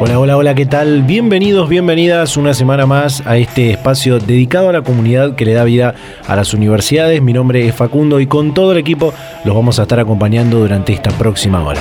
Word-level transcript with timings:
Hola, 0.00 0.20
hola, 0.20 0.36
hola, 0.36 0.54
¿qué 0.54 0.64
tal? 0.64 1.02
Bienvenidos, 1.02 1.68
bienvenidas 1.68 2.36
una 2.36 2.54
semana 2.54 2.86
más 2.86 3.20
a 3.26 3.36
este 3.36 3.72
espacio 3.72 4.20
dedicado 4.20 4.68
a 4.68 4.72
la 4.72 4.82
comunidad 4.82 5.34
que 5.34 5.44
le 5.44 5.54
da 5.54 5.64
vida 5.64 5.96
a 6.24 6.36
las 6.36 6.54
universidades. 6.54 7.20
Mi 7.20 7.32
nombre 7.32 7.66
es 7.66 7.74
Facundo 7.74 8.20
y 8.20 8.28
con 8.28 8.54
todo 8.54 8.70
el 8.70 8.78
equipo 8.78 9.12
los 9.44 9.56
vamos 9.56 9.80
a 9.80 9.82
estar 9.82 9.98
acompañando 9.98 10.60
durante 10.60 10.92
esta 10.92 11.10
próxima 11.10 11.64
hora. 11.64 11.80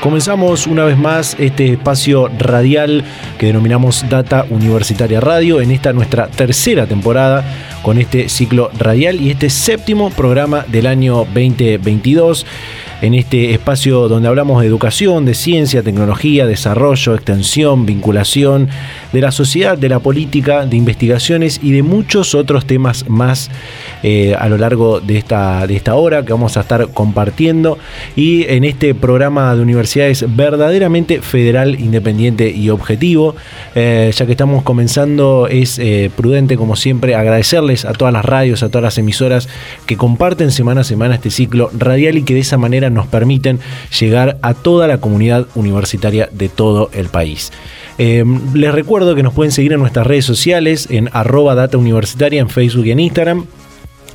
Comenzamos 0.00 0.66
una 0.66 0.84
vez 0.84 0.96
más 0.96 1.36
este 1.38 1.72
espacio 1.72 2.30
radial 2.38 3.04
que 3.38 3.46
denominamos 3.46 4.06
Data 4.08 4.46
Universitaria 4.48 5.20
Radio 5.20 5.60
en 5.60 5.70
esta 5.70 5.92
nuestra 5.92 6.28
tercera 6.28 6.86
temporada 6.86 7.44
con 7.82 7.98
este 7.98 8.30
ciclo 8.30 8.70
radial 8.78 9.20
y 9.20 9.30
este 9.30 9.50
séptimo 9.50 10.08
programa 10.10 10.64
del 10.68 10.86
año 10.86 11.26
2022 11.34 12.46
en 13.02 13.14
este 13.14 13.52
espacio 13.52 14.08
donde 14.08 14.28
hablamos 14.28 14.60
de 14.60 14.68
educación, 14.68 15.24
de 15.24 15.34
ciencia, 15.34 15.82
tecnología, 15.82 16.46
desarrollo, 16.46 17.14
extensión, 17.14 17.86
vinculación, 17.86 18.68
de 19.12 19.20
la 19.20 19.30
sociedad, 19.30 19.78
de 19.78 19.88
la 19.88 20.00
política, 20.00 20.66
de 20.66 20.76
investigaciones 20.76 21.60
y 21.62 21.72
de 21.72 21.82
muchos 21.82 22.34
otros 22.34 22.66
temas 22.66 23.08
más 23.08 23.50
eh, 24.02 24.34
a 24.38 24.48
lo 24.48 24.58
largo 24.58 25.00
de 25.00 25.18
esta, 25.18 25.66
de 25.66 25.76
esta 25.76 25.94
hora 25.94 26.24
que 26.24 26.32
vamos 26.32 26.56
a 26.56 26.60
estar 26.60 26.88
compartiendo 26.88 27.78
y 28.16 28.44
en 28.48 28.64
este 28.64 28.94
programa 28.94 29.54
de 29.54 29.62
universidades 29.62 30.24
verdaderamente 30.34 31.20
federal, 31.22 31.78
independiente 31.80 32.50
y 32.50 32.70
objetivo. 32.70 33.36
Eh, 33.74 34.12
ya 34.14 34.26
que 34.26 34.32
estamos 34.32 34.62
comenzando 34.62 35.48
es 35.48 35.78
eh, 35.78 36.10
prudente 36.14 36.56
como 36.56 36.76
siempre 36.76 37.14
agradecerles 37.14 37.84
a 37.84 37.92
todas 37.92 38.12
las 38.12 38.24
radios, 38.24 38.62
a 38.62 38.68
todas 38.68 38.82
las 38.82 38.98
emisoras 38.98 39.48
que 39.86 39.96
comparten 39.96 40.50
semana 40.50 40.82
a 40.82 40.84
semana 40.84 41.14
este 41.14 41.30
ciclo 41.30 41.70
radial 41.76 42.16
y 42.18 42.22
que 42.22 42.34
de 42.34 42.40
esa 42.40 42.58
manera 42.58 42.83
nos 42.90 43.06
permiten 43.06 43.60
llegar 43.98 44.38
a 44.42 44.54
toda 44.54 44.86
la 44.86 44.98
comunidad 44.98 45.46
universitaria 45.54 46.28
de 46.32 46.48
todo 46.48 46.90
el 46.92 47.08
país. 47.08 47.52
Em, 47.98 48.40
les 48.54 48.74
recuerdo 48.74 49.14
que 49.14 49.22
nos 49.22 49.34
pueden 49.34 49.52
seguir 49.52 49.72
en 49.72 49.80
nuestras 49.80 50.06
redes 50.06 50.24
sociales 50.24 50.88
en 50.90 51.08
arroba 51.12 51.54
data 51.54 51.78
universitaria 51.78 52.40
en 52.40 52.48
Facebook 52.48 52.86
y 52.86 52.90
en 52.90 53.00
Instagram 53.00 53.46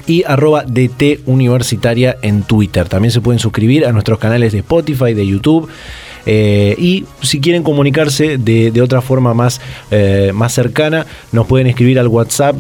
y 0.06 0.24
arroba 0.26 0.64
DT 0.64 1.22
Universitaria 1.28 2.18
en 2.22 2.44
Twitter. 2.44 2.90
También 2.90 3.12
se 3.12 3.22
pueden 3.22 3.40
suscribir 3.40 3.86
a 3.86 3.92
nuestros 3.92 4.20
canales 4.20 4.52
de 4.52 4.60
Spotify, 4.60 5.14
de 5.14 5.26
YouTube 5.26 5.70
eh, 6.26 6.76
y 6.78 7.06
si 7.22 7.40
quieren 7.40 7.64
comunicarse 7.64 8.38
de, 8.38 8.82
otra 8.82 9.02
forma 9.02 9.34
más, 9.34 9.60
eh, 9.92 10.32
más 10.34 10.54
cercana, 10.54 11.06
nos 11.32 11.48
pueden 11.48 11.68
escribir 11.68 12.00
al 12.00 12.08
WhatsApp 12.08 12.56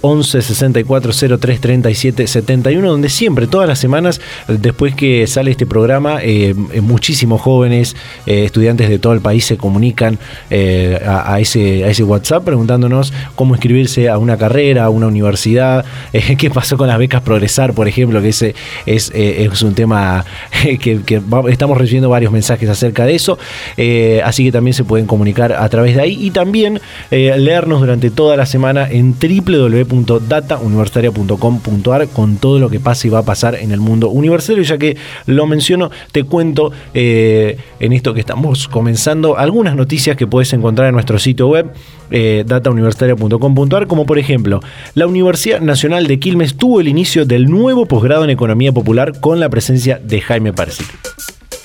11 0.00 0.42
64 0.42 1.12
03 1.38 1.60
37 1.60 2.26
71, 2.26 2.90
donde 2.90 3.08
siempre, 3.08 3.46
todas 3.46 3.68
las 3.68 3.78
semanas, 3.78 4.20
después 4.48 4.94
que 4.94 5.26
sale 5.26 5.50
este 5.50 5.66
programa, 5.66 6.18
eh, 6.22 6.54
muchísimos 6.82 7.40
jóvenes, 7.40 7.96
estudiantes 8.26 8.88
de 8.88 8.98
todo 8.98 9.12
el 9.12 9.20
país 9.20 9.44
se 9.44 9.56
comunican 9.56 10.18
a, 10.50 11.38
ese, 11.40 11.84
a 11.84 11.88
ese 11.88 12.04
WhatsApp 12.04 12.44
preguntándonos 12.44 13.12
cómo 13.34 13.54
inscribirse 13.54 14.08
a 14.08 14.18
una 14.18 14.36
carrera, 14.36 14.84
a 14.84 14.90
una 14.90 15.06
universidad, 15.06 15.84
qué 16.38 16.50
pasó 16.50 16.76
con 16.76 16.88
las 16.88 16.98
becas 16.98 17.22
Progresar, 17.22 17.72
por 17.72 17.86
ejemplo, 17.88 18.20
que 18.20 18.28
ese 18.28 18.54
es, 18.84 19.10
es 19.14 19.62
un 19.62 19.74
tema 19.74 20.24
que, 20.80 21.02
que 21.02 21.22
estamos 21.48 21.78
recibiendo 21.78 22.08
varios 22.08 22.32
mensajes 22.32 22.68
acerca 22.68 22.91
de 23.00 23.14
eso. 23.14 23.38
Eh, 23.76 24.22
así 24.24 24.44
que 24.44 24.52
también 24.52 24.74
se 24.74 24.84
pueden 24.84 25.06
comunicar 25.06 25.52
a 25.52 25.68
través 25.68 25.96
de 25.96 26.02
ahí 26.02 26.16
y 26.20 26.30
también 26.30 26.80
eh, 27.10 27.34
leernos 27.38 27.80
durante 27.80 28.10
toda 28.10 28.36
la 28.36 28.46
semana 28.46 28.88
en 28.88 29.16
www.datauniversitaria.com.ar 29.18 32.08
con 32.08 32.36
todo 32.36 32.58
lo 32.58 32.70
que 32.70 32.80
pasa 32.80 33.06
y 33.06 33.10
va 33.10 33.20
a 33.20 33.24
pasar 33.24 33.54
en 33.54 33.72
el 33.72 33.80
mundo 33.80 34.10
universitario. 34.10 34.62
Ya 34.62 34.76
que 34.78 34.96
lo 35.26 35.46
menciono, 35.46 35.90
te 36.12 36.24
cuento 36.24 36.72
eh, 36.94 37.58
en 37.80 37.92
esto 37.92 38.14
que 38.14 38.20
estamos 38.20 38.68
comenzando 38.68 39.36
algunas 39.38 39.74
noticias 39.74 40.16
que 40.16 40.26
puedes 40.26 40.52
encontrar 40.52 40.88
en 40.88 40.94
nuestro 40.94 41.18
sitio 41.18 41.48
web 41.48 41.70
datauniversitaria.com.ar, 42.10 43.86
como 43.86 44.04
por 44.04 44.18
ejemplo, 44.18 44.60
la 44.94 45.06
Universidad 45.06 45.62
Nacional 45.62 46.06
de 46.06 46.18
Quilmes 46.18 46.56
tuvo 46.56 46.82
el 46.82 46.88
inicio 46.88 47.24
del 47.24 47.46
nuevo 47.46 47.86
posgrado 47.86 48.24
en 48.24 48.30
Economía 48.30 48.72
Popular 48.72 49.20
con 49.20 49.40
la 49.40 49.48
presencia 49.48 49.98
de 50.02 50.20
Jaime 50.20 50.52
Persic. 50.52 50.86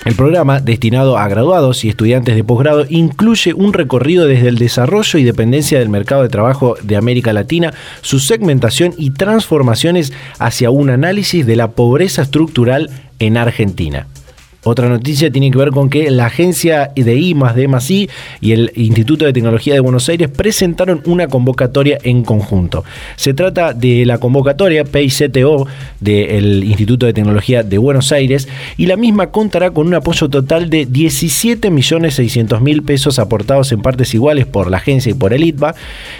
El 0.08 0.16
programa, 0.16 0.62
destinado 0.62 1.18
a 1.18 1.28
graduados 1.28 1.84
y 1.84 1.90
estudiantes 1.90 2.34
de 2.38 2.44
posgrado, 2.46 2.86
incluye 2.88 3.54
un 3.54 3.74
recorrido 3.74 4.26
desde 4.26 4.48
el 4.48 4.58
desarrollo 4.58 5.20
y 5.20 5.26
dependencia 5.26 5.80
del 5.80 5.90
mercado 5.90 6.24
de 6.24 6.30
trabajo 6.30 6.78
de 6.82 6.96
América 6.96 7.34
Latina, 7.34 7.74
su 8.04 8.22
segmentación 8.22 8.94
y 8.98 9.10
transformaciones 9.10 10.14
hacia 10.40 10.70
un 10.70 10.92
análisis 10.92 11.46
de 11.46 11.58
la 11.58 11.72
pobreza 11.72 12.22
estructural 12.22 12.90
en 13.20 13.36
Argentina. 13.36 14.08
Otra 14.64 14.90
noticia 14.90 15.32
tiene 15.32 15.52
que 15.52 15.58
ver 15.58 15.70
con 15.70 15.90
que 15.90 16.10
la 16.12 16.26
agencia 16.26 16.92
de 16.96 17.16
I 17.16 17.34
más 17.36 17.56
D 17.56 17.68
más 17.68 17.90
I 17.90 18.10
y 18.42 18.52
el 18.52 18.72
Instituto 18.76 19.26
de 19.26 19.34
Tecnología 19.34 19.74
de 19.74 19.80
Buenos 19.80 20.10
Aires 20.10 20.30
presentaron 20.30 21.02
una 21.06 21.28
convocatoria 21.28 21.98
en 22.04 22.24
conjunto. 22.24 22.84
Se 23.16 23.34
trata 23.34 23.74
de 23.74 24.06
la 24.06 24.18
convocatoria 24.18 24.84
PICTO 24.84 25.68
del 26.00 26.64
Instituto 26.64 27.06
de 27.06 27.14
Tecnología 27.14 27.64
de 27.64 27.78
Buenos 27.78 28.12
Aires 28.12 28.48
y 28.78 28.88
la 28.88 28.98
misma 28.98 29.28
contará 29.28 29.72
con 29.72 29.88
un 29.88 29.94
apoyo 29.94 30.28
total 30.28 30.70
de 30.70 30.88
17.600.000 30.88 32.84
pesos 32.84 33.20
aportados 33.20 33.72
en 33.72 33.82
partes 33.82 34.14
iguales 34.14 34.46
por 34.46 34.70
la 34.70 34.78
agencia 34.78 35.12
y 35.12 35.16
por 35.16 35.34
el 35.34 35.44
ITBA 35.44 35.76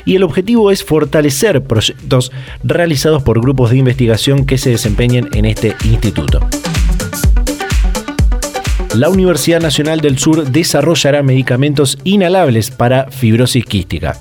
y 0.06 0.16
el 0.16 0.24
objetivo 0.24 0.72
es 0.72 0.84
fortalecer 0.84 1.64
proyectos 1.64 2.32
realizados 2.64 3.24
por 3.24 3.42
grupos 3.42 3.72
de 3.72 3.78
investigación 3.78 4.46
que 4.46 4.58
se 4.58 4.70
desempeñen 4.70 5.30
en 5.34 5.46
este 5.46 5.76
instituto 5.86 6.48
la 8.96 9.10
Universidad 9.10 9.62
Nacional 9.62 10.02
del 10.02 10.18
Sur 10.18 10.48
desarrollará 10.48 11.22
medicamentos 11.24 11.98
inhalables 12.04 12.72
para 12.72 13.12
fibrosis 13.12 13.66
quística. 13.66 14.18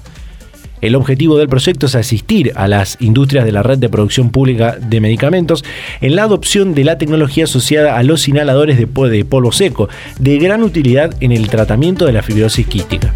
El 0.80 0.94
objetivo 0.94 1.38
del 1.38 1.48
proyecto 1.48 1.86
es 1.86 1.94
asistir 1.94 2.52
a 2.54 2.68
las 2.68 2.98
industrias 3.00 3.44
de 3.44 3.52
la 3.52 3.62
red 3.62 3.78
de 3.78 3.88
producción 3.88 4.30
pública 4.30 4.76
de 4.78 5.00
medicamentos 5.00 5.64
en 6.00 6.16
la 6.16 6.24
adopción 6.24 6.74
de 6.74 6.84
la 6.84 6.98
tecnología 6.98 7.44
asociada 7.44 7.96
a 7.96 8.02
los 8.02 8.28
inhaladores 8.28 8.76
de 8.76 8.86
polvo 9.24 9.52
seco, 9.52 9.88
de 10.18 10.38
gran 10.38 10.62
utilidad 10.62 11.14
en 11.20 11.32
el 11.32 11.48
tratamiento 11.48 12.04
de 12.04 12.12
la 12.12 12.22
fibrosis 12.22 12.66
quística 12.66 13.12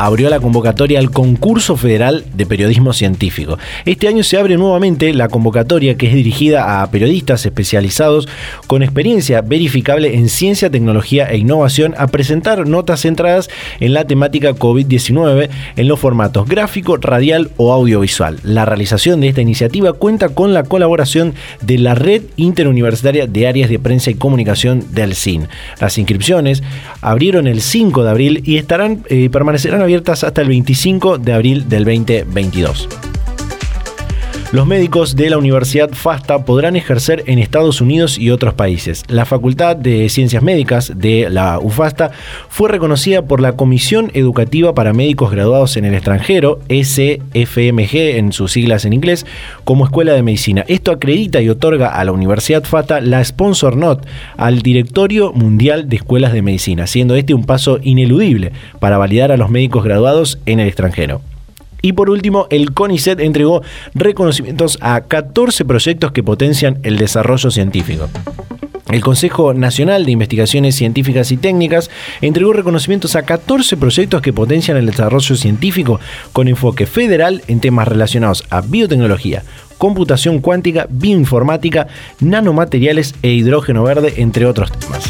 abrió 0.00 0.30
la 0.30 0.40
convocatoria 0.40 0.98
al 0.98 1.10
concurso 1.10 1.76
federal 1.76 2.24
de 2.32 2.46
periodismo 2.46 2.94
científico. 2.94 3.58
Este 3.84 4.08
año 4.08 4.22
se 4.24 4.38
abre 4.38 4.56
nuevamente 4.56 5.12
la 5.12 5.28
convocatoria 5.28 5.98
que 5.98 6.06
es 6.06 6.14
dirigida 6.14 6.80
a 6.80 6.90
periodistas 6.90 7.44
especializados 7.44 8.26
con 8.66 8.82
experiencia 8.82 9.42
verificable 9.42 10.14
en 10.14 10.30
ciencia, 10.30 10.70
tecnología 10.70 11.26
e 11.26 11.36
innovación 11.36 11.94
a 11.98 12.06
presentar 12.06 12.66
notas 12.66 13.02
centradas 13.02 13.50
en 13.78 13.92
la 13.92 14.06
temática 14.06 14.54
COVID-19 14.54 15.50
en 15.76 15.88
los 15.88 16.00
formatos 16.00 16.48
gráfico, 16.48 16.96
radial 16.96 17.50
o 17.58 17.70
audiovisual. 17.70 18.38
La 18.42 18.64
realización 18.64 19.20
de 19.20 19.28
esta 19.28 19.42
iniciativa 19.42 19.92
cuenta 19.92 20.30
con 20.30 20.54
la 20.54 20.62
colaboración 20.62 21.34
de 21.60 21.76
la 21.76 21.94
Red 21.94 22.22
Interuniversitaria 22.36 23.26
de 23.26 23.46
Áreas 23.46 23.68
de 23.68 23.78
Prensa 23.78 24.10
y 24.10 24.14
Comunicación 24.14 24.94
del 24.94 25.14
CIN. 25.14 25.48
Las 25.78 25.98
inscripciones 25.98 26.62
abrieron 27.02 27.46
el 27.46 27.60
5 27.60 28.02
de 28.02 28.10
abril 28.10 28.42
y 28.46 28.56
estarán 28.56 29.02
eh, 29.10 29.28
permanecerán 29.28 29.82
abiertas 29.82 29.89
hasta 30.24 30.42
el 30.42 30.48
25 30.48 31.18
de 31.18 31.32
abril 31.32 31.68
del 31.68 31.84
2022. 31.84 33.09
Los 34.52 34.66
médicos 34.66 35.14
de 35.14 35.30
la 35.30 35.38
Universidad 35.38 35.90
FASTA 35.92 36.44
podrán 36.44 36.74
ejercer 36.74 37.22
en 37.28 37.38
Estados 37.38 37.80
Unidos 37.80 38.18
y 38.18 38.30
otros 38.30 38.52
países. 38.52 39.04
La 39.06 39.24
Facultad 39.24 39.76
de 39.76 40.08
Ciencias 40.08 40.42
Médicas 40.42 40.92
de 40.96 41.30
la 41.30 41.60
UFASTA 41.60 42.10
fue 42.48 42.68
reconocida 42.68 43.22
por 43.22 43.40
la 43.40 43.52
Comisión 43.52 44.10
Educativa 44.12 44.74
para 44.74 44.92
Médicos 44.92 45.30
Graduados 45.30 45.76
en 45.76 45.84
el 45.84 45.94
Extranjero, 45.94 46.58
SFMG 46.68 48.16
en 48.16 48.32
sus 48.32 48.50
siglas 48.50 48.84
en 48.84 48.92
inglés, 48.92 49.24
como 49.62 49.84
escuela 49.84 50.14
de 50.14 50.24
medicina. 50.24 50.64
Esto 50.66 50.90
acredita 50.90 51.40
y 51.40 51.48
otorga 51.48 51.90
a 51.90 52.04
la 52.04 52.10
Universidad 52.10 52.64
FASTA 52.64 53.00
la 53.00 53.24
sponsor 53.24 53.76
not 53.76 54.04
al 54.36 54.62
Directorio 54.62 55.32
Mundial 55.32 55.88
de 55.88 55.94
Escuelas 55.94 56.32
de 56.32 56.42
Medicina, 56.42 56.88
siendo 56.88 57.14
este 57.14 57.34
un 57.34 57.44
paso 57.44 57.78
ineludible 57.84 58.50
para 58.80 58.98
validar 58.98 59.30
a 59.30 59.36
los 59.36 59.48
médicos 59.48 59.84
graduados 59.84 60.40
en 60.44 60.58
el 60.58 60.66
extranjero. 60.66 61.20
Y 61.82 61.92
por 61.92 62.10
último, 62.10 62.46
el 62.50 62.72
CONICET 62.72 63.20
entregó 63.20 63.62
reconocimientos 63.94 64.78
a 64.80 65.00
14 65.02 65.64
proyectos 65.64 66.12
que 66.12 66.22
potencian 66.22 66.78
el 66.82 66.98
desarrollo 66.98 67.50
científico. 67.50 68.08
El 68.90 69.02
Consejo 69.02 69.54
Nacional 69.54 70.04
de 70.04 70.10
Investigaciones 70.10 70.74
Científicas 70.74 71.30
y 71.30 71.36
Técnicas 71.36 71.90
entregó 72.20 72.52
reconocimientos 72.52 73.14
a 73.14 73.22
14 73.22 73.76
proyectos 73.76 74.20
que 74.20 74.32
potencian 74.32 74.76
el 74.76 74.86
desarrollo 74.86 75.36
científico 75.36 76.00
con 76.32 76.48
enfoque 76.48 76.86
federal 76.86 77.42
en 77.46 77.60
temas 77.60 77.86
relacionados 77.86 78.44
a 78.50 78.62
biotecnología, 78.62 79.44
computación 79.78 80.40
cuántica, 80.40 80.88
bioinformática, 80.90 81.86
nanomateriales 82.18 83.14
e 83.22 83.30
hidrógeno 83.30 83.84
verde, 83.84 84.14
entre 84.16 84.46
otros 84.46 84.72
temas. 84.72 85.04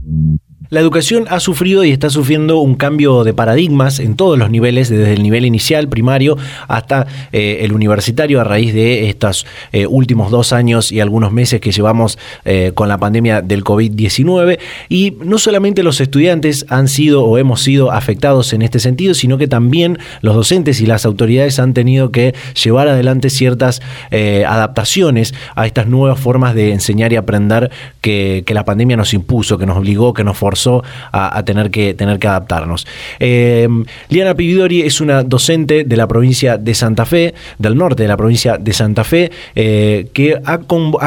La 0.72 0.80
educación 0.80 1.26
ha 1.28 1.38
sufrido 1.38 1.84
y 1.84 1.90
está 1.90 2.08
sufriendo 2.08 2.56
un 2.60 2.76
cambio 2.76 3.24
de 3.24 3.34
paradigmas 3.34 4.00
en 4.00 4.16
todos 4.16 4.38
los 4.38 4.48
niveles, 4.48 4.88
desde 4.88 5.12
el 5.12 5.22
nivel 5.22 5.44
inicial, 5.44 5.86
primario, 5.86 6.38
hasta 6.66 7.06
eh, 7.30 7.58
el 7.60 7.74
universitario, 7.74 8.40
a 8.40 8.44
raíz 8.44 8.72
de 8.72 9.10
estos 9.10 9.44
eh, 9.72 9.86
últimos 9.86 10.30
dos 10.30 10.54
años 10.54 10.90
y 10.90 11.00
algunos 11.00 11.30
meses 11.30 11.60
que 11.60 11.72
llevamos 11.72 12.18
eh, 12.46 12.72
con 12.74 12.88
la 12.88 12.96
pandemia 12.96 13.42
del 13.42 13.64
COVID-19. 13.64 14.58
Y 14.88 15.18
no 15.22 15.36
solamente 15.36 15.82
los 15.82 16.00
estudiantes 16.00 16.64
han 16.70 16.88
sido 16.88 17.22
o 17.22 17.36
hemos 17.36 17.60
sido 17.60 17.92
afectados 17.92 18.54
en 18.54 18.62
este 18.62 18.80
sentido, 18.80 19.12
sino 19.12 19.36
que 19.36 19.48
también 19.48 19.98
los 20.22 20.34
docentes 20.34 20.80
y 20.80 20.86
las 20.86 21.04
autoridades 21.04 21.58
han 21.58 21.74
tenido 21.74 22.12
que 22.12 22.34
llevar 22.64 22.88
adelante 22.88 23.28
ciertas 23.28 23.82
adaptaciones 24.10 25.34
a 25.54 25.66
estas 25.66 25.86
nuevas 25.86 26.18
formas 26.18 26.54
de 26.54 26.72
enseñar 26.72 27.12
y 27.12 27.16
aprender 27.16 27.70
que, 28.00 28.42
que 28.46 28.54
la 28.54 28.64
pandemia 28.64 28.96
nos 28.96 29.12
impuso, 29.12 29.58
que 29.58 29.66
nos 29.66 29.76
obligó, 29.76 30.14
que 30.14 30.24
nos 30.24 30.38
forzó 30.38 30.61
a, 31.12 31.42
tener, 31.44 31.70
que, 31.70 31.94
tener 31.94 32.18
que 32.18 32.28
adaptarnos. 32.28 32.86
Eh, 33.20 33.68
Liana 34.08 34.34
Pividori 34.34 34.82
es 34.82 35.00
una 35.00 35.22
docente 35.22 35.84
de 35.84 35.96
la 35.96 36.06
provincia 36.06 36.58
de 36.58 36.74
Santa 36.74 37.04
Fe, 37.04 37.34
del 37.58 37.76
norte 37.76 38.02
de 38.02 38.08
la 38.08 38.16
provincia 38.16 38.58
de 38.58 38.72
Santa 38.72 39.04
Fe, 39.04 39.30
eh, 39.54 40.08
que 40.12 40.38
ha, 40.44 40.58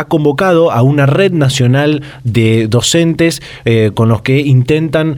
convocado 0.06 0.72
a 0.72 0.82
una 0.82 1.06
red 1.06 1.32
nacional 1.32 2.02
de 2.24 2.68
docentes 2.68 3.42
eh, 3.66 3.92
con 3.94 4.10
los 4.10 4.22
que 4.22 4.40
intentan 4.40 5.18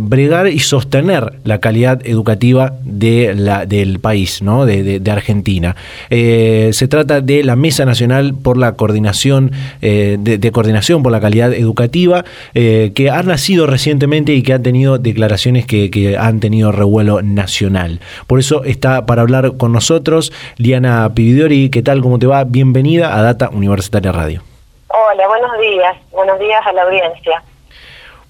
bregar 0.00 0.48
y 0.48 0.58
sostener 0.60 1.34
la 1.44 1.58
calidad 1.58 2.00
educativa 2.06 2.74
de 2.84 3.34
la, 3.34 3.66
del 3.66 3.98
país, 3.98 4.42
¿no? 4.42 4.66
de, 4.66 5.02
Argentina. 5.08 5.74
se 6.10 6.88
trata 6.88 7.20
de 7.20 7.42
la 7.42 7.56
Mesa 7.56 7.84
Nacional 7.84 8.34
por 8.34 8.58
la 8.58 8.72
Coordinación, 8.72 9.52
de, 9.80 10.50
Coordinación 10.52 11.02
por 11.02 11.12
la 11.12 11.20
Calidad 11.20 11.52
Educativa, 11.54 12.24
que 12.52 13.10
ha 13.10 13.22
nacido 13.22 13.66
recientemente 13.66 13.77
y 13.86 14.42
que 14.42 14.52
ha 14.52 14.60
tenido 14.60 14.98
declaraciones 14.98 15.64
que, 15.64 16.16
han 16.18 16.40
tenido 16.40 16.72
revuelo 16.72 17.22
nacional. 17.22 18.00
Por 18.26 18.40
eso 18.40 18.64
está 18.64 19.06
para 19.06 19.22
hablar 19.22 19.56
con 19.56 19.72
nosotros 19.72 20.32
Liana 20.56 21.12
Pividori. 21.14 21.70
¿Qué 21.70 21.82
tal? 21.82 22.00
¿Cómo 22.00 22.18
te 22.18 22.26
va? 22.26 22.44
Bienvenida 22.44 23.16
a 23.16 23.22
Data 23.22 23.50
Universitaria 23.50 24.10
Radio. 24.10 24.42
Hola, 24.88 25.28
buenos 25.28 25.52
días. 25.60 25.96
Buenos 26.10 26.38
días 26.40 26.60
a 26.66 26.72
la 26.72 26.82
audiencia. 26.82 27.42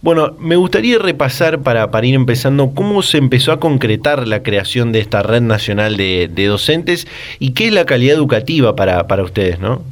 Bueno, 0.02 0.36
me 0.38 0.56
gustaría 0.56 0.98
repasar 0.98 1.60
para, 1.60 1.90
para 1.90 2.06
ir 2.06 2.14
empezando 2.14 2.72
cómo 2.74 3.02
se 3.02 3.18
empezó 3.18 3.50
a 3.52 3.58
concretar 3.58 4.28
la 4.28 4.42
creación 4.42 4.92
de 4.92 5.00
esta 5.00 5.22
red 5.22 5.40
nacional 5.40 5.96
de, 5.96 6.28
de 6.30 6.46
docentes 6.46 7.08
y 7.38 7.54
qué 7.54 7.68
es 7.68 7.72
la 7.72 7.84
calidad 7.84 8.16
educativa 8.16 8.76
para, 8.76 9.06
para 9.06 9.24
ustedes, 9.24 9.58
¿no? 9.58 9.82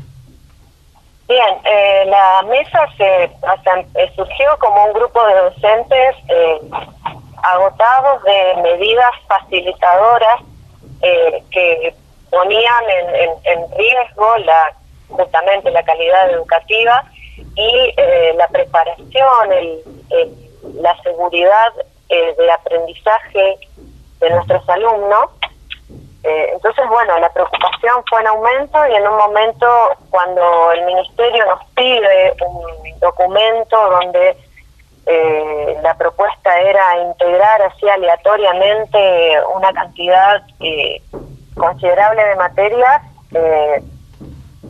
Bien, 1.29 1.59
eh, 1.65 2.05
la 2.07 2.43
mesa 2.43 2.87
se 2.97 3.25
eh, 3.25 4.13
surgió 4.15 4.57
como 4.61 4.85
un 4.85 4.93
grupo 4.93 5.27
de 5.27 5.35
docentes 5.35 6.17
eh, 6.29 6.61
agotados 7.43 8.23
de 8.23 8.63
medidas 8.63 9.13
facilitadoras 9.27 10.41
que 11.51 11.95
ponían 12.31 12.85
en, 13.45 13.77
riesgo 13.77 14.37
la 14.39 14.73
justamente 15.09 15.71
la 15.71 15.83
calidad 15.85 16.31
educativa 16.31 17.05
y 17.55 17.95
la 18.35 18.49
preparación, 18.49 19.53
el, 19.53 19.83
la 20.81 20.97
seguridad 21.03 21.73
de 22.09 22.51
aprendizaje 22.51 23.59
de 24.21 24.31
nuestros 24.31 24.69
alumnos 24.69 25.31
eh, 26.27 26.51
entonces, 26.55 26.85
bueno, 26.89 27.17
la 27.21 27.29
preocupación 27.29 28.03
fue 28.11 28.21
en 28.21 28.27
aumento 28.27 28.85
y 28.89 28.97
en 28.97 29.07
un 29.07 29.17
momento 29.17 29.67
cuando 30.11 30.73
el 30.73 30.85
ministerio 30.87 31.47
nos 31.47 31.65
pide 31.77 32.35
un 32.45 32.99
documento 32.99 33.77
donde 33.91 34.37
eh, 35.07 35.79
la 35.83 35.95
propuesta 35.95 36.59
era 36.59 36.99
integrar 36.99 37.63
así 37.63 37.89
aleatoriamente 37.89 39.37
una 39.55 39.73
cantidad 39.73 40.43
eh, 40.59 41.01
considerable 41.55 42.25
de 42.25 42.35
materias 42.35 43.03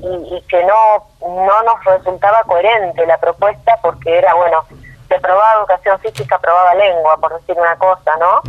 y, 0.03 0.41
que 0.49 0.63
no, 0.65 1.07
no 1.27 1.63
nos 1.63 1.85
resultaba 1.87 2.43
coherente 2.43 3.07
la 3.07 3.17
propuesta 3.17 3.79
porque 3.81 4.19
era, 4.19 4.35
bueno, 4.35 4.63
se 5.09 5.19
probaba 5.21 5.61
educación 5.61 5.99
física, 6.01 6.39
probaba 6.39 6.75
lengua, 6.75 7.17
por 7.17 7.41
decir 7.41 7.57
una 7.59 7.77
cosa, 7.77 8.13
¿no? 8.21 8.43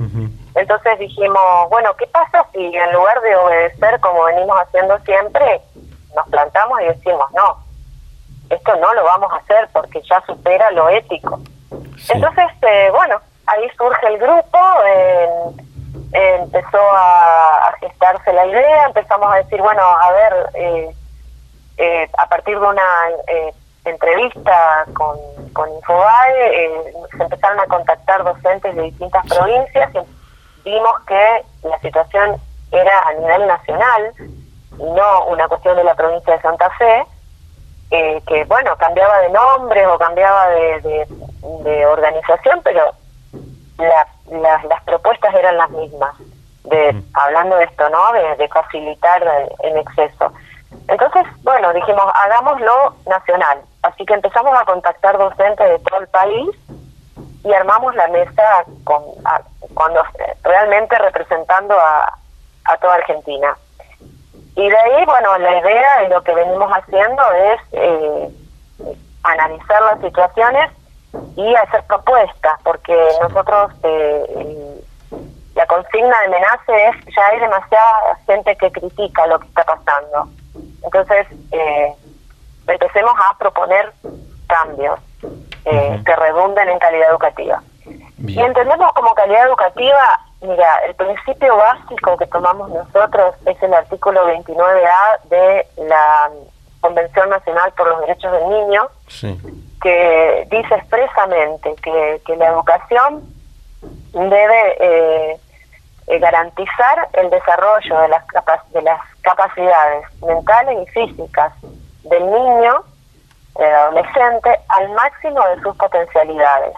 Entonces 0.58 0.98
dijimos, 0.98 1.70
bueno, 1.70 1.96
¿qué 1.98 2.08
pasa 2.08 2.44
si 2.52 2.76
en 2.76 2.92
lugar 2.92 3.22
de 3.22 3.36
obedecer 3.36 4.00
como 4.00 4.24
venimos 4.24 4.60
haciendo 4.60 4.98
siempre, 5.06 5.62
nos 6.16 6.28
plantamos 6.30 6.82
y 6.82 6.86
decimos, 6.86 7.32
no, 7.34 7.58
esto 8.50 8.76
no 8.78 8.92
lo 8.96 9.04
vamos 9.04 9.32
a 9.32 9.36
hacer 9.36 9.70
porque 9.72 10.02
ya 10.02 10.20
supera 10.26 10.72
lo 10.72 10.90
ético? 10.90 11.40
Entonces, 12.10 12.48
eh, 12.64 12.90
bueno, 12.92 13.22
ahí 13.46 13.70
surge 13.78 14.08
el 14.08 14.18
grupo, 14.18 14.58
empezó 16.12 16.82
a, 16.92 17.76
gestarse 17.80 18.34
la 18.34 18.48
idea, 18.48 18.86
empezamos 18.88 19.32
a 19.32 19.38
decir, 19.38 19.62
bueno, 19.62 19.84
a 19.84 20.12
ver, 20.12 20.50
eh, 20.56 20.96
eh, 21.78 22.10
a 22.18 22.28
partir 22.28 22.60
de 22.60 22.66
una 22.66 22.82
entrevista 23.86 24.86
con, 24.96 25.20
con 25.54 25.72
Infobae, 25.72 26.92
se 27.16 27.24
empezaron 27.24 27.60
a 27.60 27.68
contactar 27.68 28.24
docentes 28.24 28.76
de 28.76 28.82
distintas 28.82 29.24
provincias 29.28 29.92
vimos 30.68 31.00
que 31.08 31.46
la 31.64 31.80
situación 31.80 32.42
era 32.72 33.00
a 33.08 33.14
nivel 33.14 33.48
nacional 33.48 34.14
y 34.78 34.84
no 34.84 35.26
una 35.26 35.48
cuestión 35.48 35.78
de 35.78 35.84
la 35.84 35.96
provincia 35.96 36.36
de 36.36 36.42
Santa 36.42 36.70
Fe, 36.72 37.06
eh, 37.92 38.22
que 38.28 38.44
bueno, 38.46 38.76
cambiaba 38.78 39.20
de 39.20 39.30
nombre 39.30 39.88
o 39.88 39.98
cambiaba 39.98 40.50
de, 40.50 41.08
organización, 41.86 42.62
pero 42.64 42.92
las 43.78 44.84
propuestas 44.86 45.34
eran 45.36 45.58
las 45.58 45.70
mismas, 45.70 46.16
de 46.66 47.02
hablando 47.14 47.56
de 47.58 47.66
esto, 47.66 47.90
¿no? 47.90 48.12
De, 48.14 48.48
facilitar 48.50 49.24
en 49.64 49.78
exceso. 49.78 50.32
Entonces, 50.88 51.24
bueno, 51.44 51.74
dijimos, 51.74 52.04
hagámoslo 52.24 52.96
nacional. 53.06 53.62
Así 53.84 54.06
que 54.06 54.14
empezamos 54.14 54.58
a 54.60 54.66
contactar 54.66 55.18
docentes 55.18 55.70
de 55.70 55.80
todo 55.80 56.00
el 56.00 56.08
país 56.08 56.50
y 57.48 57.54
armamos 57.54 57.96
la 57.96 58.08
mesa 58.10 58.66
con, 58.84 59.01
cuando 59.74 60.04
realmente 60.44 60.98
representando 60.98 61.80
a, 61.80 62.13
a 62.66 62.77
toda 62.77 62.96
Argentina. 62.96 63.56
Y 64.56 64.70
de 64.70 64.77
ahí, 64.77 65.06
bueno, 65.06 65.38
la 65.38 65.60
idea 65.60 66.01
de 66.01 66.10
lo 66.10 66.22
que 66.24 66.34
venimos 66.34 66.70
haciendo 66.72 67.24
es 67.32 67.62
eh, 67.72 68.30
analizar 69.24 69.82
las 69.84 70.01
situaciones 70.01 70.72
y 71.36 71.56
hacer 71.56 71.84
propuestas, 71.84 72.60
porque 72.63 72.96
nosotros 73.22 73.72
eh, 73.84 74.82
consigna 75.68 76.22
de 76.22 76.30
Menace 76.30 76.88
es, 76.88 77.16
ya 77.16 77.27
hay 77.27 77.39
demasiada 77.39 78.18
gente 78.25 78.56
que 78.58 78.72
critica 78.72 79.27
lo 79.27 79.39
que 79.39 79.48
está 79.48 79.63
pasando. 79.63 80.30
Entonces, 80.84 81.27
eh, 81.51 81.94
empecemos 82.68 83.13
a 83.30 83.38
proponer 83.38 83.94
cambios 84.48 85.00
eh, 85.66 86.02
que 86.06 86.16
redunden 86.16 86.70
en 86.70 86.80
calidad 86.80 87.10
educativa. 87.10 87.62
Y 88.26 88.40
entendemos 88.40 88.92
como 88.94 89.14
calidad 89.14 89.48
educativa, 89.48 90.20
mira, 90.42 90.68
el 90.88 90.96
principio 90.96 91.56
básico 91.56 92.18
que 92.18 92.26
tomamos 92.28 92.70
nosotros 92.70 93.36
es 93.46 93.62
el 93.62 93.74
artículo 93.74 94.28
29A 94.28 95.22
de 95.30 95.68
la 95.88 96.30
Convención 96.82 97.30
Nacional 97.30 97.72
por 97.78 97.88
los 97.88 98.02
Derechos 98.02 98.32
del 98.32 98.50
Niño, 98.50 98.88
que 99.82 100.48
dice 100.50 100.76
expresamente 100.76 101.76
que, 101.82 102.22
que 102.26 102.36
la 102.36 102.48
educación 102.48 103.24
debe 104.14 104.76
eh, 104.80 105.38
eh, 106.08 106.20
garantizar 106.20 107.10
el 107.14 107.30
desarrollo 107.30 108.00
de 108.00 108.08
las, 108.08 108.24
de 108.72 108.82
las 108.82 109.00
capacidades 109.22 110.06
mentales 110.22 110.88
y 110.88 110.92
físicas 110.92 111.54
del 112.04 112.26
niño, 112.26 112.84
del 113.58 113.74
adolescente, 113.74 114.60
al 114.70 114.90
máximo 114.90 115.42
de 115.48 115.62
sus 115.62 115.76
potencialidades. 115.78 116.74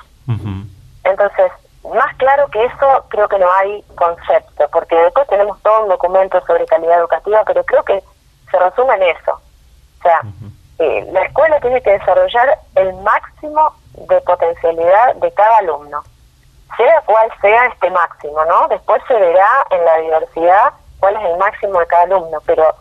Entonces, 1.04 1.52
más 1.94 2.16
claro 2.18 2.48
que 2.50 2.64
eso, 2.66 3.06
creo 3.10 3.28
que 3.28 3.40
no 3.40 3.52
hay 3.54 3.84
concepto, 3.96 4.68
porque 4.72 4.96
después 4.96 5.28
tenemos 5.28 5.60
todo 5.62 5.84
un 5.84 5.90
documento 5.90 6.40
sobre 6.46 6.66
calidad 6.66 7.00
educativa, 7.00 7.42
pero 7.46 7.64
creo 7.64 7.84
que 7.84 8.04
se 8.52 8.60
resume 8.60 8.94
en 8.96 9.04
eso. 9.18 9.32
O 9.32 10.02
sea, 10.04 10.22
eh, 10.80 11.08
la 11.12 11.24
escuela 11.24 11.60
tiene 11.60 11.82
que 11.82 11.92
desarrollar 11.92 12.60
el 12.76 12.94
máximo 13.02 13.74
de 14.08 14.22
potencialidad 14.22 15.16
de 15.16 15.32
cada 15.32 15.58
alumno 15.58 16.04
sea 16.78 17.02
cual 17.06 17.30
sea 17.42 17.66
este 17.68 17.90
máximo, 17.90 18.44
¿no? 18.46 18.68
Después 18.70 19.02
se 19.08 19.14
verá 19.14 19.50
en 19.70 19.84
la 19.86 19.98
diversidad 19.98 20.74
cuál 21.00 21.16
es 21.16 21.24
el 21.24 21.38
máximo 21.38 21.80
de 21.80 21.88
cada 21.88 22.04
alumno, 22.04 22.40
pero 22.46 22.74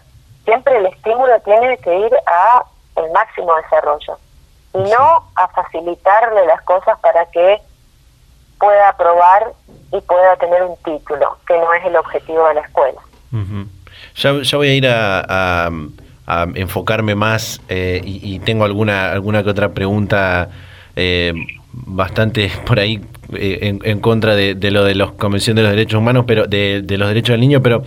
siempre 0.45 0.76
el 0.76 0.87
estímulo 0.87 1.40
tiene 1.40 1.76
que 1.78 1.95
ir 1.95 2.17
a 2.26 2.64
el 2.99 3.11
máximo 3.12 3.55
desarrollo. 3.57 4.19
Y 4.75 4.78
no 4.78 5.25
a 5.35 5.49
facilitarle 5.49 6.47
las 6.47 6.62
cosas 6.62 6.99
para 7.00 7.26
que 7.26 7.59
pueda 8.59 8.88
aprobar 8.90 9.52
y 9.93 10.00
pueda 10.00 10.37
tener 10.37 10.62
un 10.62 10.76
título, 10.85 11.38
que 11.47 11.57
no 11.57 11.73
es 11.73 11.85
el 11.85 11.97
objetivo 11.97 12.47
de 12.49 12.55
la 12.55 12.61
escuela. 12.61 13.00
ya, 14.14 14.33
ya, 14.43 14.57
voy 14.57 14.69
a 14.69 14.75
ir 14.75 14.87
a, 14.88 15.71
a, 16.26 16.47
enfocarme 16.55 17.14
más 17.14 17.61
eh, 17.69 18.00
y, 18.05 18.38
tengo 18.40 18.64
alguna, 18.64 19.12
alguna 19.12 19.43
que 19.43 19.50
otra 19.50 19.71
pregunta 19.71 20.50
eh, 20.95 21.33
bastante 21.73 22.52
por 22.67 22.78
ahí 22.78 23.00
eh, 23.35 23.78
en, 23.82 24.00
contra 24.00 24.35
de, 24.35 24.54
lo 24.70 24.85
de 24.85 24.94
la 24.94 25.08
Convención 25.08 25.54
de 25.54 25.62
los 25.62 25.70
Derechos 25.73 25.99
Humanos, 25.99 26.25
pero 26.26 26.47
de, 26.47 26.82
los 26.88 27.08
derechos 27.08 27.35
del 27.35 27.40
niño, 27.40 27.62
pero 27.62 27.82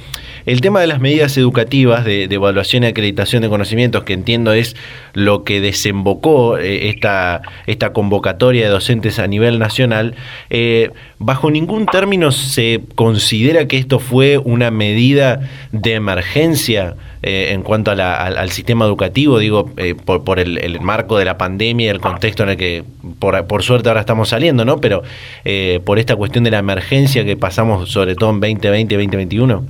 el 0.45 0.61
tema 0.61 0.81
de 0.81 0.87
las 0.87 0.99
medidas 0.99 1.35
educativas 1.37 2.05
de, 2.05 2.25
evaluación 2.25 2.83
y 2.83 2.87
acreditación 2.87 3.41
de 3.41 3.49
conocimientos, 3.49 4.03
que 4.03 4.13
entiendo 4.13 4.53
es 4.53 4.75
lo 5.13 5.43
que 5.43 5.59
desembocó 5.59 6.57
eh, 6.57 6.89
esta, 6.89 7.41
esta 7.65 7.91
convocatoria 7.91 8.65
de 8.65 8.69
docentes 8.69 9.17
a 9.17 9.25
nivel 9.25 9.57
nacional, 9.57 10.13
eh, 10.51 10.91
bajo 11.17 11.49
ningún 11.49 11.87
término 11.87 12.31
se 12.31 12.81
considera 12.93 13.67
que 13.67 13.77
esto 13.77 13.97
fue 13.97 14.37
una 14.37 14.69
medida 14.69 15.49
de 15.71 15.93
emergencia 15.95 16.95
eh, 17.23 17.51
en 17.51 17.61
cuanto 17.61 17.91
al, 17.91 18.49
sistema 18.49 18.85
educativo, 18.85 19.37
digo, 19.37 19.69
eh, 19.77 19.93
por, 19.93 20.39
el, 20.39 20.81
marco 20.81 21.19
de 21.19 21.25
la 21.25 21.37
pandemia 21.37 21.85
y 21.85 21.89
el 21.89 22.01
contexto 22.01 22.41
en 22.41 22.49
el 22.49 22.57
que 22.57 22.83
por, 23.19 23.61
suerte 23.61 23.89
ahora 23.89 24.01
estamos 24.01 24.29
saliendo, 24.29 24.65
¿no? 24.65 24.77
Pero 24.77 25.03
eh, 25.45 25.81
por 25.85 25.99
esta 25.99 26.15
cuestión 26.15 26.43
de 26.43 26.51
la 26.51 26.57
emergencia 26.57 27.23
que 27.23 27.37
pasamos 27.37 27.91
sobre 27.91 28.15
todo 28.15 28.31
en 28.31 28.39
2020 28.39 28.95
y 28.95 28.97
2021. 28.97 29.63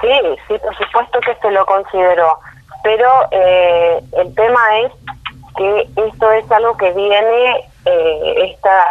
Sí, 0.00 0.08
sí, 0.48 0.54
por 0.58 0.76
supuesto 0.76 1.20
que 1.20 1.36
se 1.40 1.50
lo 1.52 1.64
consideró, 1.66 2.38
pero 2.82 3.08
el 3.30 4.34
tema 4.34 4.60
es 4.80 4.92
que 5.56 5.88
esto 6.04 6.32
es 6.32 6.50
algo 6.50 6.76
que 6.76 6.90
viene, 6.92 7.60
esta 8.44 8.84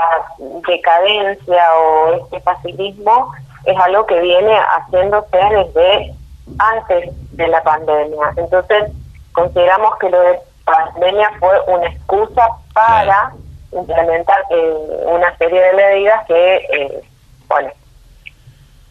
decadencia 0.65 1.63
o 1.75 2.23
este 2.23 2.39
facilismo 2.39 3.33
es 3.65 3.77
algo 3.77 4.05
que 4.05 4.19
viene 4.21 4.55
haciéndose 4.55 5.37
desde 5.37 6.13
antes 6.59 7.09
de 7.31 7.47
la 7.47 7.61
pandemia. 7.63 8.33
Entonces, 8.37 8.91
consideramos 9.33 9.97
que 9.97 10.09
lo 10.09 10.19
de 10.19 10.39
pandemia 10.65 11.31
fue 11.39 11.59
una 11.67 11.87
excusa 11.87 12.47
para 12.73 13.33
implementar 13.71 14.45
eh, 14.49 15.03
una 15.07 15.35
serie 15.37 15.61
de 15.61 15.73
medidas 15.73 16.25
que, 16.27 16.55
eh, 16.55 17.01
bueno, 17.47 17.71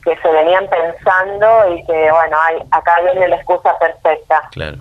que 0.04 0.16
se 0.16 0.28
venían 0.28 0.68
pensando 0.68 1.74
y 1.74 1.84
que, 1.86 2.10
bueno, 2.10 2.36
hay, 2.40 2.56
acá 2.72 3.00
viene 3.02 3.28
la 3.28 3.36
excusa 3.36 3.78
perfecta. 3.78 4.48
Claro. 4.50 4.78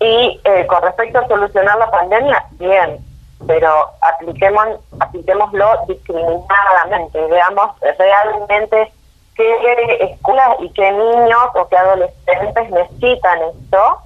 Y 0.00 0.40
eh, 0.44 0.66
con 0.66 0.82
respecto 0.82 1.18
a 1.18 1.26
solucionar 1.26 1.78
la 1.78 1.90
pandemia, 1.90 2.44
bien, 2.52 2.98
pero 3.46 3.90
apliquemos, 4.02 4.80
apliquémoslo 5.00 5.86
discriminadamente, 5.88 7.20
veamos 7.26 7.70
realmente 7.98 8.92
qué 9.38 10.12
escuelas 10.12 10.56
y 10.60 10.68
qué 10.70 10.90
niños 10.92 11.48
o 11.54 11.68
qué 11.68 11.76
adolescentes 11.76 12.70
necesitan 12.70 13.38
esto 13.42 13.98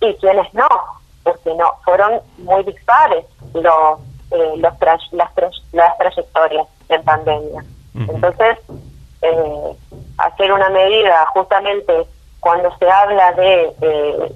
y 0.00 0.14
quiénes 0.16 0.52
no, 0.54 0.68
porque 1.22 1.54
no 1.54 1.72
fueron 1.84 2.20
muy 2.38 2.62
dispares 2.64 3.24
los, 3.54 3.98
eh, 4.30 4.52
los 4.56 4.74
las, 5.12 5.34
las 5.72 5.98
trayectorias 5.98 6.66
en 6.88 7.02
pandemia. 7.02 7.64
Entonces, 7.94 8.58
eh, 9.22 9.76
hacer 10.18 10.52
una 10.52 10.68
medida 10.70 11.26
justamente 11.34 12.06
cuando 12.40 12.74
se 12.78 12.90
habla 12.90 13.32
de, 13.32 13.74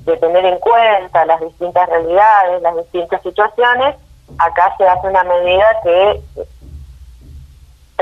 de 0.04 0.16
tener 0.18 0.44
en 0.44 0.58
cuenta 0.58 1.24
las 1.24 1.40
distintas 1.40 1.88
realidades, 1.88 2.62
las 2.62 2.76
distintas 2.76 3.22
situaciones, 3.22 3.96
acá 4.38 4.74
se 4.76 4.86
hace 4.86 5.06
una 5.06 5.24
medida 5.24 5.64
que 5.82 6.20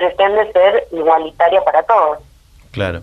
pretende 0.02 0.52
ser 0.52 0.88
igualitaria 0.90 1.62
para 1.62 1.82
todos. 1.84 2.18
Claro. 2.72 3.02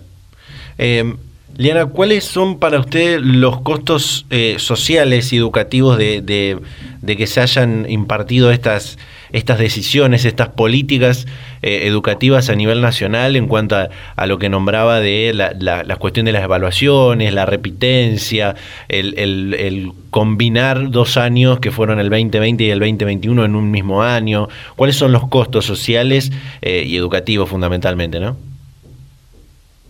Eh, 0.76 1.14
Liana, 1.56 1.86
¿cuáles 1.86 2.24
son 2.24 2.58
para 2.58 2.78
usted 2.78 3.20
los 3.20 3.60
costos 3.62 4.26
eh, 4.30 4.56
sociales 4.58 5.32
y 5.32 5.38
educativos 5.38 5.98
de, 5.98 6.20
de, 6.22 7.16
que 7.16 7.26
se 7.26 7.40
hayan 7.40 7.86
impartido 7.88 8.50
estas, 8.50 8.98
estas 9.32 9.58
decisiones, 9.58 10.24
estas 10.24 10.50
políticas 10.50 11.26
eh, 11.62 11.86
educativas 11.86 12.48
a 12.50 12.54
nivel 12.54 12.80
nacional 12.80 13.36
en 13.36 13.46
cuanto 13.46 13.76
a, 13.76 14.26
lo 14.26 14.38
que 14.38 14.48
nombraba 14.48 15.00
de 15.00 15.32
la, 15.34 15.52
la, 15.54 15.96
cuestión 15.96 16.26
de 16.26 16.32
las 16.32 16.42
evaluaciones, 16.42 17.32
la 17.32 17.46
repitencia, 17.46 18.54
el, 18.88 19.18
el, 19.18 19.92
combinar 20.10 20.90
dos 20.90 21.16
años 21.16 21.60
que 21.60 21.70
fueron 21.70 22.00
el 22.00 22.10
2020 22.10 22.64
y 22.64 22.70
el 22.70 22.78
2021 22.80 23.44
en 23.44 23.54
un 23.54 23.70
mismo 23.70 24.02
año? 24.02 24.48
¿Cuáles 24.76 24.96
son 24.96 25.12
los 25.12 25.28
costos 25.28 25.64
sociales 25.64 26.30
eh, 26.62 26.82
y 26.86 26.96
educativos 26.96 27.48
fundamentalmente, 27.48 28.20
no? 28.20 28.36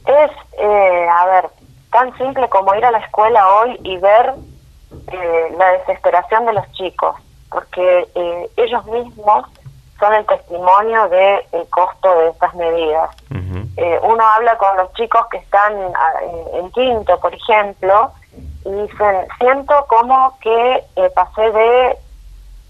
Es, 0.06 0.30
eh, 0.58 1.06
a 1.08 1.26
ver, 1.26 1.50
tan 1.92 2.16
simple 2.18 2.48
como 2.48 2.74
ir 2.74 2.84
a 2.84 2.90
la 2.90 2.98
escuela 2.98 3.46
hoy 3.54 3.78
y 3.84 3.96
ver 3.98 4.34
eh, 5.12 5.54
la 5.56 5.72
desesperación 5.72 6.46
de 6.46 6.52
los 6.54 6.72
chicos, 6.72 7.16
porque 7.50 8.08
eh, 8.14 8.50
ellos 8.56 8.84
mismos 8.86 9.46
son 10.00 10.14
el 10.14 10.26
testimonio 10.26 11.08
del 11.08 11.40
el 11.52 11.68
costo 11.70 12.18
de 12.18 12.30
estas 12.30 12.54
medidas. 12.54 13.10
uno 14.02 14.24
habla 14.24 14.56
con 14.58 14.76
los 14.76 14.92
chicos 14.94 15.26
que 15.30 15.38
están 15.38 15.72
en 16.54 16.70
quinto, 16.72 17.18
por 17.20 17.32
ejemplo, 17.32 18.10
y 18.64 18.70
dicen, 18.70 19.28
siento 19.38 19.86
como 19.88 20.36
que 20.40 20.84
pasé 21.14 21.50
de 21.52 21.98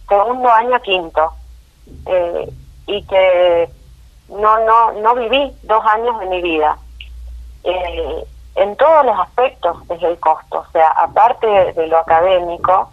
segundo 0.08 0.50
año 0.50 0.76
a 0.76 0.80
quinto 0.80 1.32
y 2.86 3.02
que 3.06 3.68
no 4.28 4.58
no 4.64 4.92
no 4.92 5.14
viví 5.14 5.56
dos 5.62 5.84
años 5.86 6.20
de 6.20 6.26
mi 6.26 6.42
vida 6.42 6.76
eh, 7.64 8.24
en 8.56 8.76
todos 8.76 9.04
los 9.04 9.18
aspectos 9.18 9.76
es 9.88 10.02
el 10.02 10.18
costo. 10.18 10.58
O 10.58 10.72
sea, 10.72 10.88
aparte 10.90 11.46
de, 11.46 11.86
lo 11.86 11.98
académico, 11.98 12.90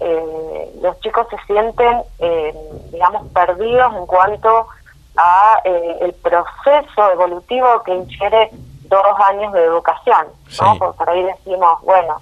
eh, 0.00 0.72
los 0.82 0.98
chicos 1.00 1.26
se 1.30 1.36
sienten, 1.46 2.02
eh, 2.18 2.54
digamos, 2.92 3.28
perdidos 3.32 3.94
en 3.94 4.06
cuanto 4.06 4.68
a 5.16 5.60
eh, 5.64 5.98
el 6.00 6.12
proceso 6.14 7.10
evolutivo 7.12 7.82
que 7.82 7.94
infiere 7.94 8.50
dos 8.88 9.20
años 9.28 9.52
de 9.52 9.64
educación. 9.64 10.26
¿no? 10.60 10.92
por 10.92 11.10
ahí 11.10 11.22
decimos, 11.22 11.80
bueno, 11.82 12.20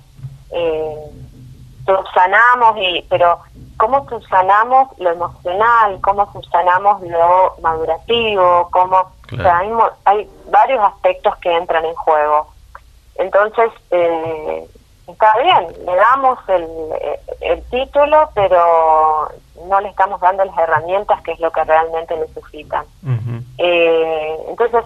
eh, 0.50 0.96
subsanamos, 1.84 2.76
y, 2.78 3.04
pero 3.10 3.38
¿cómo 3.76 4.08
subsanamos 4.08 4.88
lo 4.98 5.10
emocional? 5.10 5.98
¿Cómo 6.00 6.30
subsanamos 6.32 7.02
lo 7.02 7.56
madurativo? 7.60 8.68
¿Cómo, 8.70 9.10
hay, 9.38 9.70
hay 10.04 10.30
varios 10.50 10.80
aspectos 10.84 11.36
que 11.36 11.54
entran 11.54 11.84
en 11.84 11.94
juego. 11.94 12.48
Entonces, 13.16 13.70
eh, 13.90 14.68
está 15.06 15.38
bien, 15.42 15.86
le 15.86 15.96
damos 15.96 16.38
el, 16.48 16.66
el 17.40 17.62
título, 17.64 18.30
pero 18.34 19.28
no 19.68 19.80
le 19.80 19.88
estamos 19.88 20.20
dando 20.20 20.44
las 20.44 20.56
herramientas 20.56 21.20
que 21.22 21.32
es 21.32 21.40
lo 21.40 21.50
que 21.50 21.64
realmente 21.64 22.16
necesitan. 22.16 22.84
entonces, 23.58 24.84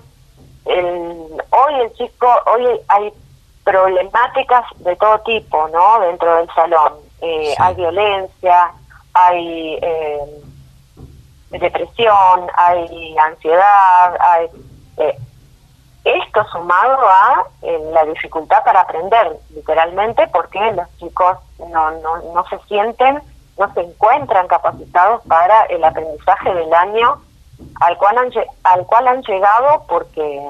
hoy 0.64 1.74
el 1.82 1.92
chico, 1.94 2.28
hoy 2.52 2.80
hay 2.88 3.12
problemáticas 3.64 4.64
de 4.78 4.96
todo 4.96 5.18
tipo, 5.20 5.68
¿no? 5.68 6.00
Dentro 6.00 6.36
del 6.36 6.48
salón. 6.54 6.94
Hay 7.58 7.74
violencia, 7.74 8.72
hay 9.14 9.80
depresión, 11.50 12.46
hay 12.56 13.16
ansiedad, 13.18 14.16
hay 14.20 14.48
esto 16.08 16.44
sumado 16.50 16.98
a 17.06 17.44
eh, 17.62 17.90
la 17.92 18.04
dificultad 18.04 18.64
para 18.64 18.80
aprender, 18.80 19.38
literalmente, 19.54 20.26
porque 20.28 20.60
los 20.72 20.88
chicos 20.98 21.38
no, 21.58 21.90
no, 21.90 22.18
no 22.34 22.44
se 22.48 22.58
sienten, 22.66 23.20
no 23.58 23.72
se 23.74 23.80
encuentran 23.80 24.46
capacitados 24.48 25.22
para 25.26 25.64
el 25.64 25.82
aprendizaje 25.84 26.54
del 26.54 26.72
año 26.72 27.20
al 27.80 27.96
cual 27.98 28.18
han, 28.18 28.30
al 28.64 28.86
cual 28.86 29.08
han 29.08 29.22
llegado 29.22 29.84
porque, 29.88 30.42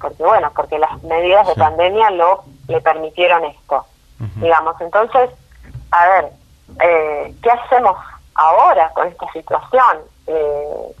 porque 0.00 0.22
bueno, 0.22 0.50
porque 0.54 0.78
las 0.78 1.02
medidas 1.02 1.46
de 1.46 1.54
pandemia 1.54 2.10
lo 2.10 2.44
le 2.68 2.80
permitieron 2.80 3.44
esto. 3.44 3.86
Digamos, 4.36 4.80
entonces, 4.80 5.30
a 5.90 6.08
ver, 6.08 6.32
eh, 6.82 7.34
¿qué 7.42 7.50
hacemos 7.50 7.96
ahora 8.34 8.90
con 8.92 9.08
esta 9.08 9.30
situación? 9.32 9.98
Eh, 10.26 10.94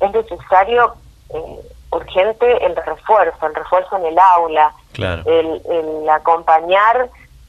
es 0.00 0.12
necesario 0.12 0.94
eh, 1.30 1.73
urgente 1.94 2.66
el 2.66 2.76
refuerzo, 2.76 3.46
el 3.46 3.54
refuerzo 3.54 3.96
en 3.96 4.06
el 4.06 4.18
aula, 4.18 4.74
el, 4.96 6.08
acompañar, 6.08 7.08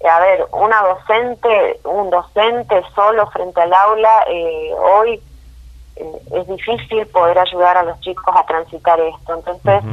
a 0.09 0.19
ver, 0.19 0.45
una 0.51 0.81
docente, 0.81 1.79
un 1.83 2.09
docente 2.09 2.83
solo 2.93 3.27
frente 3.27 3.61
al 3.61 3.73
aula, 3.73 4.25
eh, 4.29 4.71
hoy 4.77 5.21
eh, 5.95 6.21
es 6.33 6.47
difícil 6.47 7.05
poder 7.07 7.39
ayudar 7.39 7.77
a 7.77 7.83
los 7.83 7.99
chicos 8.01 8.35
a 8.35 8.45
transitar 8.45 8.99
esto. 8.99 9.35
Entonces, 9.35 9.83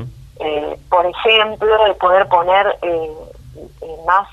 eh, 0.41 0.79
por 0.89 1.07
ejemplo, 1.07 1.87
el 1.87 1.95
poder 1.97 2.29
poner 2.29 2.79
más 4.07 4.29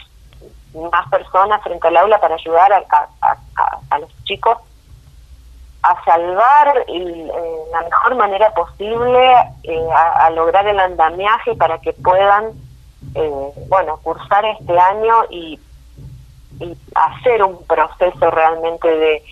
más 0.91 1.09
personas 1.09 1.63
frente 1.63 1.87
al 1.87 1.97
aula 1.97 2.19
para 2.19 2.35
ayudar 2.35 2.71
a 2.71 3.99
los 3.99 4.23
chicos 4.23 4.59
a 5.83 6.03
salvar 6.03 6.85
eh, 6.87 7.31
la 7.71 7.81
mejor 7.81 8.15
manera 8.15 8.53
posible 8.53 9.33
eh, 9.63 9.87
a, 9.93 10.29
lograr 10.31 10.67
el 10.67 10.79
andamiaje 10.79 11.55
para 11.55 11.79
que 11.79 11.93
puedan 11.93 12.51
eh, 13.15 13.51
bueno 13.69 13.97
cursar 14.03 14.43
este 14.45 14.77
año 14.77 15.23
y, 15.29 15.59
y, 16.59 16.77
hacer 16.95 17.43
un 17.43 17.65
proceso 17.65 18.29
realmente 18.29 18.87
de, 18.89 19.23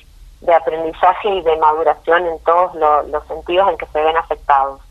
de 0.41 0.53
aprendizaje 0.53 1.29
y 1.29 1.41
de 1.41 1.57
maduración 1.57 2.25
en 2.25 2.39
todos 2.39 2.73
los 3.09 3.27
sentidos 3.27 3.69
en 3.69 3.77
que 3.77 3.85
se 3.87 4.01
ven 4.01 4.15
afectados. 4.15 4.81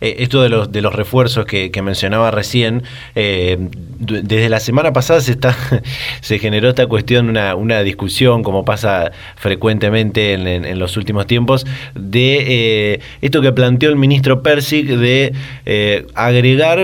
Eh, 0.00 0.16
esto 0.20 0.42
de 0.42 0.48
los, 0.48 0.72
de 0.72 0.82
los 0.82 0.94
refuerzos 0.94 1.46
que, 1.46 1.70
mencionaba 1.82 2.30
recién, 2.30 2.82
eh, 3.14 3.58
desde 3.98 4.48
la 4.48 4.60
semana 4.60 4.92
pasada 4.92 5.20
se, 5.20 5.32
está, 5.32 5.56
se 6.20 6.38
generó 6.38 6.68
esta 6.68 6.86
cuestión, 6.86 7.28
una, 7.28 7.54
una 7.54 7.82
discusión, 7.82 8.42
como 8.42 8.64
pasa 8.64 9.12
frecuentemente 9.36 10.32
en, 10.32 10.78
los 10.78 10.96
últimos 10.96 11.26
tiempos, 11.26 11.66
de 11.94 12.94
eh, 12.94 13.00
esto 13.20 13.40
que 13.40 13.52
planteó 13.52 13.90
el 13.90 13.96
ministro 13.96 14.42
Persic 14.42 14.86
de 14.86 15.32
agregar 16.14 16.78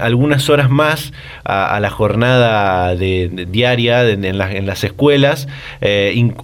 algunas 0.00 0.50
horas 0.50 0.70
más 0.70 1.12
a, 1.44 1.78
la 1.80 1.90
jornada 1.90 2.94
de, 2.94 3.46
diaria 3.48 4.08
en, 4.08 4.24
en, 4.24 4.66
las 4.66 4.84
escuelas 4.84 5.48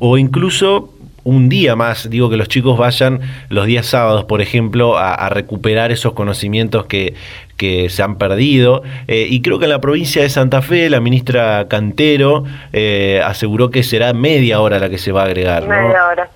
o 0.00 0.18
incluso 0.18 0.92
un 1.28 1.50
día 1.50 1.76
más, 1.76 2.08
digo 2.08 2.30
que 2.30 2.38
los 2.38 2.48
chicos 2.48 2.78
vayan 2.78 3.20
los 3.50 3.66
días 3.66 3.84
sábados, 3.84 4.24
por 4.24 4.40
ejemplo, 4.40 4.96
a, 4.96 5.28
recuperar 5.28 5.92
esos 5.92 6.14
conocimientos 6.14 6.86
que, 6.86 7.14
que 7.58 7.90
se 7.90 8.02
han 8.02 8.16
perdido. 8.16 8.82
Eh, 9.08 9.26
y 9.28 9.42
creo 9.42 9.58
que 9.58 9.66
en 9.66 9.72
la 9.72 9.80
provincia 9.80 10.22
de 10.22 10.30
Santa 10.30 10.62
Fe, 10.62 10.88
la 10.88 11.00
ministra 11.00 11.68
Cantero 11.68 12.44
eh, 12.72 13.20
aseguró 13.22 13.70
que 13.70 13.82
será 13.82 14.14
media 14.14 14.62
hora 14.62 14.78
la 14.78 14.88
que 14.88 14.96
se 14.96 15.12
va 15.12 15.20
a 15.20 15.24
agregar. 15.26 15.64
Media 15.64 16.06
hora. 16.06 16.30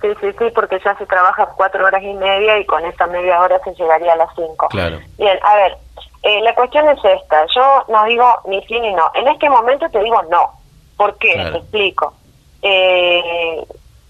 Sí, 0.00 0.08
sí, 0.22 0.28
sí, 0.38 0.44
porque 0.54 0.80
ya 0.82 0.96
se 0.96 1.04
trabaja 1.04 1.46
cuatro 1.54 1.84
horas 1.84 2.02
y 2.02 2.14
media 2.14 2.58
y 2.58 2.64
con 2.64 2.82
esa 2.86 3.06
media 3.08 3.38
hora 3.40 3.60
se 3.62 3.74
llegaría 3.74 4.14
a 4.14 4.16
las 4.16 4.30
cinco. 4.34 4.68
Claro. 4.70 5.00
Bien, 5.18 5.38
a 5.44 5.56
ver, 5.56 5.76
eh, 6.22 6.40
la 6.40 6.54
cuestión 6.54 6.88
es 6.88 6.98
esta. 7.04 7.44
Yo 7.54 7.84
no 7.88 8.06
digo 8.06 8.26
ni 8.48 8.62
sí 8.62 8.80
ni 8.80 8.94
no. 8.94 9.10
En 9.14 9.28
este 9.28 9.50
momento 9.50 9.86
te 9.90 10.02
digo 10.02 10.22
no. 10.30 10.50
¿Por 10.96 11.18
qué? 11.18 11.34
Te 11.34 11.58
explico. 11.58 12.14
Eh, 12.62 13.62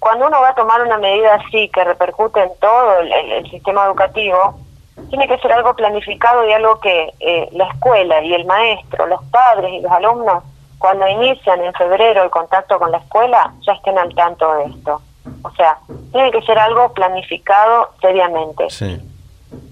cuando 0.04 0.26
uno 0.26 0.38
va 0.42 0.50
a 0.50 0.54
tomar 0.54 0.82
una 0.82 0.98
medida 0.98 1.36
así 1.36 1.70
que 1.70 1.82
repercute 1.82 2.38
en 2.42 2.50
todo 2.60 3.00
el, 3.00 3.50
sistema 3.50 3.86
educativo, 3.86 4.54
tiene 5.08 5.26
que 5.26 5.38
ser 5.38 5.50
algo 5.50 5.74
planificado 5.74 6.46
y 6.46 6.52
algo 6.52 6.78
que 6.78 7.08
eh, 7.20 7.48
la 7.52 7.64
escuela 7.68 8.20
y 8.22 8.34
el 8.34 8.44
maestro, 8.44 9.06
los 9.06 9.24
padres 9.30 9.72
y 9.72 9.80
los 9.80 9.90
alumnos, 9.90 10.44
cuando 10.76 11.08
inician 11.08 11.64
en 11.64 11.72
febrero 11.72 12.22
el 12.22 12.28
contacto 12.28 12.78
con 12.78 12.92
la 12.92 12.98
escuela, 12.98 13.54
ya 13.66 13.72
estén 13.72 13.96
al 13.96 14.14
tanto 14.14 14.54
de 14.56 14.64
esto. 14.64 15.00
O 15.42 15.50
sea, 15.52 15.78
tiene 16.12 16.30
que 16.32 16.42
ser 16.42 16.58
algo 16.58 16.92
planificado 16.92 17.88
seriamente. 18.02 18.68
Sí. 18.68 19.00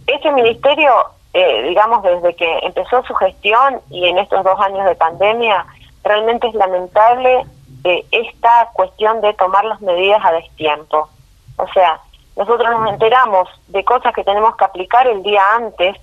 Este 0.06 0.32
ministerio, 0.32 0.94
eh, 1.34 1.62
digamos, 1.68 2.02
desde 2.04 2.34
que 2.36 2.60
empezó 2.62 3.02
su 3.02 3.12
gestión 3.16 3.82
y 3.90 4.08
en 4.08 4.16
estos 4.16 4.42
dos 4.44 4.58
años 4.60 4.86
de 4.86 4.94
pandemia, 4.94 5.66
realmente 6.02 6.48
es 6.48 6.54
lamentable 6.54 7.44
eh, 7.84 8.06
esta 8.12 8.70
cuestión 8.74 9.20
de 9.22 9.34
tomar 9.34 9.64
las 9.64 9.80
medidas 9.80 10.24
a 10.24 10.32
destiempo. 10.32 11.08
O 11.56 11.66
sea, 11.72 12.00
nosotros 12.36 12.70
nos 12.70 12.90
enteramos 12.90 13.48
de 13.68 13.84
cosas 13.84 14.14
que 14.14 14.22
tenemos 14.22 14.54
que 14.56 14.64
aplicar 14.64 15.08
el 15.08 15.22
día 15.24 15.42
antes, 15.56 15.96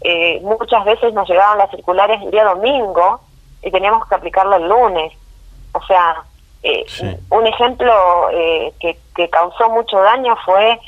eh, 0.00 0.40
muchas 0.42 0.84
veces 0.84 1.14
nos 1.14 1.28
llegaban 1.28 1.58
las 1.58 1.70
circulares 1.70 2.20
el 2.22 2.32
día 2.32 2.44
domingo 2.44 3.20
y 3.62 3.70
teníamos 3.70 4.08
que 4.08 4.14
aplicarlo 4.16 4.56
el 4.56 4.68
lunes. 4.68 5.12
O 5.72 5.82
sea, 5.86 6.24
eh, 6.64 6.84
un 7.30 7.46
ejemplo 7.46 7.92
que, 8.80 8.98
que, 9.14 9.28
causó 9.30 9.70
mucho 9.70 10.00
daño 10.00 10.36
fue 10.44 10.80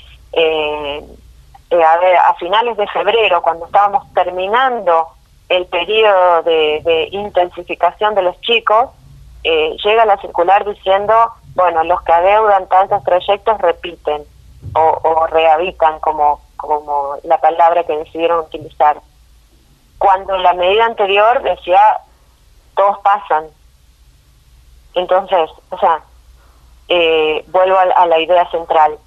a, 1.70 1.98
ver, 1.98 2.16
a 2.16 2.35
finales 2.35 2.76
de 2.76 2.87
febrero, 2.88 3.42
cuando 3.42 3.66
estábamos 3.66 4.12
terminando 4.12 5.07
el 5.48 5.66
periodo 5.66 6.42
de 6.42 7.09
intensificación 7.12 8.14
de 8.14 8.22
los 8.22 8.40
chicos, 8.40 8.90
eh, 9.44 9.76
llega 9.83 10.05
la 10.05 10.18
circular 10.18 10.64
diciendo, 10.64 11.14
bueno, 11.55 11.85
los 11.85 12.02
que 12.02 12.12
adeudan 12.12 12.68
tantos 12.68 13.02
proyectos 13.02 13.59
repiten 13.59 14.22
o, 14.74 14.98
o 15.02 15.26
rehabitan 15.26 16.00
como, 16.00 16.40
como 16.57 17.16
la 17.24 17.38
palabra 17.38 17.85
que 17.85 17.96
decidieron 17.96 18.40
utilizar. 18.40 19.00
Cuando 19.98 20.37
la 20.38 20.52
medida 20.55 20.87
anterior 20.87 21.42
decía, 21.42 21.81
todos 22.76 22.98
pasan. 23.00 23.46
Entonces, 24.94 25.50
o 25.70 25.78
sea, 25.78 26.02
eh, 26.88 27.44
vuelvo 27.48 27.76
a, 27.78 28.07
la 28.07 28.18
idea 28.20 28.50
central. 28.50 28.98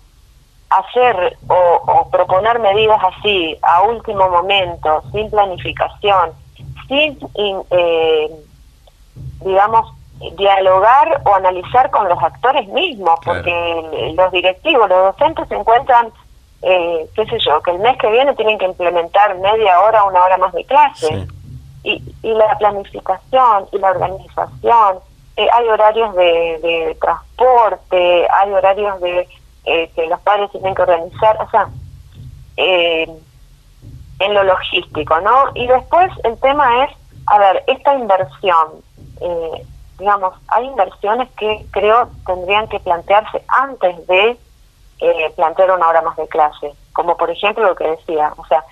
Hacer 0.70 1.38
o, 1.48 2.10
proponer 2.12 2.60
medidas 2.60 3.00
así 3.04 3.58
a 3.62 3.84
último 3.84 4.30
momento, 4.30 5.04
sin 5.12 5.30
planificación, 5.30 6.32
sin, 6.88 7.18
eh, 7.70 8.32
digamos, 9.42 9.95
dialogar 10.38 11.22
o 11.26 11.36
analizar 11.36 11.90
con 11.92 12.08
los 12.08 12.22
actores 12.22 12.68
mismos, 12.70 13.20
porque 13.24 14.14
los 14.16 14.32
directivos, 14.32 14.90
los 14.90 15.16
docentes 15.18 15.48
se 15.48 15.56
encuentran, 15.56 16.12
eh, 16.62 17.08
qué 17.16 17.26
sé 17.26 17.38
yo, 17.46 17.62
que 17.62 17.72
el 17.72 17.80
mes 17.80 17.98
que 17.98 18.10
viene 18.10 18.34
tienen 18.36 18.58
que 18.58 18.66
implementar 18.66 19.38
media 19.40 19.80
hora, 19.82 20.04
una 20.06 20.24
hora 20.24 20.38
más 20.38 20.54
de 20.54 20.64
clase. 20.66 21.28
Y, 21.84 22.02
y 22.24 22.34
la 22.34 22.58
planificación 22.58 23.68
y 23.72 23.78
la 23.78 23.92
organización, 23.92 25.00
eh, 25.38 25.48
hay 25.54 25.68
horarios 25.68 26.16
de, 26.16 26.98
transporte, 27.00 28.28
hay 28.28 28.52
horarios 28.52 29.00
de 29.02 29.28
eh, 29.66 29.92
que 29.96 30.08
los 30.08 30.20
padres 30.22 30.50
tienen 30.52 30.74
que 30.74 30.82
organizar, 30.82 31.38
o 31.42 31.50
sea, 31.52 31.68
en 34.20 34.34
lo 34.34 34.44
logístico, 34.44 35.20
¿no? 35.22 35.52
Y 35.56 35.68
después 35.68 36.12
el 36.24 36.40
tema 36.40 36.86
es, 36.86 36.92
a 37.28 37.40
ver, 37.40 37.64
esta 37.68 37.96
inversión, 37.96 38.68
eh, 39.22 39.66
digamos, 39.98 40.34
hay 40.48 40.66
inversiones 40.66 41.30
que 41.38 41.66
creo 41.72 42.10
tendrían 42.26 42.68
que 42.68 42.80
plantearse 42.80 43.44
antes 43.48 44.08
de 44.08 44.38
eh, 45.00 45.34
plantear 45.36 45.72
una 45.72 45.88
hora 45.88 46.02
más 46.02 46.16
de 46.18 46.28
clase, 46.28 46.74
como 46.94 47.18
por 47.18 47.30
ejemplo 47.30 47.66
lo 47.66 47.76
que 47.76 47.88
decía, 47.88 48.34
o 48.38 48.46
sea, 48.46 48.64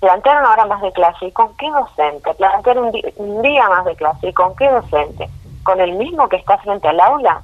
plantear 0.00 0.40
una 0.40 0.52
hora 0.52 0.66
más 0.66 0.82
de 0.82 0.92
clase 0.92 1.26
y 1.26 1.32
con 1.32 1.56
qué 1.56 1.70
docente, 1.70 2.34
plantear 2.34 2.78
un, 2.78 2.92
un 3.16 3.42
día 3.42 3.68
más 3.68 3.84
de 3.84 3.96
clase 3.96 4.28
y 4.28 4.32
con 4.32 4.54
qué 4.56 4.68
docente, 4.68 5.28
con 5.62 5.80
el 5.80 5.92
mismo 5.92 6.28
que 6.28 6.36
está 6.36 6.58
frente 6.58 6.88
al 6.88 7.00
aula. 7.00 7.42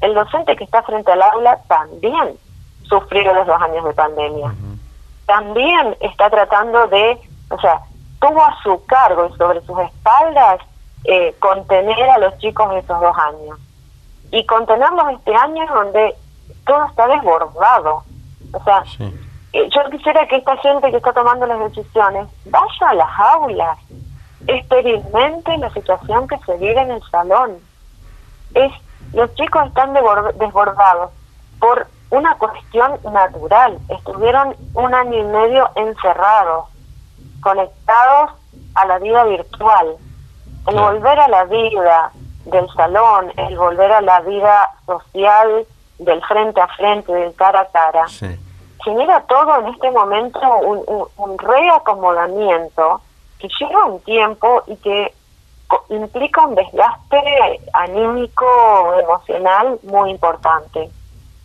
El 0.00 0.14
docente 0.14 0.56
que 0.56 0.64
está 0.64 0.82
frente 0.82 1.10
al 1.12 1.22
aula 1.22 1.58
también 1.68 2.36
sufrió 2.88 3.32
los 3.32 3.46
dos 3.46 3.60
años 3.62 3.84
de 3.84 3.92
pandemia. 3.94 4.54
También 5.26 5.96
está 6.00 6.30
tratando 6.30 6.86
de, 6.88 7.18
o 7.50 7.60
sea, 7.60 7.80
tuvo 8.20 8.42
a 8.42 8.56
su 8.62 8.84
cargo 8.86 9.26
y 9.26 9.36
sobre 9.36 9.60
sus 9.62 9.78
espaldas 9.80 10.60
eh, 11.08 11.34
contener 11.38 12.02
a 12.10 12.18
los 12.18 12.36
chicos 12.38 12.68
esos 12.74 13.00
dos 13.00 13.16
años. 13.16 13.58
Y 14.32 14.44
contenerlos 14.46 15.12
este 15.12 15.34
año 15.34 15.64
donde 15.72 16.14
todo 16.66 16.84
está 16.86 17.06
desbordado. 17.08 18.02
O 18.52 18.64
sea, 18.64 18.82
eh, 19.52 19.68
yo 19.70 19.90
quisiera 19.90 20.26
que 20.26 20.36
esta 20.36 20.56
gente 20.58 20.90
que 20.90 20.96
está 20.96 21.12
tomando 21.12 21.46
las 21.46 21.58
decisiones 21.60 22.28
vaya 22.46 22.88
a 22.90 22.94
las 22.94 23.18
aulas, 23.18 23.78
experimente 24.46 25.56
la 25.58 25.70
situación 25.72 26.28
que 26.28 26.38
se 26.38 26.56
vive 26.58 26.80
en 26.80 26.90
el 26.90 27.02
salón. 27.10 27.58
Es, 28.54 28.72
los 29.12 29.32
chicos 29.34 29.66
están 29.66 29.94
desbordados 29.94 31.10
por 31.58 31.86
una 32.10 32.36
cuestión 32.36 32.98
natural. 33.12 33.78
Estuvieron 33.88 34.56
un 34.74 34.94
año 34.94 35.18
y 35.18 35.24
medio 35.24 35.70
encerrados, 35.74 36.66
conectados 37.40 38.32
a 38.74 38.86
la 38.86 38.98
vida 38.98 39.24
virtual. 39.24 39.96
El 40.66 40.74
volver 40.74 41.18
a 41.18 41.28
la 41.28 41.44
vida 41.44 42.10
del 42.44 42.68
salón, 42.74 43.32
el 43.36 43.56
volver 43.56 43.92
a 43.92 44.00
la 44.00 44.20
vida 44.20 44.70
social 44.86 45.66
del 45.98 46.22
frente 46.24 46.60
a 46.60 46.68
frente, 46.68 47.12
del 47.12 47.34
cara 47.34 47.60
a 47.60 47.66
cara, 47.66 48.06
genera 48.84 49.20
todo 49.22 49.60
en 49.60 49.66
este 49.68 49.90
momento 49.90 50.40
un, 50.58 51.08
un 51.16 51.38
reacomodamiento 51.38 53.00
que 53.38 53.48
lleva 53.60 53.84
un 53.84 54.00
tiempo 54.00 54.62
y 54.66 54.76
que 54.76 55.12
implica 55.88 56.46
un 56.46 56.54
desgaste 56.54 57.60
anímico, 57.72 58.46
emocional 59.00 59.78
muy 59.82 60.10
importante. 60.10 60.88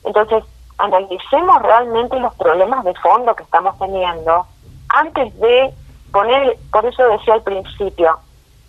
Entonces, 0.03 0.43
analicemos 0.77 1.62
realmente 1.62 2.19
los 2.19 2.34
problemas 2.36 2.84
de 2.84 2.93
fondo 2.95 3.36
que 3.36 3.43
estamos 3.43 3.77
teniendo 3.77 4.45
antes 4.89 5.38
de 5.39 5.73
poner, 6.12 6.57
por 6.71 6.86
eso 6.86 7.07
decía 7.07 7.36
al 7.36 7.43
principio, 7.43 8.19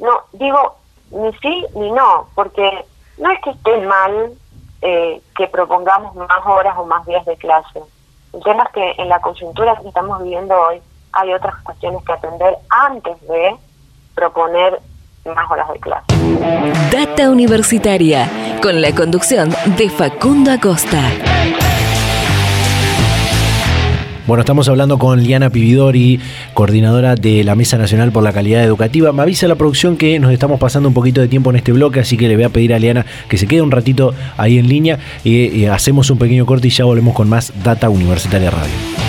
no, 0.02 0.20
digo 0.32 0.76
ni 1.10 1.32
sí 1.38 1.64
ni 1.74 1.90
no, 1.92 2.26
porque 2.34 2.84
no 3.18 3.30
es 3.30 3.40
que 3.40 3.50
esté 3.50 3.78
mal 3.86 4.32
eh, 4.82 5.20
que 5.36 5.46
propongamos 5.46 6.14
más 6.16 6.44
horas 6.44 6.74
o 6.76 6.84
más 6.84 7.06
días 7.06 7.24
de 7.24 7.36
clase. 7.36 7.80
El 8.32 8.42
tema 8.42 8.64
es 8.64 8.70
que 8.72 9.02
en 9.02 9.08
la 9.08 9.20
coyuntura 9.20 9.76
que 9.76 9.88
estamos 9.88 10.22
viviendo 10.22 10.54
hoy 10.54 10.82
hay 11.12 11.32
otras 11.32 11.54
cuestiones 11.62 12.02
que 12.04 12.12
atender 12.12 12.56
antes 12.70 13.20
de 13.28 13.56
proponer 14.14 14.80
más 15.24 15.50
horas 15.50 15.68
de 15.72 15.78
clase. 15.78 16.06
Data 16.90 17.30
Universitaria, 17.30 18.28
con 18.60 18.82
la 18.82 18.92
conducción 18.94 19.50
de 19.76 19.88
Facundo 19.88 20.50
Acosta. 20.50 21.00
Bueno, 24.24 24.42
estamos 24.42 24.68
hablando 24.68 24.98
con 24.98 25.20
Liana 25.20 25.50
Pividori, 25.50 26.20
coordinadora 26.54 27.16
de 27.16 27.42
la 27.42 27.56
Mesa 27.56 27.76
Nacional 27.76 28.12
por 28.12 28.22
la 28.22 28.32
Calidad 28.32 28.62
Educativa. 28.62 29.12
Me 29.12 29.22
avisa 29.22 29.48
la 29.48 29.56
producción 29.56 29.96
que 29.96 30.20
nos 30.20 30.32
estamos 30.32 30.61
pasando 30.61 30.88
un 30.88 30.94
poquito 30.94 31.20
de 31.20 31.26
tiempo 31.26 31.50
en 31.50 31.56
este 31.56 31.72
bloque, 31.72 31.98
así 31.98 32.16
que 32.16 32.28
le 32.28 32.37
voy 32.37 32.44
a 32.44 32.48
pedir 32.48 32.72
a 32.72 32.78
Liana 32.78 33.04
que 33.28 33.37
se 33.37 33.48
quede 33.48 33.62
un 33.62 33.72
ratito 33.72 34.14
ahí 34.37 34.58
en 34.58 34.68
línea 34.68 35.00
y, 35.24 35.64
hacemos 35.64 36.08
un 36.11 36.18
pequeño 36.18 36.46
corte 36.46 36.68
y 36.68 36.70
ya 36.70 36.85
volvemos 36.85 37.14
con 37.14 37.28
más 37.28 37.52
Data 37.64 37.88
Universitaria 37.88 38.50
Radio. 38.50 39.02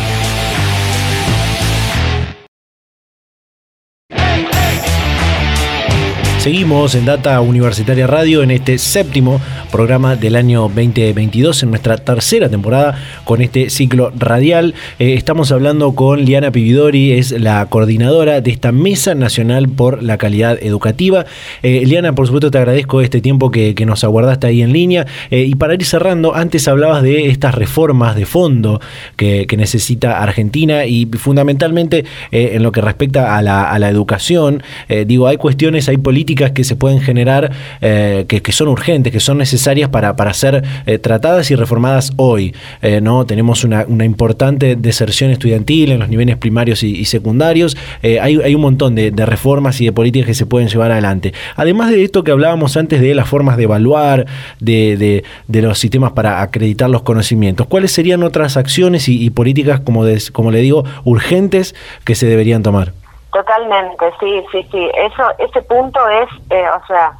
Seguimos 6.40 6.96
en 6.96 7.06
Data 7.06 7.40
Universitaria 7.40 8.08
Radio 8.08 8.44
en 8.44 8.52
este 8.52 8.78
séptimo 8.78 9.40
programa 9.74 10.16
del 10.16 10.36
año 10.36 10.62
2022, 10.70 11.64
en 11.64 11.72
nuestra 11.72 11.98
tercera 11.98 12.48
temporada 12.48 12.96
con 13.24 13.42
este 13.42 13.72
ciclo 13.72 14.14
radial. 14.16 14.76
Eh, 15.00 15.16
estamos 15.16 15.52
hablando 15.52 15.96
con 15.96 16.24
Liana 16.24 16.52
Pividori, 16.52 17.14
es 17.14 17.32
la 17.32 17.66
coordinadora 17.66 18.40
de 18.40 18.52
esta 18.52 18.72
Mesa 18.72 19.16
Nacional 19.16 19.68
por 19.70 20.04
la 20.04 20.20
Calidad 20.20 20.60
Educativa. 20.62 21.26
Eh, 21.64 21.88
Liana, 21.88 22.14
por 22.14 22.28
supuesto, 22.28 22.52
te 22.52 22.60
agradezco 22.60 23.02
este 23.02 23.20
tiempo 23.20 23.50
que, 23.50 23.74
nos 23.84 24.04
aguardaste 24.04 24.46
ahí 24.46 24.62
en 24.62 24.74
línea. 24.74 25.08
Eh, 25.32 25.46
y 25.46 25.56
para 25.56 25.74
ir 25.74 25.84
cerrando, 25.86 26.36
antes 26.36 26.68
hablabas 26.68 27.02
de 27.02 27.30
estas 27.30 27.56
reformas 27.56 28.16
de 28.16 28.28
fondo 28.28 28.80
que, 29.18 29.48
necesita 29.58 30.22
Argentina 30.22 30.86
y 30.86 31.06
fundamentalmente 31.06 32.06
en 32.32 32.64
lo 32.64 32.72
que 32.72 32.82
respecta 32.82 33.38
a 33.38 33.42
la, 33.42 33.90
educación. 33.90 34.64
digo, 35.06 35.28
hay 35.28 35.38
cuestiones, 35.38 35.90
hay 35.90 35.98
políticas 35.98 36.52
que 36.52 36.64
se 36.64 36.76
pueden 36.76 37.02
generar, 37.02 37.52
eh, 37.82 38.26
que, 38.28 38.52
son 38.52 38.68
urgentes, 38.68 39.14
que 39.14 39.20
son 39.20 39.38
necesarias 39.38 39.63
para, 39.90 40.16
para 40.16 40.34
ser 40.34 40.64
eh, 40.86 41.00
tratadas 41.00 41.50
y 41.52 41.56
reformadas 41.56 42.12
hoy. 42.18 42.56
Eh, 42.82 43.02
¿no? 43.02 43.26
Tenemos 43.26 43.64
una, 43.64 43.86
importante 44.04 44.76
deserción 44.76 45.32
estudiantil 45.32 45.92
en 45.92 46.00
los 46.00 46.10
niveles 46.10 46.38
primarios 46.38 46.84
y, 46.84 47.06
secundarios. 47.06 47.78
Hay, 48.02 48.40
hay, 48.42 48.56
un 48.56 48.62
montón 48.62 48.96
de, 48.96 49.12
reformas 49.26 49.80
y 49.80 49.86
de 49.86 49.92
políticas 49.92 50.28
que 50.28 50.34
se 50.34 50.46
pueden 50.46 50.68
llevar 50.68 50.92
adelante. 50.92 51.34
Además 51.56 51.92
de 51.92 52.04
esto 52.04 52.24
que 52.24 52.32
hablábamos 52.32 52.76
antes 52.76 53.00
de 53.02 53.16
las 53.16 53.28
formas 53.28 53.56
de 53.58 53.64
evaluar, 53.64 54.26
de, 54.60 55.24
de, 55.48 55.62
los 55.62 55.80
sistemas 55.80 56.12
para 56.12 56.42
acreditar 56.42 56.90
los 56.90 57.04
conocimientos, 57.04 57.68
¿cuáles 57.68 57.92
serían 57.92 58.24
otras 58.24 58.58
acciones 58.58 59.08
y, 59.08 59.30
políticas, 59.30 59.80
como, 59.80 60.04
como 60.34 60.52
le 60.52 60.60
digo, 60.60 60.84
urgentes 61.04 61.76
que 62.04 62.16
se 62.16 62.28
deberían 62.28 62.64
tomar? 62.64 62.92
Totalmente, 63.32 64.06
sí, 64.20 64.44
sí, 64.52 64.68
sí. 64.72 64.90
Eso, 64.96 65.24
ese 65.40 65.62
punto 65.64 66.00
es, 66.10 66.30
eh, 66.52 66.66
o 66.70 66.88
sea, 66.88 67.14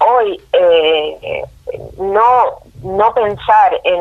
hoy 0.00 0.40
eh, 0.52 1.44
no 1.98 2.60
no 2.82 3.14
pensar 3.14 3.80
en, 3.84 4.00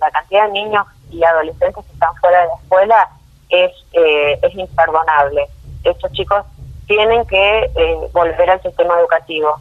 la 0.00 0.10
cantidad 0.10 0.46
de 0.46 0.52
niños 0.52 0.86
y 1.10 1.22
adolescentes 1.24 1.84
que 1.84 1.92
están 1.92 2.14
fuera 2.16 2.42
de 2.42 2.48
la 2.48 2.54
escuela 2.54 3.08
es 3.48 3.72
eh, 3.92 4.38
es 4.42 4.54
imperdonable. 4.54 5.46
Estos 5.84 6.12
chicos 6.12 6.44
tienen 6.86 7.26
que 7.26 8.08
volver 8.12 8.50
al 8.50 8.62
sistema 8.62 8.98
educativo 8.98 9.56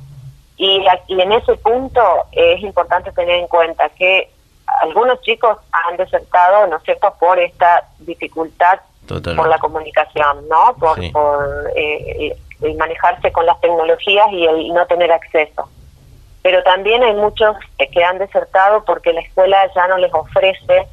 y, 0.58 0.86
y 1.08 1.22
en 1.22 1.32
ese 1.32 1.56
punto 1.58 2.02
es 2.32 2.62
importante 2.62 3.12
tener 3.12 3.40
en 3.40 3.48
cuenta 3.48 3.90
que 3.90 4.30
algunos 4.82 5.22
chicos 5.22 5.58
han 5.72 5.98
desertado, 5.98 6.68
¿no 6.68 6.78
es 6.78 6.84
cierto?, 6.84 7.14
por 7.20 7.40
esta 7.40 7.88
dificultad 8.00 8.80
por 9.08 9.48
la 9.48 9.58
comunicación, 9.58 10.48
¿no? 10.50 10.76
Por, 10.78 11.12
por 11.12 11.72
eh, 11.76 12.36
el 12.62 12.76
manejarse 12.76 13.32
con 13.32 13.46
las 13.46 13.60
tecnologías 13.62 14.28
y 14.32 14.46
el 14.46 14.74
no 14.74 14.86
tener 14.88 15.12
acceso. 15.12 15.70
Pero 16.42 16.64
también 16.64 17.04
hay 17.04 17.14
muchos 17.14 17.56
que 17.92 18.04
han 18.04 18.20
desertado 18.20 18.84
porque 18.86 19.14
la 19.14 19.22
escuela 19.22 19.58
ya 19.76 19.88
no 19.88 19.98
les 19.98 20.14
ofrece 20.14 20.88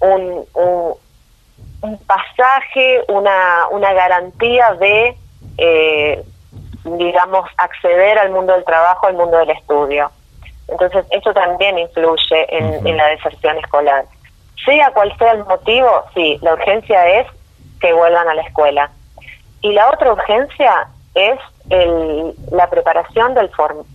un, 0.00 0.44
un, 0.54 1.98
pasaje, 2.06 3.02
una, 3.08 3.68
una 3.70 3.92
garantía 3.92 4.74
de, 4.74 5.16
eh, 5.56 6.22
digamos, 6.84 7.48
acceder 7.56 8.18
al 8.18 8.30
mundo 8.30 8.52
del 8.52 8.64
trabajo, 8.64 9.06
al 9.06 9.14
mundo 9.14 9.38
del 9.38 9.50
estudio. 9.50 10.10
Entonces, 10.68 11.06
eso 11.10 11.32
también 11.32 11.78
influye 11.78 12.46
en, 12.54 12.86
en 12.86 12.96
la 12.96 13.06
deserción 13.06 13.56
escolar. 13.58 14.04
Sea 14.64 14.90
cual 14.90 15.16
sea 15.16 15.32
el 15.32 15.44
motivo, 15.44 16.04
sí, 16.14 16.38
la 16.42 16.52
urgencia 16.52 17.20
es 17.20 17.26
que 17.80 17.92
vuelvan 17.92 18.28
a 18.28 18.34
la 18.34 18.42
escuela. 18.42 18.90
Y 19.62 19.72
la 19.72 19.88
otra 19.90 20.12
urgencia 20.12 20.88
es 21.18 21.38
el, 21.70 22.34
la 22.50 22.68
preparación 22.70 23.34
del, 23.34 23.50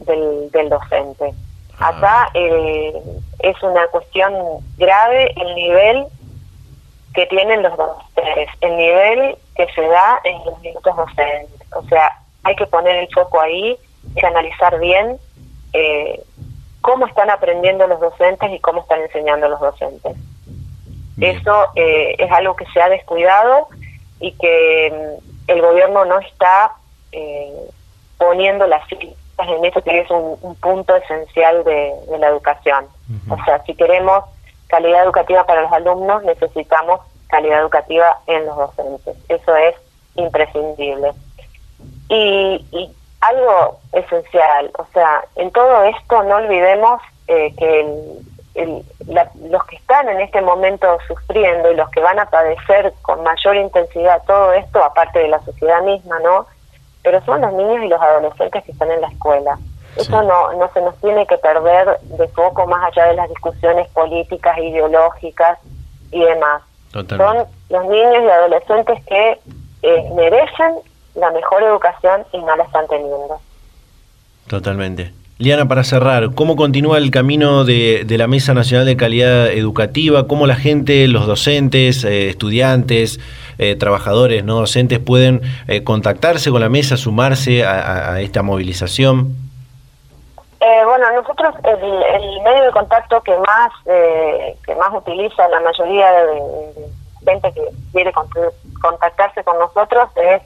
del, 0.06 0.52
del, 0.52 0.70
docente. 0.70 1.34
Ah. 1.80 1.88
Acá 1.90 2.30
eh, 2.34 2.94
es 3.40 3.64
una 3.64 3.88
cuestión 3.88 4.34
grave 4.78 5.34
el 5.36 5.56
nivel 5.56 6.06
que 7.14 7.26
tienen 7.28 7.64
los 7.64 7.76
docentes, 7.78 8.50
el 8.62 8.78
nivel 8.78 9.38
que 9.56 9.68
se 9.74 9.82
da 9.82 10.20
en 10.24 10.44
los 10.46 10.60
minutos 10.62 10.96
docentes. 10.96 11.68
O 11.76 11.84
sea, 11.84 12.12
hay 12.44 12.56
que 12.56 12.66
poner 12.68 12.96
el 12.96 13.08
foco 13.14 13.40
ahí 13.40 13.78
y 14.16 14.26
analizar 14.26 14.80
bien 14.80 15.18
eh, 15.74 16.22
cómo 16.82 17.08
están 17.08 17.30
aprendiendo 17.30 17.88
los 17.88 18.00
docentes 18.00 18.52
y 18.52 18.60
cómo 18.60 18.82
están 18.82 19.02
enseñando 19.02 19.48
los 19.48 19.60
docentes. 19.60 20.16
Eso 21.20 21.68
eh, 21.76 22.16
es 22.18 22.32
algo 22.32 22.56
que 22.56 22.66
se 22.74 22.82
ha 22.82 22.90
descuidado 22.90 23.68
y 24.20 24.32
que 24.34 24.92
mm, 24.92 25.52
el 25.52 25.62
gobierno 25.62 26.06
no 26.06 26.20
está 26.20 26.74
eh, 27.14 27.70
poniendo 28.18 28.68
las 28.68 28.86
fichas 28.88 29.14
en 29.40 29.66
eso 29.66 29.82
que 29.82 30.00
es 30.00 30.10
un, 30.12 30.56
punto 30.62 30.96
esencial 30.96 31.64
de, 31.64 31.94
la 32.20 32.28
educación. 32.28 32.86
O 33.30 33.44
sea, 33.46 33.64
si 33.64 33.74
queremos 33.76 34.24
calidad 34.68 35.04
educativa 35.04 35.46
para 35.46 35.62
los 35.62 35.72
alumnos, 35.72 36.24
necesitamos 36.24 37.02
calidad 37.28 37.62
educativa 37.62 38.18
en 38.28 38.46
los 38.46 38.58
docentes. 38.58 39.18
Eso 39.30 39.56
es 39.56 39.76
imprescindible. 40.16 41.12
Y, 42.10 42.66
y 42.72 42.92
algo 43.22 43.80
esencial, 43.94 44.72
o 44.78 44.86
sea, 44.94 45.24
en 45.36 45.52
todo 45.52 45.84
esto 45.84 46.24
no 46.24 46.36
olvidemos 46.36 47.02
eh, 47.28 47.54
que 47.58 47.80
el, 48.56 48.84
los 49.50 49.64
que 49.66 49.78
están 49.78 50.10
en 50.10 50.22
este 50.22 50.42
momento 50.42 50.98
sufriendo 51.08 51.72
y 51.72 51.76
los 51.76 51.90
que 51.90 52.02
van 52.02 52.20
a 52.20 52.30
padecer 52.30 52.94
con 53.02 53.24
mayor 53.24 53.56
intensidad 53.56 54.22
todo 54.28 54.54
esto, 54.54 54.84
aparte 54.84 55.20
de 55.20 55.30
la 55.30 55.40
sociedad 55.44 55.82
misma, 55.82 56.20
¿no? 56.20 56.46
Pero 57.04 57.24
son 57.26 57.42
los 57.42 57.54
niños 57.54 57.84
y 57.86 57.88
los 57.90 58.02
adolescentes 58.02 58.64
que 58.64 58.72
están 58.72 58.92
en 58.92 59.02
la 59.02 59.08
escuela. 59.08 59.58
Eso 59.96 60.24
no, 60.24 60.54
no 60.54 60.72
se 60.74 60.82
nos 60.82 60.96
tiene 60.98 61.28
que 61.28 61.38
perder 61.38 62.00
de 62.02 62.28
foco 62.30 62.66
más 62.66 62.92
allá 62.92 63.10
de 63.10 63.16
las 63.16 63.30
discusiones 63.30 63.88
políticas, 63.90 64.58
ideológicas 64.58 65.60
y 66.12 66.24
demás. 66.24 66.64
Son 66.92 67.46
los 67.70 67.86
niños 67.86 68.24
y 68.24 68.30
adolescentes 68.30 69.04
que 69.06 69.40
eh, 69.84 70.10
merecen 70.16 70.76
la 71.16 71.32
mejor 71.32 71.64
educación 71.64 72.24
y 72.32 72.38
no 72.40 72.56
la 72.56 72.64
están 72.64 72.88
teniendo. 72.88 73.40
Totalmente. 74.48 75.14
Liana, 75.40 75.68
para 75.68 75.84
cerrar, 75.84 76.36
¿cómo 76.36 76.56
continúa 76.56 77.00
el 77.00 77.10
camino 77.10 77.66
de, 77.66 78.06
la 78.08 78.28
Mesa 78.28 78.54
Nacional 78.54 78.86
de 78.86 78.96
Calidad 78.96 79.48
Educativa? 79.48 80.28
¿Cómo 80.28 80.46
la 80.46 80.56
gente, 80.56 81.08
los 81.08 81.26
docentes, 81.26 82.04
eh, 82.04 82.30
estudiantes, 82.30 83.20
eh, 83.58 83.76
trabajadores 83.76 84.44
no 84.44 84.60
docentes 84.60 85.00
pueden 85.00 85.42
eh, 85.68 85.84
contactarse 85.84 86.52
con 86.52 86.62
la 86.62 86.70
mesa, 86.70 86.98
sumarse 86.98 87.66
a, 87.66 88.20
esta 88.22 88.42
movilización? 88.42 89.36
bueno, 90.86 91.12
nosotros 91.14 91.56
el, 91.64 92.42
medio 92.44 92.66
de 92.66 92.72
contacto 92.72 93.22
que 93.22 93.36
más 93.38 93.72
que 93.86 94.76
más 94.76 94.94
utiliza 94.94 95.48
la 95.50 95.60
mayoría 95.60 96.12
de, 96.12 96.42
gente 97.26 97.52
que 97.54 97.62
quiere 97.92 98.14
contactarse 98.82 99.44
con 99.44 99.58
nosotros 99.60 100.10
es 100.16 100.42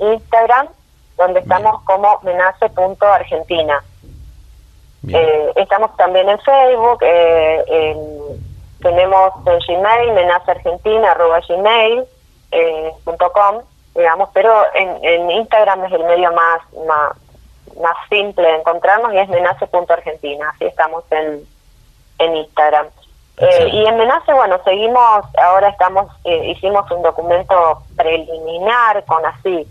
Instagram, 0.00 0.68
donde 1.16 1.40
estamos 1.40 1.82
como 1.84 2.20
menace.argentina. 2.22 3.82
Eh, 5.06 5.52
estamos 5.56 5.94
también 5.96 6.28
en 6.28 6.38
Facebook, 6.40 6.98
eh, 7.02 7.94
tenemos 8.80 9.32
en 9.46 9.58
Gmail, 9.66 10.12
menaceargentina.gmail.com, 10.12 12.17
eh, 12.50 12.92
digamos, 13.94 14.28
pero 14.32 14.64
en, 14.74 15.30
Instagram 15.30 15.84
es 15.84 15.92
el 15.92 16.04
medio 16.04 16.32
más, 16.32 16.60
más, 16.86 17.12
más 17.80 17.96
simple 18.08 18.46
de 18.46 18.56
encontrarnos 18.56 19.12
y 19.12 19.18
es 19.18 19.28
menace.argentina, 19.28 20.50
así 20.54 20.66
estamos 20.66 21.04
en, 21.10 21.46
en 22.18 22.36
Instagram. 22.36 22.86
Eh, 23.40 23.68
y 23.72 23.86
en 23.86 23.96
Menace, 23.96 24.32
bueno, 24.32 24.58
seguimos, 24.64 25.24
ahora 25.40 25.68
estamos, 25.68 26.10
hicimos 26.24 26.90
un 26.90 27.02
documento 27.02 27.82
preliminar 27.96 29.04
con 29.04 29.24
así, 29.24 29.64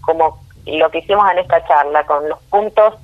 como 0.00 0.40
lo 0.66 0.90
que 0.90 0.98
hicimos 0.98 1.30
en 1.30 1.38
esta 1.38 1.64
charla, 1.66 2.04
con 2.04 2.28
los 2.28 2.40
puntos 2.44 2.94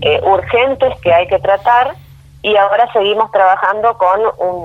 eh, 0.00 0.20
urgentes 0.24 0.98
que 1.00 1.12
hay 1.12 1.28
que 1.28 1.38
tratar 1.38 1.94
y 2.42 2.56
ahora 2.56 2.92
seguimos 2.92 3.30
trabajando 3.30 3.96
con 3.96 4.20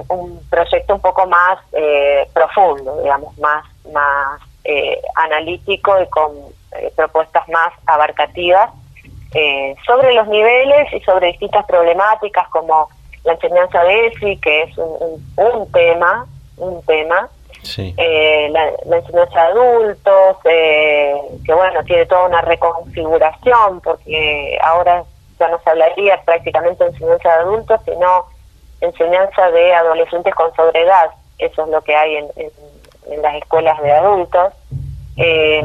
un, 0.10 0.40
proyecto 0.50 0.96
un 0.96 1.02
poco 1.02 1.28
más 1.28 1.60
eh, 1.74 2.28
profundo, 2.34 3.00
digamos, 3.04 3.38
más, 3.38 3.64
más 3.92 4.42
eh, 4.64 5.02
analítico 5.16 6.02
y 6.02 6.08
con 6.08 6.32
propuestas 6.96 7.48
más 7.50 7.74
abarcativas 7.88 8.70
sobre 9.86 10.14
los 10.14 10.28
niveles 10.28 10.92
y 10.94 11.00
sobre 11.02 11.28
distintas 11.28 11.66
problemáticas 11.66 12.48
como 12.50 12.90
la 13.24 13.34
enseñanza 13.34 13.84
de 13.84 14.08
ESI, 14.08 14.38
que 14.38 14.64
es 14.64 14.78
un, 14.78 15.24
un, 15.38 15.72
tema, 15.72 16.26
un 16.58 16.84
tema, 16.86 17.30
la, 17.78 18.72
la, 18.86 18.98
enseñanza 18.98 19.34
de 19.34 19.48
adultos, 19.48 20.38
que 20.44 21.54
bueno, 21.54 21.84
tiene 21.86 22.06
toda 22.06 22.26
una 22.26 22.42
reconfiguración 22.42 23.82
porque 23.82 24.58
ahora 24.64 25.04
ya 25.40 25.48
no 25.48 25.60
se 25.64 25.70
hablaría 25.70 26.22
prácticamente 26.24 26.84
de 26.84 26.90
enseñanza 26.92 27.30
de 27.30 27.36
adultos, 27.42 27.82
sino 27.86 28.26
enseñanza 28.82 29.52
de 29.52 29.74
adolescentes 29.74 30.36
con 30.36 30.54
sobredad. 30.56 31.12
Eso 31.38 31.64
es 31.64 31.70
lo 31.70 31.82
que 31.82 31.96
hay 31.96 32.18
en, 32.18 32.28
las 33.18 33.36
escuelas 33.36 33.82
de 33.82 33.92
adultos. 33.92 34.54
Eh, 35.18 35.62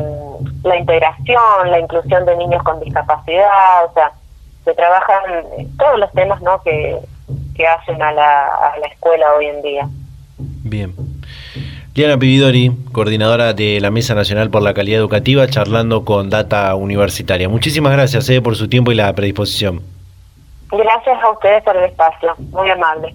la 0.64 0.76
integración, 0.76 1.70
la 1.70 1.78
inclusión 1.78 2.24
de 2.26 2.36
niños 2.36 2.62
con 2.62 2.80
discapacidad, 2.80 3.84
o 3.88 3.92
sea, 3.94 4.12
se 4.64 4.74
trabajan 4.74 5.22
todos 5.78 5.98
los 6.00 6.10
temas 6.12 6.40
¿no? 6.42 6.60
que, 6.62 6.98
que 7.54 7.66
hacen 7.66 8.02
a 8.02 8.12
la, 8.12 8.46
a 8.46 8.78
la 8.78 8.86
escuela 8.88 9.26
hoy 9.38 9.46
en 9.46 9.62
día. 9.62 9.88
Bien. 10.38 10.94
Liana 11.94 12.18
Pividori, 12.18 12.72
coordinadora 12.90 13.52
de 13.52 13.78
la 13.80 13.92
Mesa 13.92 14.16
Nacional 14.16 14.50
por 14.50 14.62
la 14.62 14.74
Calidad 14.74 14.98
Educativa, 14.98 15.46
charlando 15.46 16.04
con 16.04 16.28
Data 16.28 16.74
Universitaria. 16.74 17.48
Muchísimas 17.48 17.92
gracias 17.92 18.28
eh, 18.30 18.42
por 18.42 18.56
su 18.56 18.68
tiempo 18.68 18.90
y 18.90 18.96
la 18.96 19.12
predisposición. 19.12 19.80
Gracias 20.72 21.22
a 21.22 21.30
ustedes 21.30 21.62
por 21.62 21.76
el 21.76 21.84
espacio, 21.84 22.34
muy 22.50 22.68
amable. 22.68 23.14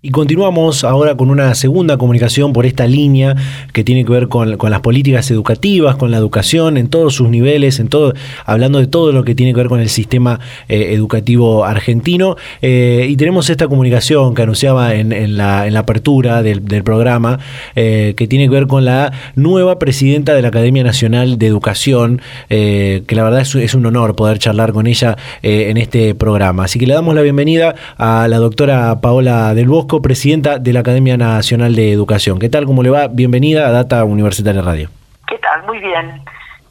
Y 0.00 0.10
continuamos 0.10 0.84
ahora 0.84 1.16
con 1.16 1.28
una 1.28 1.56
segunda 1.56 1.96
comunicación 1.96 2.52
por 2.52 2.66
esta 2.66 2.86
línea 2.86 3.34
que 3.72 3.82
tiene 3.82 4.04
que 4.04 4.12
ver 4.12 4.28
con, 4.28 4.56
las 4.56 4.80
políticas 4.80 5.28
educativas, 5.32 5.96
con 5.96 6.12
la 6.12 6.18
educación 6.18 6.76
en 6.76 6.86
todos 6.86 7.14
sus 7.14 7.28
niveles, 7.28 7.80
en 7.80 7.88
todo, 7.88 8.12
hablando 8.46 8.78
de 8.78 8.86
todo 8.86 9.10
lo 9.10 9.24
que 9.24 9.34
tiene 9.34 9.52
que 9.52 9.56
ver 9.56 9.66
con 9.66 9.80
el 9.80 9.88
sistema 9.88 10.38
eh, 10.68 10.90
educativo 10.92 11.64
argentino. 11.64 12.36
Eh, 12.62 13.08
y 13.10 13.16
tenemos 13.16 13.50
esta 13.50 13.66
comunicación 13.66 14.36
que 14.36 14.42
anunciaba 14.42 14.94
en, 14.94 15.36
la, 15.36 15.62
apertura 15.76 16.44
del, 16.44 16.62
programa, 16.84 17.40
eh, 17.74 18.14
que 18.16 18.28
tiene 18.28 18.44
que 18.44 18.50
ver 18.50 18.68
con 18.68 18.84
la 18.84 19.12
nueva 19.34 19.80
presidenta 19.80 20.32
de 20.32 20.42
la 20.42 20.48
Academia 20.48 20.84
Nacional 20.84 21.38
de 21.38 21.48
Educación, 21.48 22.22
que 22.48 23.04
la 23.08 23.24
verdad 23.24 23.40
es, 23.40 23.52
es, 23.56 23.74
un 23.74 23.84
honor 23.84 24.14
poder 24.14 24.38
charlar 24.38 24.72
con 24.72 24.86
ella 24.86 25.16
en 25.42 25.76
este 25.76 26.14
programa. 26.14 26.66
Así 26.66 26.78
que 26.78 26.86
le 26.86 26.94
damos 26.94 27.16
la 27.16 27.22
bienvenida 27.22 27.74
a 27.96 28.28
la 28.28 28.38
doctora 28.38 29.00
Paola 29.00 29.56
del 29.56 29.66
Presidenta 29.96 30.58
de 30.58 30.72
la 30.72 30.80
Academia 30.80 31.16
Nacional 31.16 31.74
de 31.74 31.90
Educación. 31.90 32.38
¿Qué 32.38 32.48
tal? 32.48 32.66
¿Cómo 32.66 32.82
le 32.82 32.90
va? 32.90 33.08
Bienvenida 33.08 33.66
a 33.66 33.72
Data 33.72 34.04
Universitaria 34.04 34.60
Radio. 34.60 34.90
¿Qué 35.26 35.38
tal? 35.38 35.64
Muy 35.64 35.78
bien, 35.78 36.22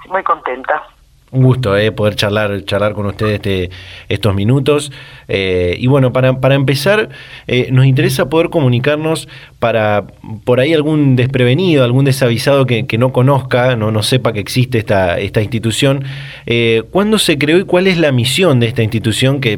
muy 0.10 0.23
contenta. 0.23 0.84
Un 1.29 1.43
gusto 1.43 1.75
eh, 1.75 1.91
poder 1.91 2.15
charlar, 2.15 2.63
charlar 2.63 2.93
con 2.93 3.05
ustedes 3.05 3.33
este, 3.33 3.69
estos 4.07 4.33
minutos. 4.33 4.93
Eh, 5.27 5.75
y 5.77 5.87
bueno, 5.87 6.13
para, 6.13 6.39
para 6.39 6.55
empezar, 6.55 7.09
eh, 7.47 7.67
nos 7.69 7.85
interesa 7.85 8.29
poder 8.29 8.49
comunicarnos 8.49 9.27
para 9.59 10.07
por 10.45 10.61
ahí 10.61 10.73
algún 10.73 11.17
desprevenido, 11.17 11.83
algún 11.83 12.05
desavisado 12.05 12.65
que, 12.65 12.85
no 12.97 13.11
conozca, 13.11 13.75
no, 13.75 13.91
no 13.91 14.03
sepa 14.03 14.31
que 14.31 14.39
existe 14.39 14.77
esta, 14.77 15.19
esta 15.19 15.41
institución. 15.41 16.05
¿Cuándo 16.91 17.19
se 17.19 17.37
creó 17.37 17.57
y 17.57 17.65
cuál 17.65 17.87
es 17.87 17.97
la 17.97 18.13
misión 18.13 18.61
de 18.61 18.67
esta 18.67 18.83
institución 18.83 19.41
que 19.41 19.57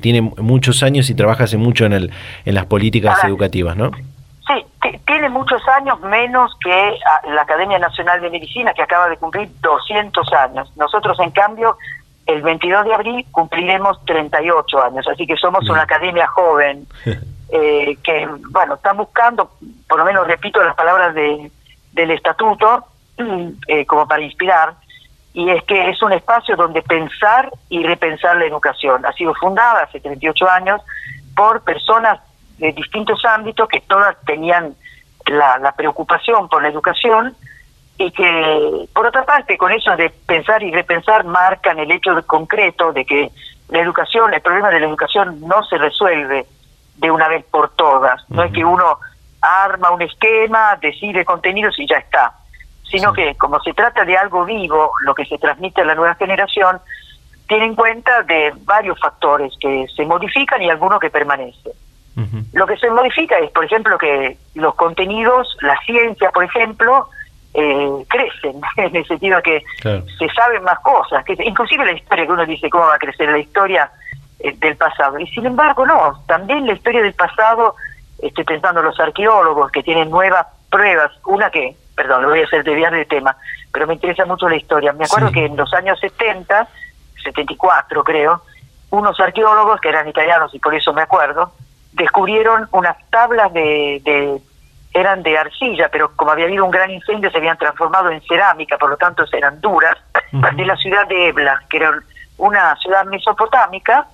tiene 0.00 0.20
muchos 0.20 0.82
años 0.82 1.08
y 1.10 1.14
trabaja 1.14 1.44
hace 1.44 1.58
mucho 1.58 1.86
en, 1.86 1.92
el, 1.92 2.10
en 2.44 2.54
las 2.54 2.66
políticas 2.66 3.22
educativas? 3.24 3.76
¿no? 3.76 3.92
Tiene 5.06 5.28
muchos 5.28 5.62
años 5.68 6.00
menos 6.00 6.52
que 6.62 6.72
ah, 6.72 7.28
la 7.28 7.42
Academia 7.42 7.78
Nacional 7.78 8.20
de 8.20 8.30
Medicina, 8.30 8.74
que 8.74 8.82
acaba 8.82 9.08
de 9.08 9.16
cumplir 9.16 9.48
200 9.60 10.32
años. 10.32 10.72
Nosotros, 10.76 11.18
en 11.20 11.30
cambio, 11.30 11.76
el 12.26 12.42
22 12.42 12.84
de 12.84 12.94
abril 12.94 13.26
cumpliremos 13.30 14.02
38 14.04 14.82
años, 14.82 15.06
así 15.08 15.26
que 15.26 15.36
somos 15.36 15.68
una 15.68 15.82
academia 15.82 16.26
joven 16.26 16.86
eh, 17.50 17.96
que, 18.02 18.28
bueno, 18.50 18.74
está 18.74 18.92
buscando, 18.92 19.50
por 19.88 19.98
lo 19.98 20.04
menos 20.04 20.26
repito 20.26 20.62
las 20.62 20.74
palabras 20.74 21.14
de, 21.14 21.50
del 21.92 22.10
estatuto, 22.10 22.86
eh, 23.68 23.86
como 23.86 24.08
para 24.08 24.22
inspirar, 24.22 24.74
y 25.32 25.50
es 25.50 25.62
que 25.64 25.90
es 25.90 26.00
un 26.02 26.12
espacio 26.12 26.56
donde 26.56 26.82
pensar 26.82 27.50
y 27.68 27.82
repensar 27.82 28.36
la 28.36 28.46
educación. 28.46 29.04
Ha 29.04 29.12
sido 29.12 29.34
fundada 29.34 29.82
hace 29.82 30.00
38 30.00 30.48
años 30.48 30.80
por 31.36 31.62
personas 31.62 32.20
de 32.58 32.72
distintos 32.72 33.24
ámbitos 33.24 33.68
que 33.68 33.80
todas 33.80 34.16
tenían 34.24 34.74
la, 35.26 35.72
preocupación 35.76 36.48
por 36.48 36.62
la 36.62 36.68
educación 36.68 37.34
y 37.96 38.10
que, 38.10 38.88
por 38.92 39.06
otra 39.06 39.24
parte, 39.24 39.56
con 39.56 39.72
eso 39.72 39.96
de 39.96 40.10
pensar 40.10 40.62
y 40.62 40.72
repensar, 40.72 41.24
marcan 41.24 41.78
el 41.78 41.90
hecho 41.90 42.14
de 42.14 42.22
concreto 42.22 42.92
de 42.92 43.04
que 43.04 43.30
la 43.68 43.80
educación, 43.80 44.34
el 44.34 44.40
problema 44.40 44.70
de 44.70 44.80
la 44.80 44.86
educación 44.86 45.40
no 45.40 45.62
se 45.64 45.78
resuelve 45.78 46.46
de 46.96 47.10
una 47.10 47.28
vez 47.28 47.44
por 47.44 47.70
todas. 47.70 48.22
No 48.30 48.42
es 48.42 48.52
que 48.52 48.64
uno 48.64 48.98
arma 49.40 49.90
un 49.90 50.02
esquema, 50.02 50.76
decide 50.80 51.24
contenidos 51.24 51.78
y 51.78 51.86
ya 51.86 51.96
está, 51.96 52.32
sino 52.90 53.12
que 53.12 53.34
como 53.36 53.60
se 53.60 53.74
trata 53.74 54.04
de 54.04 54.16
algo 54.16 54.44
vivo, 54.44 54.92
lo 55.02 55.14
que 55.14 55.24
se 55.26 55.38
transmite 55.38 55.82
a 55.82 55.84
la 55.84 55.94
nueva 55.94 56.14
generación, 56.14 56.80
tiene 57.46 57.66
en 57.66 57.74
cuenta 57.74 58.22
de 58.22 58.52
varios 58.64 58.98
factores 58.98 59.52
que 59.60 59.86
se 59.94 60.04
modifican 60.04 60.62
y 60.62 60.70
algunos 60.70 60.98
que 60.98 61.10
permanecen. 61.10 61.72
Lo 62.52 62.66
que 62.66 62.76
se 62.76 62.88
modifica 62.90 63.38
es, 63.38 63.50
por 63.50 63.64
ejemplo, 63.64 63.98
que 63.98 64.36
los 64.54 64.74
contenidos, 64.76 65.56
la 65.62 65.76
ciencia, 65.84 66.30
por 66.30 66.44
ejemplo, 66.44 67.08
eh, 67.54 68.04
crecen, 68.08 68.60
en 68.76 68.96
el 68.96 69.06
sentido 69.06 69.40
que 69.42 69.64
se 69.82 70.28
saben 70.34 70.62
más 70.62 70.78
cosas, 70.80 71.24
que 71.24 71.36
inclusive 71.44 71.84
la 71.84 71.92
historia 71.92 72.26
que 72.26 72.32
uno 72.32 72.46
dice 72.46 72.70
cómo 72.70 72.86
va 72.86 72.96
a 72.96 72.98
crecer 72.98 73.30
la 73.30 73.38
historia 73.38 73.90
eh, 74.40 74.54
del 74.58 74.76
pasado. 74.76 75.18
Y 75.18 75.26
sin 75.28 75.46
embargo, 75.46 75.86
no, 75.86 76.22
también 76.26 76.66
la 76.66 76.74
historia 76.74 77.02
del 77.02 77.14
pasado, 77.14 77.74
estoy 78.20 78.44
pensando 78.44 78.80
en 78.80 78.86
los 78.86 79.00
arqueólogos 79.00 79.70
que 79.72 79.82
tienen 79.82 80.10
nuevas 80.10 80.46
pruebas, 80.70 81.12
una 81.26 81.50
que, 81.50 81.76
perdón, 81.96 82.22
lo 82.22 82.30
voy 82.30 82.40
a 82.40 82.44
hacer 82.44 82.64
desviar 82.64 82.92
de 82.92 83.04
tema, 83.04 83.36
pero 83.72 83.86
me 83.86 83.94
interesa 83.94 84.24
mucho 84.24 84.48
la 84.48 84.56
historia. 84.56 84.92
Me 84.92 85.04
acuerdo 85.04 85.30
que 85.32 85.46
en 85.46 85.56
los 85.56 85.72
años 85.74 85.98
70, 86.00 86.68
74 87.22 88.04
creo, 88.04 88.42
unos 88.90 89.18
arqueólogos 89.18 89.80
que 89.80 89.88
eran 89.88 90.08
italianos 90.08 90.54
y 90.54 90.58
por 90.58 90.74
eso 90.74 90.92
me 90.92 91.02
acuerdo, 91.02 91.52
descubrieron 91.94 92.68
unas 92.72 92.96
tablas 93.10 93.52
de, 93.52 94.40
eran 94.92 95.22
de 95.22 95.38
arcilla, 95.38 95.88
pero 95.90 96.14
como 96.14 96.32
había 96.32 96.46
habido 96.46 96.64
un 96.64 96.70
gran 96.70 96.90
incendio 96.90 97.30
se 97.30 97.38
habían 97.38 97.58
transformado 97.58 98.10
en 98.10 98.20
cerámica, 98.22 98.76
por 98.78 98.90
lo 98.90 98.96
tanto 98.96 99.24
eran 99.32 99.60
duras, 99.60 99.96
de 100.32 100.66
la 100.66 100.76
ciudad 100.76 101.06
de 101.06 101.28
Ebla, 101.28 101.62
que 101.70 101.78
era 101.78 101.92
una 102.38 102.76
ciudad 102.76 103.04
mesopotámica, 103.06 104.06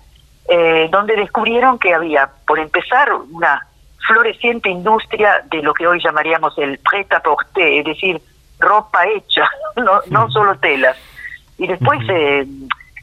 eh, 0.49 0.88
donde 0.90 1.16
descubrieron 1.16 1.79
que 1.79 1.95
había, 1.95 2.31
por 2.47 2.59
empezar, 2.59 3.12
una 3.12 3.66
floreciente 4.07 4.69
industria 4.69 5.43
de 5.51 5.62
lo 5.62 5.73
que 5.73 5.87
hoy 5.87 6.01
llamaríamos 6.03 6.57
el 6.59 6.79
prêt-à-porter, 6.81 7.79
es 7.79 7.85
decir, 7.85 8.21
ropa 8.59 9.07
hecha, 9.07 9.49
no, 9.77 10.01
no 10.09 10.31
solo 10.31 10.59
telas. 10.59 10.97
Y 11.57 11.66
después 11.66 12.01
eh, 12.09 12.47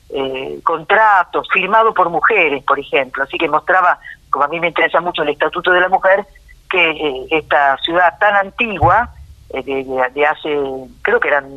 eh, 0.09 0.59
contratos 0.63 1.47
firmados 1.51 1.93
por 1.93 2.09
mujeres, 2.09 2.63
por 2.63 2.79
ejemplo. 2.79 3.23
Así 3.23 3.37
que 3.37 3.49
mostraba, 3.49 3.99
como 4.37 4.45
a 4.45 4.49
mí 4.49 4.59
me 4.59 4.67
interesa 4.67 5.01
mucho 5.01 5.23
el 5.23 5.29
Estatuto 5.29 5.71
de 5.71 5.81
la 5.81 5.89
Mujer, 5.89 6.23
que 6.69 6.91
eh, 6.91 7.27
esta 7.31 7.75
ciudad 7.77 8.19
tan 8.19 8.35
antigua, 8.35 9.09
de, 9.51 9.83
de, 10.13 10.25
hace, 10.27 10.55
creo 11.01 11.19
que 11.19 11.29
eran, 11.29 11.47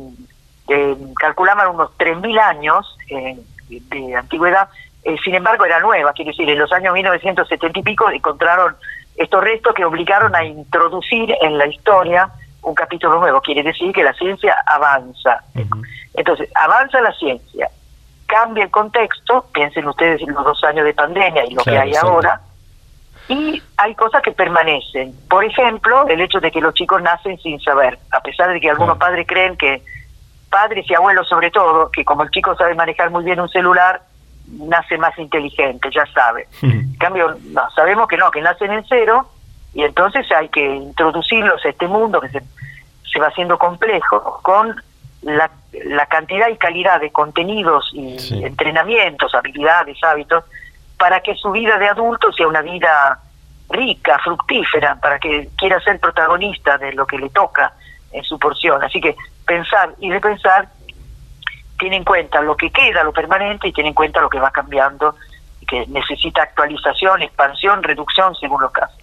calculaban 1.19 1.67
unos 1.67 1.91
3.000 1.99 2.39
años 2.39 2.97
de 3.69 4.15
antigüedad, 4.15 4.67
sin 5.23 5.35
embargo 5.35 5.63
era 5.63 5.79
nueva, 5.79 6.11
quiere 6.13 6.31
decir, 6.31 6.49
en 6.49 6.57
los 6.57 6.71
años 6.71 6.91
1970 6.95 7.79
y 7.79 7.83
pico 7.83 8.09
encontraron 8.09 8.75
estos 9.15 9.43
restos 9.43 9.75
que 9.75 9.85
obligaron 9.85 10.35
a 10.35 10.43
introducir 10.43 11.35
en 11.41 11.59
la 11.59 11.67
historia 11.67 12.31
un 12.63 12.73
capítulo 12.73 13.19
nuevo, 13.19 13.41
quiere 13.41 13.61
decir 13.61 13.93
que 13.93 14.03
la 14.03 14.13
ciencia 14.13 14.55
avanza. 14.65 15.43
Entonces, 16.15 16.49
avanza 16.55 16.99
la 17.01 17.13
ciencia, 17.13 17.69
cambia 18.25 18.63
el 18.63 18.71
contexto, 18.71 19.45
piensen 19.53 19.85
ustedes 19.87 20.21
en 20.21 20.33
los 20.33 20.43
dos 20.43 20.63
años 20.63 20.85
de 20.85 20.93
pandemia 20.93 21.45
y 21.45 21.53
lo 21.53 21.63
que 21.63 21.77
hay 21.77 21.93
ahora, 21.95 22.39
y 23.27 23.61
hay 23.77 23.95
cosas 23.95 24.21
que 24.21 24.31
permanecen. 24.31 25.13
Por 25.29 25.43
ejemplo, 25.45 26.07
el 26.07 26.21
hecho 26.21 26.39
de 26.39 26.51
que 26.51 26.61
los 26.61 26.73
chicos 26.73 27.01
nacen 27.01 27.37
sin 27.39 27.59
saber, 27.61 27.97
a 28.11 28.19
pesar 28.21 28.51
de 28.51 28.59
que 28.59 28.69
algunos 28.69 28.97
padres 28.97 29.25
creen 29.27 29.55
que, 29.57 29.81
padres 30.49 30.85
y 30.89 30.93
abuelos 30.93 31.27
sobre 31.27 31.51
todo, 31.51 31.89
que 31.91 32.03
como 32.03 32.23
el 32.23 32.29
chico 32.29 32.55
sabe 32.55 32.75
manejar 32.75 33.09
muy 33.09 33.23
bien 33.23 33.39
un 33.39 33.49
celular, 33.49 34.01
nace 34.47 34.97
más 34.97 35.17
inteligente, 35.17 35.89
ya 35.93 36.05
sabe. 36.13 36.47
En 36.61 37.07
cambio, 37.07 37.35
no, 37.45 37.67
sabemos 37.71 38.07
que 38.07 38.17
no, 38.17 38.29
que 38.29 38.41
nacen 38.41 38.71
en 38.71 38.85
cero 38.87 39.27
y 39.73 39.83
entonces 39.83 40.31
hay 40.31 40.49
que 40.49 40.63
introducirlos 40.63 41.65
a 41.65 41.69
este 41.69 41.87
mundo 41.87 42.21
que 42.21 42.29
se, 42.29 42.43
se 43.11 43.19
va 43.19 43.27
haciendo 43.27 43.57
complejo 43.57 44.39
con 44.43 44.75
la, 45.23 45.49
la, 45.71 46.05
cantidad 46.05 46.47
y 46.49 46.57
calidad 46.57 47.01
de 47.01 47.11
contenidos 47.11 47.89
y 47.93 48.43
entrenamientos, 48.43 49.33
habilidades, 49.33 49.97
hábitos, 50.03 50.43
para 51.01 51.19
que 51.21 51.33
su 51.33 51.49
vida 51.49 51.79
de 51.79 51.89
adulto 51.89 52.31
sea 52.31 52.47
una 52.47 52.61
vida 52.61 53.19
rica, 53.69 54.19
fructífera, 54.23 54.99
para 55.01 55.17
que 55.17 55.49
quiera 55.57 55.79
ser 55.79 55.99
protagonista 55.99 56.77
de 56.77 56.93
lo 56.93 57.07
que 57.07 57.17
le 57.17 57.31
toca 57.31 57.73
en 58.11 58.23
su 58.23 58.37
porción. 58.37 58.83
Así 58.83 59.01
que 59.01 59.15
pensar 59.43 59.95
y 59.99 60.11
repensar 60.11 60.69
tiene 61.79 61.95
en 61.95 62.03
cuenta 62.03 62.39
lo 62.43 62.55
que 62.55 62.69
queda, 62.69 63.03
lo 63.03 63.11
permanente, 63.11 63.67
y 63.67 63.73
tiene 63.73 63.87
en 63.89 63.95
cuenta 63.95 64.21
lo 64.21 64.29
que 64.29 64.39
va 64.39 64.51
cambiando 64.51 65.15
y 65.59 65.65
que 65.65 65.87
necesita 65.87 66.43
actualización, 66.43 67.23
expansión, 67.23 67.81
reducción 67.81 68.35
según 68.35 68.61
los 68.61 68.71
casos. 68.71 69.00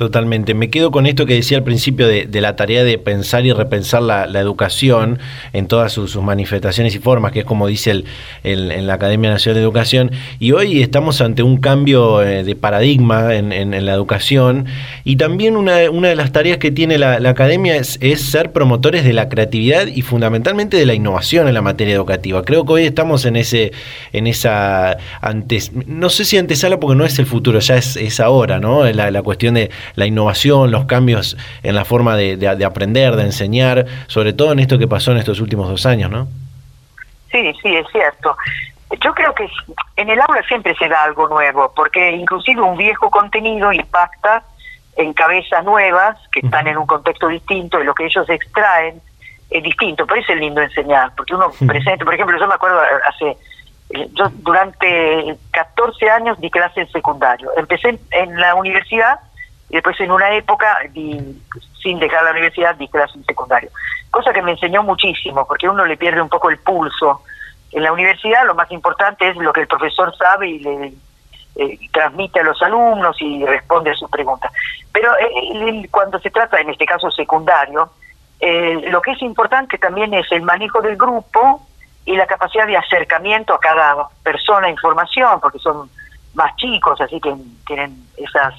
Totalmente. 0.00 0.54
Me 0.54 0.70
quedo 0.70 0.90
con 0.90 1.04
esto 1.04 1.26
que 1.26 1.34
decía 1.34 1.58
al 1.58 1.62
principio 1.62 2.08
de, 2.08 2.26
la 2.40 2.56
tarea 2.56 2.84
de 2.84 2.96
pensar 2.96 3.44
y 3.44 3.52
repensar 3.52 4.00
la, 4.00 4.24
educación 4.40 5.18
en 5.52 5.66
todas 5.66 5.92
sus, 5.92 6.16
manifestaciones 6.16 6.94
y 6.94 6.98
formas, 7.00 7.32
que 7.32 7.40
es 7.40 7.44
como 7.44 7.66
dice 7.66 7.90
el, 7.90 8.06
en 8.42 8.86
la 8.86 8.94
Academia 8.94 9.28
Nacional 9.28 9.56
de 9.56 9.62
Educación. 9.62 10.10
Y 10.38 10.52
hoy 10.52 10.80
estamos 10.80 11.20
ante 11.20 11.42
un 11.42 11.58
cambio 11.58 12.22
eh, 12.22 12.44
de 12.44 12.56
paradigma 12.56 13.34
en, 13.34 13.84
la 13.84 13.92
educación. 13.92 14.64
Y 15.04 15.16
también 15.16 15.54
una, 15.54 15.76
de 15.76 16.16
las 16.16 16.32
tareas 16.32 16.56
que 16.56 16.70
tiene 16.70 16.96
la, 16.96 17.16
Academia 17.28 17.76
es, 17.76 17.98
ser 18.22 18.52
promotores 18.52 19.04
de 19.04 19.12
la 19.12 19.28
creatividad 19.28 19.86
y 19.86 20.00
fundamentalmente 20.00 20.78
de 20.78 20.86
la 20.86 20.94
innovación 20.94 21.46
en 21.46 21.52
la 21.52 21.60
materia 21.60 21.94
educativa. 21.94 22.42
Creo 22.42 22.64
que 22.64 22.72
hoy 22.72 22.84
estamos 22.84 23.26
en 23.26 23.36
ese, 23.36 23.72
en 24.14 24.26
esa 24.26 24.96
antes, 25.20 25.72
no 25.74 26.08
sé 26.08 26.24
si 26.24 26.38
antesala 26.38 26.80
porque 26.80 26.96
no 26.96 27.04
es 27.04 27.18
el 27.18 27.26
futuro, 27.26 27.58
ya 27.58 27.76
es, 27.76 27.96
es 27.96 28.18
ahora, 28.18 28.60
¿no? 28.60 28.86
la 28.90 29.22
cuestión 29.22 29.52
de 29.52 29.70
la 29.94 30.06
innovación, 30.06 30.70
los 30.70 30.84
cambios 30.84 31.36
en 31.62 31.74
la 31.74 31.84
forma 31.84 32.16
de, 32.16 32.64
aprender, 32.64 33.16
de 33.16 33.24
enseñar, 33.24 33.86
sobre 34.06 34.32
todo 34.32 34.52
en 34.52 34.58
esto 34.58 34.78
que 34.78 34.88
pasó 34.88 35.12
en 35.12 35.18
estos 35.18 35.40
últimos 35.40 35.68
dos 35.68 35.86
años, 35.86 36.10
¿no? 36.10 36.28
Sí, 37.30 37.52
sí, 37.62 37.76
es 37.76 37.86
cierto. 37.92 38.36
Yo 39.00 39.14
creo 39.14 39.34
que 39.34 39.48
en 39.96 40.10
el 40.10 40.20
aula 40.20 40.42
siempre 40.48 40.74
se 40.74 40.88
da 40.88 41.04
algo 41.04 41.28
nuevo, 41.28 41.72
porque 41.74 42.10
inclusive 42.12 42.60
un 42.60 42.76
viejo 42.76 43.08
contenido 43.10 43.72
impacta 43.72 44.42
en 44.96 45.12
cabezas 45.12 45.64
nuevas 45.64 46.16
que 46.32 46.40
están 46.40 46.66
en 46.66 46.76
un 46.76 46.86
contexto 46.86 47.28
distinto 47.28 47.80
y 47.80 47.84
lo 47.84 47.94
que 47.94 48.06
ellos 48.06 48.28
extraen 48.28 49.00
es 49.50 49.62
distinto. 49.62 50.06
Por 50.06 50.18
eso 50.18 50.32
es 50.32 50.40
lindo 50.40 50.60
enseñar, 50.60 51.12
porque 51.16 51.34
uno 51.34 51.50
presenta, 51.66 52.04
por 52.04 52.14
ejemplo, 52.14 52.38
yo 52.38 52.46
me 52.46 52.54
acuerdo 52.54 52.80
hace, 53.06 53.36
yo 54.12 54.28
durante 54.38 55.36
14 55.52 56.10
años 56.10 56.40
di 56.40 56.50
clase 56.50 56.80
en 56.80 56.90
secundario. 56.90 57.50
Empecé 57.56 57.98
en 58.10 58.40
la 58.40 58.54
universidad 58.54 59.20
y 59.70 59.74
después 59.74 59.98
en 60.00 60.10
una 60.10 60.34
época, 60.34 60.78
sin 60.92 61.98
dejar 62.00 62.24
la 62.24 62.32
universidad, 62.32 62.74
di 62.74 62.88
clases 62.88 63.16
en 63.16 63.24
secundario. 63.24 63.70
Cosa 64.10 64.32
que 64.32 64.42
me 64.42 64.52
enseñó 64.52 64.82
muchísimo, 64.82 65.46
porque 65.46 65.68
uno 65.68 65.84
le 65.86 65.96
pierde 65.96 66.20
un 66.20 66.28
poco 66.28 66.50
el 66.50 66.58
pulso. 66.58 67.22
En 67.70 67.84
la 67.84 67.92
universidad 67.92 68.44
lo 68.44 68.56
más 68.56 68.70
importante 68.72 69.28
es 69.28 69.36
lo 69.36 69.52
que 69.52 69.60
el 69.60 69.68
profesor 69.68 70.12
sabe 70.16 70.48
y 70.48 70.58
le 70.58 70.92
eh, 71.54 71.78
transmite 71.92 72.40
a 72.40 72.42
los 72.42 72.60
alumnos 72.62 73.16
y 73.22 73.44
responde 73.46 73.92
a 73.92 73.94
sus 73.94 74.10
preguntas. 74.10 74.52
Pero 74.92 75.12
eh, 75.18 75.88
cuando 75.88 76.18
se 76.18 76.30
trata, 76.30 76.60
en 76.60 76.70
este 76.70 76.84
caso 76.84 77.08
secundario, 77.12 77.90
eh, 78.40 78.88
lo 78.90 79.00
que 79.00 79.12
es 79.12 79.22
importante 79.22 79.78
también 79.78 80.12
es 80.14 80.26
el 80.32 80.42
manejo 80.42 80.82
del 80.82 80.96
grupo 80.96 81.64
y 82.04 82.16
la 82.16 82.26
capacidad 82.26 82.66
de 82.66 82.76
acercamiento 82.76 83.54
a 83.54 83.60
cada 83.60 84.08
persona 84.24 84.68
información, 84.68 85.38
porque 85.40 85.60
son 85.60 85.88
más 86.34 86.56
chicos, 86.56 87.00
así 87.00 87.20
que 87.20 87.32
tienen 87.66 88.04
esas 88.16 88.54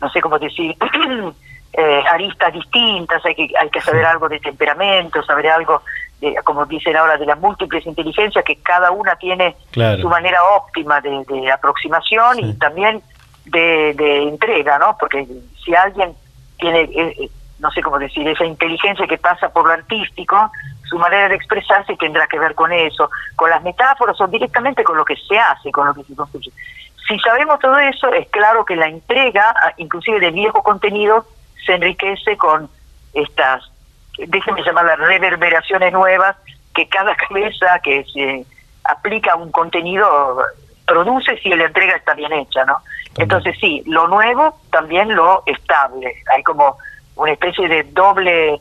no 0.00 0.10
sé 0.10 0.20
cómo 0.20 0.38
decir, 0.38 0.76
eh, 1.72 2.02
aristas 2.10 2.52
distintas, 2.52 3.24
hay 3.24 3.34
que, 3.34 3.48
hay 3.60 3.70
que 3.70 3.80
saber 3.80 4.04
algo 4.04 4.28
de 4.28 4.40
temperamento, 4.40 5.22
saber 5.22 5.48
algo, 5.48 5.82
de, 6.20 6.34
como 6.44 6.66
dicen 6.66 6.96
ahora, 6.96 7.16
de 7.16 7.26
las 7.26 7.38
múltiples 7.38 7.86
inteligencias, 7.86 8.44
que 8.44 8.56
cada 8.56 8.90
una 8.90 9.16
tiene 9.16 9.56
su 10.00 10.08
manera 10.08 10.38
óptima 10.56 11.00
de, 11.00 11.50
aproximación 11.52 12.40
y 12.40 12.54
también 12.54 13.02
de, 13.44 14.22
entrega, 14.28 14.78
¿no? 14.78 14.96
Porque 14.98 15.26
si 15.64 15.74
alguien 15.74 16.14
tiene, 16.58 16.80
eh, 16.80 17.14
eh, 17.18 17.30
no 17.58 17.70
sé 17.70 17.82
cómo 17.82 17.98
decir, 17.98 18.26
esa 18.26 18.44
inteligencia 18.44 19.06
que 19.06 19.18
pasa 19.18 19.48
por 19.50 19.66
lo 19.66 19.72
artístico, 19.72 20.50
su 20.88 20.98
manera 20.98 21.28
de 21.28 21.34
expresarse 21.34 21.96
tendrá 21.96 22.26
que 22.26 22.38
ver 22.38 22.54
con 22.54 22.72
eso, 22.72 23.10
con 23.36 23.50
las 23.50 23.62
metáforas 23.62 24.18
o 24.20 24.26
directamente 24.26 24.82
con 24.82 24.96
lo 24.96 25.04
que 25.04 25.16
se 25.16 25.38
hace, 25.38 25.70
con 25.70 25.86
lo 25.86 25.94
que 25.94 26.04
se 26.04 26.14
construye. 26.14 26.50
Si 27.08 27.18
sabemos 27.20 27.58
todo 27.58 27.78
eso, 27.78 28.12
es 28.12 28.28
claro 28.28 28.64
que 28.64 28.76
la 28.76 28.86
entrega, 28.86 29.54
inclusive 29.78 30.20
de 30.20 30.30
viejo 30.30 30.62
contenido, 30.62 31.24
se 31.64 31.74
enriquece 31.74 32.36
con 32.36 32.68
estas, 33.14 33.64
déjenme 34.18 34.62
llamarlas 34.62 34.98
reverberaciones 34.98 35.92
nuevas, 35.92 36.36
que 36.74 36.86
cada 36.88 37.16
cabeza 37.28 37.78
que 37.82 38.04
se 38.04 38.44
aplica 38.84 39.32
a 39.32 39.36
un 39.36 39.50
contenido 39.50 40.42
produce 40.86 41.38
si 41.38 41.48
la 41.50 41.64
entrega 41.64 41.96
está 41.96 42.14
bien 42.14 42.32
hecha, 42.32 42.64
¿no? 42.64 42.78
Entonces 43.16 43.56
sí, 43.60 43.82
lo 43.86 44.06
nuevo 44.08 44.58
también 44.70 45.14
lo 45.14 45.42
estable. 45.46 46.14
Hay 46.34 46.42
como 46.42 46.78
una 47.16 47.32
especie 47.32 47.68
de 47.68 47.82
doble 47.84 48.60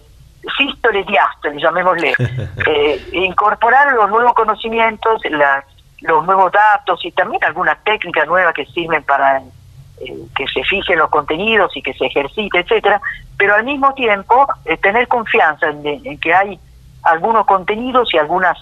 sístole 0.58 1.04
diástole, 1.04 1.62
llamémosle. 1.62 2.14
eh, 2.66 3.10
incorporar 3.12 3.94
los 3.94 4.10
nuevos 4.10 4.34
conocimientos, 4.34 5.22
las 5.30 5.66
los 6.02 6.26
nuevos 6.26 6.52
datos 6.52 7.04
y 7.04 7.12
también 7.12 7.44
algunas 7.44 7.84
técnicas 7.84 8.28
nuevas 8.28 8.54
que 8.54 8.66
sirven 8.66 9.04
para 9.04 9.40
eh, 9.40 10.14
que 10.36 10.48
se 10.48 10.64
fijen 10.64 11.00
los 11.00 11.10
contenidos 11.10 11.76
y 11.76 11.82
que 11.82 11.94
se 11.94 12.06
ejercite, 12.06 12.60
etcétera, 12.60 13.02
pero 13.38 13.56
al 13.56 13.64
mismo 13.64 13.94
tiempo 13.94 14.48
eh, 14.66 14.78
tener 14.78 15.08
confianza 15.08 15.70
en, 15.70 16.20
que 16.20 16.34
hay 16.34 16.60
algunos 17.04 17.46
contenidos 17.46 18.14
y 18.14 18.18
algunas 18.18 18.58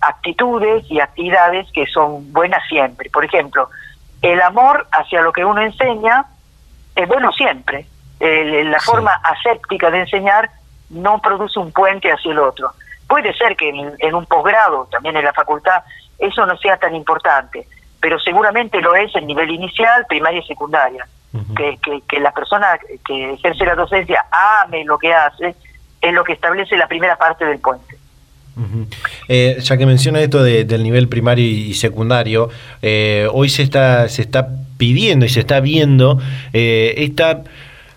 actitudes 0.00 0.84
y 0.90 1.00
actividades 1.00 1.66
que 1.72 1.86
son 1.86 2.30
buenas 2.32 2.62
siempre. 2.68 3.08
Por 3.10 3.24
ejemplo, 3.24 3.70
el 4.20 4.40
amor 4.42 4.86
hacia 4.92 5.22
lo 5.22 5.32
que 5.32 5.44
uno 5.44 5.62
enseña 5.62 6.26
es 6.94 7.08
bueno 7.08 7.32
siempre. 7.32 7.86
la 8.20 8.80
forma 8.80 9.12
aséptica 9.24 9.90
de 9.90 10.00
enseñar 10.00 10.50
no 10.90 11.20
produce 11.20 11.58
un 11.58 11.72
puente 11.72 12.12
hacia 12.12 12.32
el 12.32 12.38
otro. 12.38 12.72
Puede 13.08 13.32
ser 13.34 13.56
que 13.56 13.68
en 13.98 14.14
un 14.14 14.26
posgrado, 14.26 14.88
también 14.90 15.16
en 15.16 15.24
la 15.24 15.32
facultad, 15.32 15.82
eso 16.18 16.46
no 16.46 16.56
sea 16.58 16.76
tan 16.76 16.94
importante, 16.94 17.66
pero 18.00 18.18
seguramente 18.18 18.80
lo 18.80 18.94
es 18.94 19.14
en 19.14 19.26
nivel 19.26 19.50
inicial, 19.50 20.06
primaria 20.08 20.40
y 20.40 20.46
secundaria. 20.46 21.06
que, 21.54 22.00
que, 22.08 22.18
la 22.18 22.32
persona 22.32 22.78
que 23.06 23.34
ejerce 23.34 23.66
la 23.66 23.74
docencia 23.74 24.24
ame 24.62 24.84
lo 24.84 24.98
que 24.98 25.12
hace, 25.12 25.54
es 26.00 26.14
lo 26.14 26.24
que 26.24 26.32
establece 26.32 26.76
la 26.76 26.88
primera 26.88 27.16
parte 27.16 27.44
del 27.44 27.58
puente. 27.58 27.96
Eh, 29.28 29.58
ya 29.60 29.76
que 29.76 29.84
menciona 29.84 30.20
esto 30.20 30.42
del 30.42 30.82
nivel 30.82 31.08
primario 31.08 31.44
y 31.44 31.74
secundario, 31.74 32.48
eh, 32.80 33.28
hoy 33.30 33.50
se 33.50 33.62
está, 33.62 34.08
se 34.08 34.22
está 34.22 34.48
pidiendo 34.78 35.26
y 35.26 35.28
se 35.28 35.40
está 35.40 35.60
viendo 35.60 36.18
eh, 36.52 36.94
esta 36.98 37.42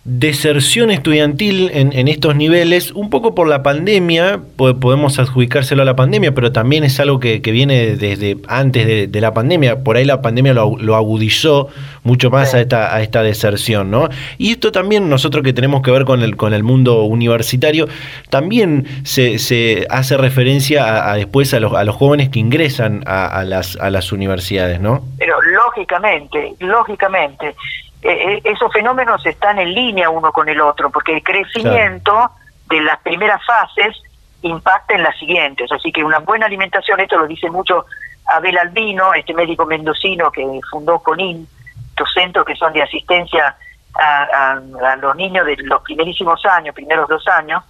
deserción 0.10 0.90
estudiantil 0.90 1.70
en, 1.72 2.08
estos 2.08 2.36
niveles, 2.36 2.92
un 2.92 3.12
poco 3.12 3.36
por 3.36 3.48
la 3.48 3.62
pandemia, 3.62 4.40
podemos 4.56 5.20
adjudicárselo 5.20 5.84
a 5.84 5.86
la 5.86 5.96
pandemia, 5.96 6.34
pero 6.34 6.52
también 6.52 6.84
es 6.84 7.00
algo 7.00 7.20
que, 7.20 7.40
viene 7.40 7.96
desde 7.96 8.38
antes 8.48 9.12
de, 9.12 9.22
la 9.22 9.34
pandemia, 9.34 9.84
por 9.84 9.98
ahí 9.98 10.06
la 10.06 10.22
pandemia 10.22 10.54
lo, 10.54 10.96
agudizó 10.96 11.68
mucho 12.04 12.32
más 12.32 12.56
a 12.56 12.62
esta, 12.62 12.96
a 12.96 13.02
esta 13.04 13.22
deserción, 13.22 13.92
¿no? 13.92 14.10
Y 14.40 14.52
esto 14.52 14.72
también 14.72 15.10
nosotros 15.10 15.44
que 15.44 15.54
tenemos 15.54 15.84
que 15.84 15.92
ver 15.92 16.06
con 16.06 16.24
el, 16.24 16.36
con 16.38 16.54
el 16.54 16.64
mundo 16.64 17.04
universitario, 17.04 17.88
también 18.30 18.88
se, 19.04 19.38
se 19.38 19.86
hace 19.92 20.18
referencia 20.18 21.12
a, 21.12 21.16
después 21.16 21.54
a 21.54 21.60
los, 21.60 21.74
a 21.74 21.84
los 21.84 21.96
jóvenes 21.96 22.30
que 22.30 22.40
ingresan 22.40 23.04
a, 23.06 23.44
las, 23.44 23.76
a 23.76 23.92
las 23.92 24.12
universidades, 24.12 24.80
¿no? 24.80 25.04
Pero 25.20 25.36
lógicamente, 25.42 26.56
lógicamente, 26.60 27.54
eh, 28.02 28.10
eh, 28.12 28.42
esos 28.46 28.72
fenómenos 28.72 29.26
están 29.26 29.60
en 29.60 29.74
línea 29.74 30.10
uno 30.10 30.32
con 30.32 30.48
el 30.48 30.62
otro, 30.62 30.90
porque 30.90 31.16
el 31.16 31.24
crecimiento 31.24 32.32
de 32.68 32.82
las 32.82 33.00
primeras 33.00 33.46
fases 33.46 34.02
impacta 34.42 34.96
en 34.96 35.04
las 35.04 35.18
siguientes. 35.18 35.72
Así 35.72 35.92
que 35.92 36.04
una 36.04 36.20
buena 36.20 36.46
alimentación, 36.46 37.00
esto 37.00 37.18
lo 37.18 37.28
dice 37.28 37.50
mucho 37.50 37.86
Abel 38.26 38.58
Albino, 38.58 39.14
este 39.14 39.34
médico 39.34 39.66
mendocino 39.66 40.32
que 40.32 40.46
fundó 40.72 41.00
CONIN, 41.00 41.48
estos 41.90 42.14
centros 42.14 42.46
que 42.46 42.56
son 42.56 42.72
de 42.72 42.84
asistencia 42.84 43.56
a, 43.96 44.62
los 45.02 45.16
niños 45.16 45.46
de 45.46 45.58
los 45.58 45.82
primerísimos 45.82 46.46
años, 46.46 46.74
primeros 46.74 47.10
dos 47.10 47.28
años, 47.28 47.64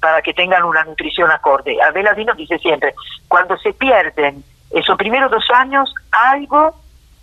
para 0.00 0.20
que 0.22 0.34
tengan 0.34 0.64
una 0.64 0.82
nutrición 0.84 1.30
acorde. 1.30 1.80
Abel 1.80 2.08
Albino 2.08 2.34
dice 2.34 2.58
siempre, 2.58 2.94
cuando 3.28 3.56
se 3.58 3.72
pierden 3.72 4.42
esos 4.70 4.96
primeros 4.96 5.30
dos 5.30 5.44
años, 5.54 5.94
algo 6.10 6.74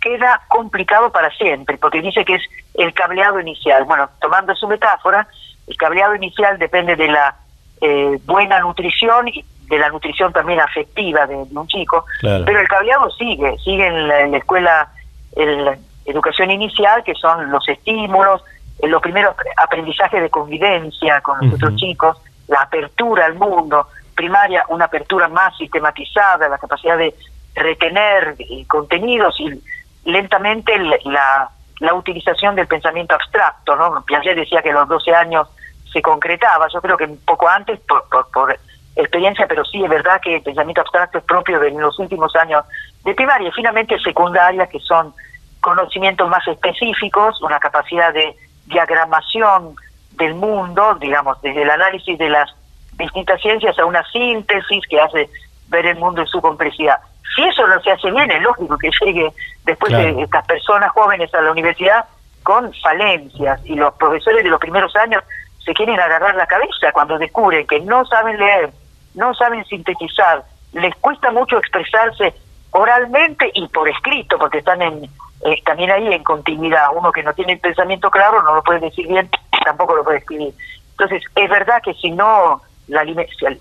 queda 0.04 0.42
complicado 0.50 1.12
para 1.12 1.32
siempre, 1.32 1.78
porque 1.78 2.02
dice 2.02 2.26
que 2.26 2.36
es 2.36 2.42
el 2.74 2.94
cableado 2.94 3.40
inicial. 3.40 3.86
Bueno, 3.86 4.10
tomando 4.20 4.54
su 4.54 4.68
metáfora, 4.68 5.26
el 5.66 5.78
cableado 5.78 6.14
inicial 6.14 6.60
depende 6.60 6.98
de 6.98 7.08
la 7.08 7.36
eh, 7.80 8.20
buena 8.26 8.60
nutrición 8.60 9.30
y 9.30 9.46
de 9.70 9.80
la 9.80 9.88
nutrición 9.88 10.34
también 10.34 10.60
afectiva 10.60 11.26
de, 11.26 11.36
un 11.36 11.68
chico, 11.68 12.06
pero 12.22 12.60
el 12.60 12.68
cableado 12.68 13.10
sigue, 13.12 13.58
sigue 13.64 13.88
en 13.88 14.08
la, 14.10 14.38
escuela, 14.38 14.90
en 15.38 15.64
la 15.64 15.78
educación 16.06 16.52
inicial, 16.52 17.02
que 17.06 17.16
son 17.16 17.50
los 17.50 17.68
estímulos, 17.70 18.44
en 18.80 18.92
los 18.92 19.02
primeros 19.02 19.36
aprendizajes 19.56 20.22
de 20.22 20.30
convivencia 20.30 21.22
con 21.22 21.40
los 21.46 21.56
otros 21.56 21.78
chicos, 21.78 22.18
la 22.50 22.60
apertura 22.64 23.26
al 23.26 23.36
mundo, 23.36 23.88
primaria, 24.14 24.66
una 24.68 24.86
apertura 24.86 25.30
más 25.30 25.56
sistematizada, 25.58 26.50
la 26.50 26.58
capacidad 26.58 26.98
de 26.98 27.16
retener 27.56 28.36
eh, 28.38 28.66
contenidos 28.68 29.40
y 29.40 29.62
lentamente 30.06 30.78
la, 31.06 31.50
la 31.80 31.94
utilización 31.94 32.56
del 32.56 32.68
pensamiento 32.68 33.16
abstracto, 33.16 33.76
¿no? 33.76 34.04
Piaget 34.06 34.36
decía 34.36 34.62
que 34.62 34.72
a 34.72 34.74
los 34.74 34.88
12 34.88 35.14
años 35.14 35.48
se 35.92 36.02
concretaba, 36.02 36.68
yo 36.74 36.82
creo 36.82 36.98
que 36.98 37.06
un 37.06 37.20
poco 37.26 37.48
antes 37.48 37.80
por, 37.82 38.08
por, 38.10 38.58
experiencia, 38.96 39.48
pero 39.48 39.66
sí 39.66 39.84
es 39.84 39.90
verdad 39.90 40.22
que 40.22 40.36
el 40.36 40.44
pensamiento 40.44 40.82
abstracto 40.82 41.18
es 41.18 41.24
propio 41.24 41.60
de 41.60 41.72
los 41.72 41.98
últimos 41.98 42.36
años 42.36 42.64
de 43.04 43.16
primaria 43.16 43.52
finalmente 43.52 43.98
secundaria, 44.00 44.68
que 44.68 44.80
son 44.80 45.14
conocimientos 45.62 46.30
más 46.30 46.48
específicos, 46.48 47.42
una 47.42 47.60
capacidad 47.60 48.14
de 48.14 48.36
diagramación 48.68 49.76
del 50.12 50.36
mundo, 50.36 50.96
digamos, 51.02 51.42
desde 51.42 51.64
el 51.64 51.72
análisis 51.72 52.18
de 52.20 52.30
las 52.30 52.54
distintas 52.94 53.42
ciencias 53.42 53.78
a 53.80 53.86
una 53.86 54.04
síntesis 54.12 54.84
que 54.88 55.02
hace 55.02 55.30
ver 55.70 55.88
el 55.88 55.98
mundo 55.98 56.22
en 56.22 56.28
su 56.28 56.40
complejidad. 56.40 57.00
Si 57.36 57.44
eso 57.44 57.66
no 57.68 57.82
se 57.82 57.92
hace 57.92 58.12
bien, 58.12 58.30
es 58.32 58.42
lógico 58.42 58.78
que 58.78 58.92
llegue 59.02 59.32
después 59.66 59.92
de 59.92 60.22
estas 60.22 60.46
personas 60.46 60.92
jóvenes 60.92 61.34
a 61.34 61.42
la 61.42 61.52
universidad 61.52 62.06
con 62.44 62.72
falencias 62.74 63.60
y 63.66 63.76
los 63.76 63.94
profesores 63.96 64.44
de 64.44 64.50
los 64.50 64.60
primeros 64.60 64.96
años 64.96 65.24
se 65.64 65.74
quieren 65.74 66.00
agarrar 66.00 66.36
la 66.36 66.46
cabeza 66.46 66.92
cuando 66.92 67.18
descubren 67.18 67.66
que 67.66 67.80
no 67.80 68.06
saben 68.06 68.38
leer, 68.38 68.70
no 69.16 69.34
saben 69.34 69.64
sintetizar, 69.66 70.44
les 70.74 70.94
cuesta 70.96 71.32
mucho 71.32 71.58
expresarse 71.58 72.34
oralmente 72.72 73.50
y 73.54 73.68
por 73.70 73.88
escrito, 73.88 74.38
porque 74.38 74.58
están 74.58 74.82
en 74.82 75.10
eh, 75.46 75.62
también 75.66 75.92
ahí 75.92 76.14
en 76.14 76.24
continuidad. 76.24 76.88
Uno 76.96 77.12
que 77.12 77.24
no 77.24 77.34
tiene 77.34 77.54
el 77.54 77.60
pensamiento 77.60 78.10
claro 78.10 78.42
no 78.42 78.56
lo 78.56 78.64
puede 78.64 78.80
decir 78.80 79.08
bien, 79.08 79.30
tampoco 79.64 79.96
lo 79.96 80.04
puede 80.04 80.20
escribir. 80.20 80.54
Entonces, 80.92 81.24
es 81.36 81.50
verdad 81.50 81.82
que 81.84 81.94
si 81.94 82.12
no 82.12 82.62
la 82.88 83.06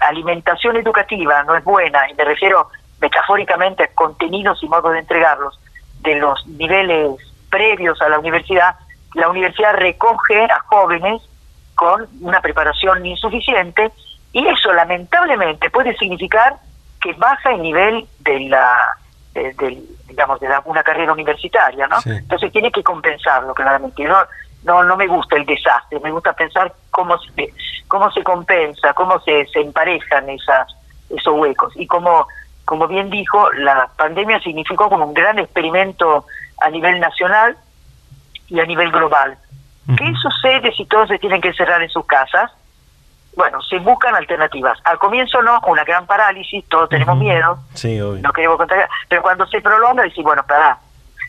alimentación 0.00 0.76
educativa 0.76 1.42
no 1.44 1.56
es 1.56 1.64
buena, 1.64 2.10
y 2.10 2.14
me 2.14 2.24
refiero 2.24 2.68
metafóricamente 3.02 3.90
contenidos 3.94 4.62
y 4.62 4.68
modos 4.68 4.92
de 4.92 5.00
entregarlos 5.00 5.58
de 6.00 6.14
los 6.14 6.46
niveles 6.46 7.10
previos 7.50 8.00
a 8.00 8.08
la 8.08 8.18
universidad, 8.18 8.76
la 9.14 9.28
universidad 9.28 9.74
recoge 9.74 10.44
a 10.44 10.60
jóvenes 10.60 11.20
con 11.74 12.06
una 12.20 12.40
preparación 12.40 13.04
insuficiente 13.04 13.90
y 14.32 14.46
eso 14.46 14.72
lamentablemente 14.72 15.68
puede 15.68 15.94
significar 15.96 16.56
que 17.00 17.12
baja 17.14 17.50
el 17.50 17.62
nivel 17.62 18.06
de 18.20 18.40
la 18.40 18.78
digamos 20.06 20.38
de 20.40 20.48
una 20.66 20.82
carrera 20.82 21.12
universitaria, 21.12 21.86
¿no? 21.88 21.96
Entonces 22.04 22.52
tiene 22.52 22.70
que 22.70 22.82
compensarlo 22.82 23.54
claramente. 23.54 24.04
No, 24.04 24.18
no 24.64 24.84
no 24.84 24.96
me 24.96 25.06
gusta 25.06 25.36
el 25.36 25.46
desastre, 25.46 25.98
me 26.00 26.10
gusta 26.12 26.32
pensar 26.34 26.72
cómo 26.90 27.18
se 27.18 27.52
cómo 27.88 28.10
se 28.12 28.22
compensa, 28.22 28.92
cómo 28.94 29.18
se, 29.20 29.46
se 29.46 29.60
emparejan 29.60 30.28
esas 30.30 30.68
esos 31.10 31.34
huecos 31.34 31.72
y 31.76 31.86
cómo 31.86 32.26
como 32.64 32.88
bien 32.88 33.10
dijo, 33.10 33.52
la 33.52 33.88
pandemia 33.96 34.40
significó 34.40 34.88
como 34.88 35.06
un 35.06 35.14
gran 35.14 35.38
experimento 35.38 36.26
a 36.60 36.70
nivel 36.70 37.00
nacional 37.00 37.56
y 38.48 38.60
a 38.60 38.64
nivel 38.64 38.90
global. 38.90 39.36
¿Qué 39.96 40.12
sucede 40.14 40.72
si 40.72 40.86
todos 40.86 41.08
se 41.08 41.18
tienen 41.18 41.40
que 41.40 41.52
cerrar 41.52 41.82
en 41.82 41.88
sus 41.88 42.06
casas? 42.06 42.50
Bueno, 43.34 43.60
se 43.62 43.78
buscan 43.78 44.14
alternativas. 44.14 44.78
Al 44.84 44.98
comienzo 44.98 45.42
no, 45.42 45.60
una 45.66 45.84
gran 45.84 46.06
parálisis, 46.06 46.64
todos 46.68 46.88
tenemos 46.88 47.16
miedo, 47.18 47.58
no 48.20 48.32
queremos 48.32 48.58
contagiar, 48.58 48.88
pero 49.08 49.22
cuando 49.22 49.46
se 49.46 49.60
prolonga 49.60 50.04
decimos, 50.04 50.26
bueno, 50.26 50.44
para 50.46 50.78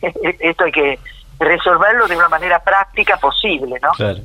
esto 0.40 0.64
hay 0.64 0.72
que 0.72 0.98
resolverlo 1.40 2.06
de 2.06 2.16
una 2.16 2.28
manera 2.28 2.62
práctica 2.62 3.16
posible, 3.16 3.78
¿no? 3.82 3.90
Claro. 3.92 4.20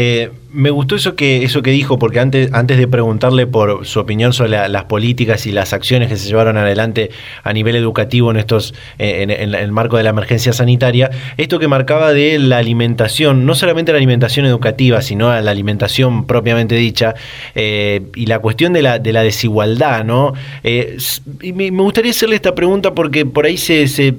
Eh, 0.00 0.30
me 0.52 0.70
gustó 0.70 0.94
eso 0.94 1.16
que, 1.16 1.42
eso 1.42 1.60
que 1.60 1.70
dijo, 1.72 1.98
porque 1.98 2.20
antes, 2.20 2.52
antes 2.52 2.78
de 2.78 2.86
preguntarle 2.86 3.46
por 3.46 3.84
su 3.84 3.98
opinión 3.98 4.32
sobre 4.32 4.68
las 4.68 4.84
políticas 4.84 5.46
y 5.46 5.52
las 5.52 5.72
acciones 5.72 6.08
que 6.08 6.16
se 6.16 6.28
llevaron 6.28 6.56
adelante 6.56 7.10
a 7.42 7.52
nivel 7.52 7.76
educativo 7.76 8.30
en 8.30 8.36
estos, 8.38 8.74
eh, 8.98 9.26
en, 9.28 9.54
el 9.54 9.72
marco 9.72 9.96
de 9.96 10.04
la 10.04 10.10
emergencia 10.10 10.52
sanitaria, 10.52 11.10
esto 11.36 11.58
que 11.58 11.68
marcaba 11.68 12.12
de 12.12 12.38
la 12.38 12.58
alimentación, 12.58 13.44
no 13.44 13.54
solamente 13.56 13.92
la 13.92 13.98
alimentación 13.98 14.46
educativa, 14.46 15.02
sino 15.02 15.28
la 15.38 15.50
alimentación 15.50 16.26
propiamente 16.26 16.76
dicha, 16.76 17.14
eh, 17.54 18.06
y 18.14 18.26
la 18.26 18.38
cuestión 18.38 18.72
de 18.72 18.82
la, 18.82 19.00
de 19.00 19.12
la 19.12 19.22
desigualdad, 19.22 20.04
¿no? 20.04 20.32
y 20.62 21.52
me, 21.52 21.70
gustaría 21.70 22.12
hacerle 22.12 22.36
esta 22.36 22.54
pregunta 22.54 22.94
porque 22.94 23.26
por 23.26 23.46
ahí 23.46 23.56
se, 23.56 23.88
se 23.88 24.14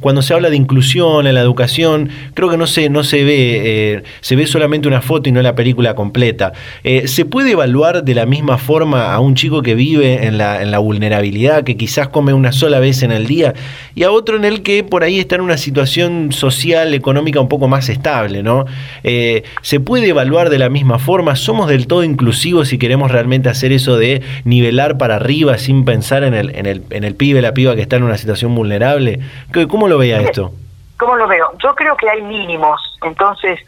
cuando 0.00 0.20
se 0.20 0.34
habla 0.34 0.50
de 0.50 0.56
inclusión 0.56 1.26
en 1.26 1.34
la 1.34 1.40
educación, 1.40 2.10
creo 2.34 2.50
que 2.50 2.56
no 2.56 2.66
se, 2.66 2.90
no 2.90 3.04
se 3.04 3.24
ve, 3.24 4.02
se 4.20 4.36
ve 4.36 4.46
solamente 4.46 4.88
una 4.88 5.00
foto 5.12 5.28
y 5.28 5.32
no 5.32 5.42
la 5.42 5.54
película 5.54 5.94
completa. 5.94 6.54
Eh, 6.84 7.06
¿Se 7.06 7.26
puede 7.26 7.50
evaluar 7.50 8.02
de 8.02 8.14
la 8.14 8.24
misma 8.24 8.56
forma 8.56 9.12
a 9.12 9.20
un 9.20 9.34
chico 9.34 9.60
que 9.60 9.74
vive 9.74 10.26
en 10.26 10.38
la, 10.38 10.62
en 10.62 10.70
la 10.70 10.78
vulnerabilidad, 10.78 11.64
que 11.64 11.76
quizás 11.76 12.08
come 12.08 12.32
una 12.32 12.50
sola 12.50 12.78
vez 12.80 13.02
en 13.02 13.12
el 13.12 13.26
día, 13.26 13.52
y 13.94 14.04
a 14.04 14.10
otro 14.10 14.36
en 14.36 14.46
el 14.46 14.62
que 14.62 14.84
por 14.84 15.04
ahí 15.04 15.18
está 15.18 15.34
en 15.34 15.42
una 15.42 15.58
situación 15.58 16.32
social, 16.32 16.94
económica 16.94 17.40
un 17.40 17.48
poco 17.50 17.68
más 17.68 17.90
estable? 17.90 18.42
¿no? 18.42 18.64
Eh, 19.04 19.42
¿Se 19.60 19.80
puede 19.80 20.08
evaluar 20.08 20.48
de 20.48 20.58
la 20.58 20.70
misma 20.70 20.98
forma? 20.98 21.36
¿Somos 21.36 21.68
del 21.68 21.86
todo 21.86 22.04
inclusivos 22.04 22.68
si 22.68 22.78
queremos 22.78 23.10
realmente 23.10 23.50
hacer 23.50 23.70
eso 23.70 23.98
de 23.98 24.22
nivelar 24.44 24.96
para 24.96 25.16
arriba 25.16 25.58
sin 25.58 25.84
pensar 25.84 26.24
en 26.24 26.32
el, 26.32 26.56
en 26.56 26.64
el, 26.64 26.84
en 26.88 27.04
el 27.04 27.14
pibe, 27.16 27.42
la 27.42 27.52
piba 27.52 27.76
que 27.76 27.82
está 27.82 27.96
en 27.96 28.04
una 28.04 28.16
situación 28.16 28.54
vulnerable? 28.54 29.20
¿Cómo 29.68 29.88
lo 29.88 29.98
veía 29.98 30.22
esto? 30.22 30.54
¿Cómo 30.96 31.16
lo 31.16 31.28
veo? 31.28 31.52
Yo 31.62 31.74
creo 31.74 31.96
que 31.98 32.08
hay 32.08 32.22
mínimos, 32.22 32.80
entonces 33.02 33.58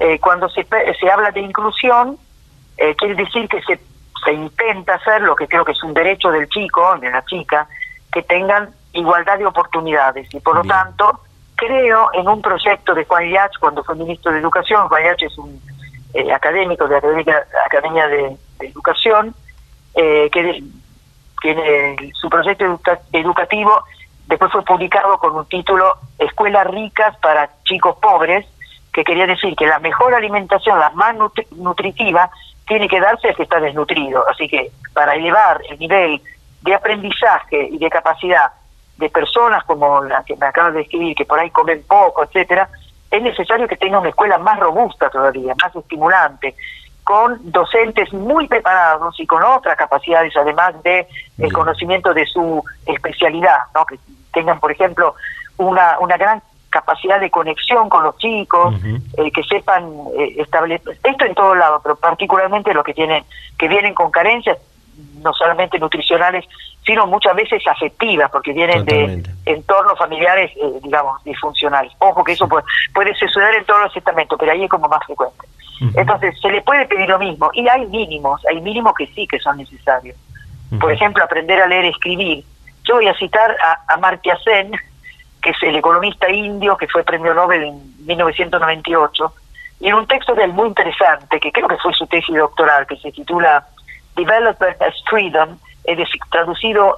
eh, 0.00 0.18
cuando 0.18 0.48
se, 0.48 0.66
se 1.00 1.10
habla 1.10 1.30
de 1.30 1.40
inclusión, 1.40 2.18
eh, 2.76 2.94
quiere 2.96 3.14
decir 3.14 3.48
que 3.48 3.62
se, 3.62 3.78
se 4.24 4.32
intenta 4.32 4.94
hacer 4.94 5.22
lo 5.22 5.36
que 5.36 5.46
creo 5.46 5.64
que 5.64 5.72
es 5.72 5.82
un 5.82 5.94
derecho 5.94 6.30
del 6.30 6.48
chico, 6.48 6.96
de 6.98 7.10
la 7.10 7.24
chica, 7.24 7.68
que 8.12 8.22
tengan 8.22 8.70
igualdad 8.92 9.38
de 9.38 9.46
oportunidades. 9.46 10.32
Y 10.32 10.40
por 10.40 10.56
lo 10.56 10.64
tanto, 10.64 11.20
creo 11.56 12.10
en 12.12 12.28
un 12.28 12.42
proyecto 12.42 12.94
de 12.94 13.04
Juan 13.04 13.30
Yach, 13.30 13.58
cuando 13.58 13.84
fue 13.84 13.94
ministro 13.94 14.32
de 14.32 14.38
Educación, 14.38 14.88
Juan 14.88 15.04
Yach 15.04 15.22
es 15.22 15.38
un 15.38 15.60
eh, 16.14 16.32
académico 16.32 16.86
de 16.86 17.00
la 17.00 17.44
Academia, 17.66 18.08
de, 18.08 18.36
Educación, 18.60 19.34
que 19.94 20.62
tiene 21.40 22.12
su 22.14 22.30
proyecto 22.30 22.80
educativo 23.12 23.84
después 24.26 24.50
fue 24.52 24.62
publicado 24.62 25.18
con 25.18 25.36
un 25.36 25.46
título 25.46 25.98
Escuelas 26.18 26.66
ricas 26.68 27.16
para 27.18 27.50
chicos 27.64 27.96
pobres, 28.00 28.46
que 28.94 29.04
quería 29.04 29.26
decir 29.26 29.56
que 29.56 29.66
la 29.66 29.80
mejor 29.80 30.14
alimentación, 30.14 30.78
la 30.78 30.90
más 30.90 31.16
nutritiva, 31.50 32.30
tiene 32.66 32.88
que 32.88 33.00
darse 33.00 33.28
al 33.28 33.36
que 33.36 33.42
está 33.42 33.58
desnutrido. 33.60 34.24
Así 34.30 34.48
que 34.48 34.70
para 34.94 35.14
elevar 35.14 35.60
el 35.68 35.78
nivel 35.80 36.22
de 36.62 36.74
aprendizaje 36.74 37.68
y 37.70 37.78
de 37.78 37.90
capacidad 37.90 38.52
de 38.96 39.10
personas 39.10 39.64
como 39.64 40.02
la 40.04 40.22
que 40.22 40.36
me 40.36 40.46
acabas 40.46 40.72
de 40.74 40.78
describir, 40.78 41.16
que 41.16 41.24
por 41.24 41.40
ahí 41.40 41.50
comen 41.50 41.82
poco, 41.86 42.22
etcétera, 42.22 42.68
es 43.10 43.20
necesario 43.20 43.66
que 43.66 43.76
tenga 43.76 43.98
una 43.98 44.10
escuela 44.10 44.38
más 44.38 44.60
robusta 44.60 45.10
todavía, 45.10 45.54
más 45.60 45.74
estimulante, 45.74 46.54
con 47.02 47.38
docentes 47.50 48.12
muy 48.12 48.46
preparados 48.46 49.18
y 49.18 49.26
con 49.26 49.42
otras 49.42 49.76
capacidades, 49.76 50.34
además 50.36 50.80
de 50.84 51.06
el 51.38 51.52
conocimiento 51.52 52.14
de 52.14 52.24
su 52.26 52.62
especialidad, 52.86 53.58
¿no? 53.74 53.84
que 53.84 53.98
tengan, 54.32 54.60
por 54.60 54.70
ejemplo, 54.70 55.16
una, 55.58 55.98
una 55.98 56.16
gran 56.16 56.40
capacidad 56.74 57.20
de 57.20 57.30
conexión 57.30 57.88
con 57.88 58.02
los 58.02 58.18
chicos, 58.18 58.74
eh, 59.16 59.30
que 59.30 59.44
sepan 59.44 59.84
eh, 60.18 60.34
establecer, 60.38 60.98
esto 61.04 61.24
en 61.24 61.34
todos 61.34 61.56
lados, 61.56 61.80
pero 61.84 61.94
particularmente 61.94 62.74
los 62.74 62.84
que 62.84 62.92
tienen, 62.92 63.22
que 63.56 63.68
vienen 63.68 63.94
con 63.94 64.10
carencias, 64.10 64.58
no 65.22 65.32
solamente 65.32 65.78
nutricionales, 65.78 66.44
sino 66.84 67.06
muchas 67.06 67.36
veces 67.36 67.62
afectivas, 67.68 68.28
porque 68.28 68.52
vienen 68.52 68.84
de 68.84 69.22
entornos 69.46 69.96
familiares, 69.96 70.50
eh, 70.56 70.80
digamos, 70.82 71.22
disfuncionales. 71.22 71.92
Ojo 72.00 72.24
que 72.24 72.32
eso 72.32 72.48
puede, 72.48 72.64
puede 72.92 73.14
suceder 73.14 73.54
en 73.54 73.64
todos 73.64 73.82
los 73.82 73.96
estamentos, 73.96 74.36
pero 74.36 74.50
ahí 74.50 74.64
es 74.64 74.70
como 74.70 74.88
más 74.88 75.04
frecuente. 75.06 75.46
Entonces, 75.94 76.34
se 76.40 76.50
le 76.50 76.62
puede 76.62 76.86
pedir 76.86 77.08
lo 77.08 77.18
mismo, 77.20 77.50
y 77.52 77.68
hay 77.68 77.86
mínimos, 77.86 78.40
hay 78.50 78.60
mínimos 78.60 78.94
que 78.94 79.06
sí 79.14 79.28
que 79.28 79.38
son 79.38 79.58
necesarios. 79.58 80.16
Por 80.80 80.90
ejemplo, 80.90 81.22
aprender 81.22 81.60
a 81.62 81.68
leer 81.68 81.84
y 81.84 81.88
escribir. 81.88 82.44
Yo 82.82 82.96
voy 82.96 83.06
a 83.06 83.14
citar 83.14 83.56
a, 83.62 83.94
a 83.94 83.96
Martya 83.98 84.36
Sen, 84.44 84.72
que 85.44 85.50
es 85.50 85.62
el 85.62 85.76
economista 85.76 86.30
indio 86.30 86.74
que 86.78 86.88
fue 86.88 87.04
premio 87.04 87.34
Nobel 87.34 87.64
en 87.64 88.06
1998, 88.06 89.34
y 89.80 89.88
en 89.88 89.94
un 89.94 90.06
texto 90.06 90.34
de 90.34 90.44
él 90.44 90.54
muy 90.54 90.68
interesante, 90.68 91.38
que 91.38 91.52
creo 91.52 91.68
que 91.68 91.76
fue 91.76 91.92
su 91.92 92.06
tesis 92.06 92.34
doctoral, 92.34 92.86
que 92.86 92.96
se 92.96 93.12
titula 93.12 93.66
Development 94.16 94.80
as 94.80 94.94
Freedom, 95.06 95.58
es 95.84 95.98
decir, 95.98 96.18
traducido 96.30 96.96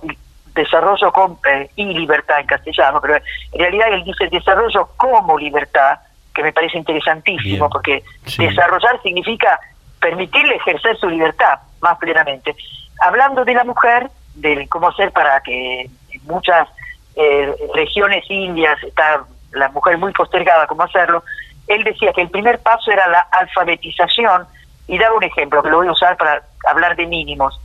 desarrollo 0.55 1.11
con, 1.11 1.37
eh, 1.51 1.69
y 1.75 1.87
libertad 1.87 2.39
en 2.39 2.47
castellano, 2.47 3.01
pero 3.01 3.17
en 3.17 3.59
realidad 3.59 3.89
él 3.93 4.05
dice 4.05 4.29
desarrollo 4.29 4.91
como 4.97 5.37
libertad, 5.37 5.99
que 6.33 6.45
me 6.45 6.53
parece 6.53 6.79
interesantísimo, 6.79 7.69
porque 7.69 8.05
desarrollar 8.39 9.03
significa 9.03 9.59
permitirle 10.01 10.55
ejercer 10.55 10.97
su 10.99 11.09
libertad 11.09 11.59
más 11.81 11.99
plenamente. 11.99 12.55
Hablando 13.01 13.45
de 13.45 13.55
la 13.55 13.65
mujer, 13.65 14.09
de 14.37 14.69
cómo 14.69 14.89
hacer 14.89 15.11
para 15.11 15.41
que 15.41 15.91
muchas 16.27 16.69
eh, 17.17 17.55
regiones 17.75 18.25
indias 18.31 18.83
está 18.83 19.25
la 19.53 19.69
mujer 19.71 19.97
muy 19.99 20.13
postergada 20.13 20.67
cómo 20.67 20.83
hacerlo, 20.83 21.25
él 21.67 21.83
decía 21.83 22.13
que 22.13 22.23
el 22.23 22.31
primer 22.31 22.61
paso 22.61 22.91
era 22.91 23.09
la 23.09 23.21
alfabetización 23.33 24.47
y 24.87 24.99
daba 24.99 25.17
un 25.17 25.25
ejemplo 25.25 25.63
que 25.63 25.71
lo 25.71 25.79
voy 25.79 25.89
a 25.89 25.93
usar 25.93 26.17
para 26.17 26.43
hablar 26.69 26.95
de 26.95 27.07
mínimos. 27.07 27.59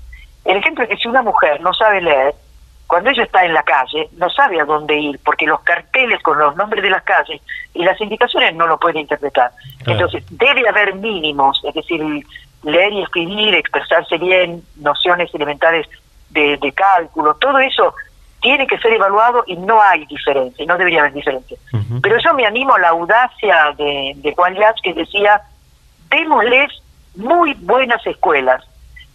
El 0.46 0.58
ejemplo 0.58 0.84
es 0.84 0.90
que 0.90 0.98
si 0.98 1.08
una 1.08 1.22
mujer 1.22 1.62
no 1.62 1.74
sabe 1.74 2.02
leer, 2.02 2.34
cuando 2.88 3.10
ella 3.10 3.24
está 3.24 3.46
en 3.46 3.54
la 3.54 3.64
calle, 3.64 4.10
no 4.18 4.30
sabe 4.30 4.60
a 4.60 4.66
dónde 4.66 4.98
ir, 4.98 5.20
porque 5.24 5.46
los 5.46 5.62
carteles 5.62 6.22
con 6.24 6.38
los 6.38 6.56
nombres 6.56 6.84
de 6.84 6.90
las 6.90 7.04
calles 7.04 7.42
y 7.74 7.84
las 7.84 8.00
indicaciones 8.02 8.54
no 8.56 8.68
lo 8.68 8.78
puede 8.80 9.00
interpretar. 9.00 9.52
Entonces, 9.86 10.26
debe 10.30 10.68
haber 10.68 10.96
mínimos, 10.96 11.62
es 11.64 11.74
decir, 11.74 12.02
leer 12.64 12.92
y 12.92 13.04
escribir, 13.04 13.54
expresarse 13.56 14.18
bien, 14.18 14.64
nociones 14.78 15.34
elementales 15.34 15.88
de, 16.32 16.58
de 16.58 16.72
cálculo, 16.74 17.36
todo 17.36 17.60
eso 17.60 17.94
tiene 18.42 18.68
que 18.68 18.78
ser 18.80 18.94
evaluado 18.94 19.44
y 19.48 19.56
no 19.56 19.82
hay 19.82 20.06
diferencia, 20.06 20.66
no 20.66 20.78
debería 20.78 21.02
haber 21.02 21.14
diferencia. 21.14 21.58
Pero 22.02 22.18
yo 22.20 22.34
me 22.34 22.46
animo 22.46 22.74
a 22.74 22.80
la 22.80 22.90
audacia 22.90 23.74
de, 23.78 24.14
de 24.18 24.34
Juan 24.36 24.56
Yach 24.56 24.82
que 24.82 24.94
decía, 24.94 25.42
démosles 26.10 26.72
muy 27.16 27.54
buenas 27.56 28.06
escuelas. 28.06 28.64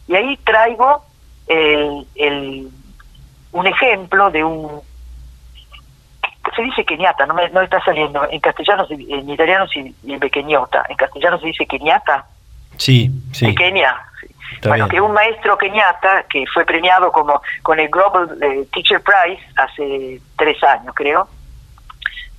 Y 0.06 0.14
ahí 0.14 0.36
traigo 0.44 1.04
el, 1.48 2.06
el, 2.14 2.68
un 3.52 3.66
ejemplo 3.66 4.30
de 4.30 4.44
un... 4.44 4.80
Se 6.54 6.62
dice 6.62 6.84
keniata, 6.84 7.26
no, 7.26 7.34
me, 7.34 7.48
no 7.50 7.60
está 7.60 7.82
saliendo. 7.82 8.24
En 8.30 8.38
castellano, 8.38 8.86
en 8.88 9.28
italiano 9.28 9.66
se 9.66 9.82
dice 9.82 10.18
pequeñota. 10.20 10.86
En 10.88 10.96
castellano 10.96 11.40
se 11.40 11.46
dice 11.46 11.66
keniata. 11.66 12.24
Sí, 12.76 13.10
sí. 13.32 13.46
Pequeña, 13.46 13.96
bueno, 14.62 14.88
que 14.88 15.00
un 15.00 15.12
maestro 15.12 15.56
keniata 15.58 16.24
que 16.28 16.44
fue 16.52 16.64
premiado 16.64 17.12
como 17.12 17.42
con 17.62 17.78
el 17.78 17.88
Global 17.88 18.38
eh, 18.42 18.66
Teacher 18.72 19.00
Prize 19.02 19.42
hace 19.56 20.20
tres 20.36 20.62
años, 20.64 20.94
creo, 20.94 21.28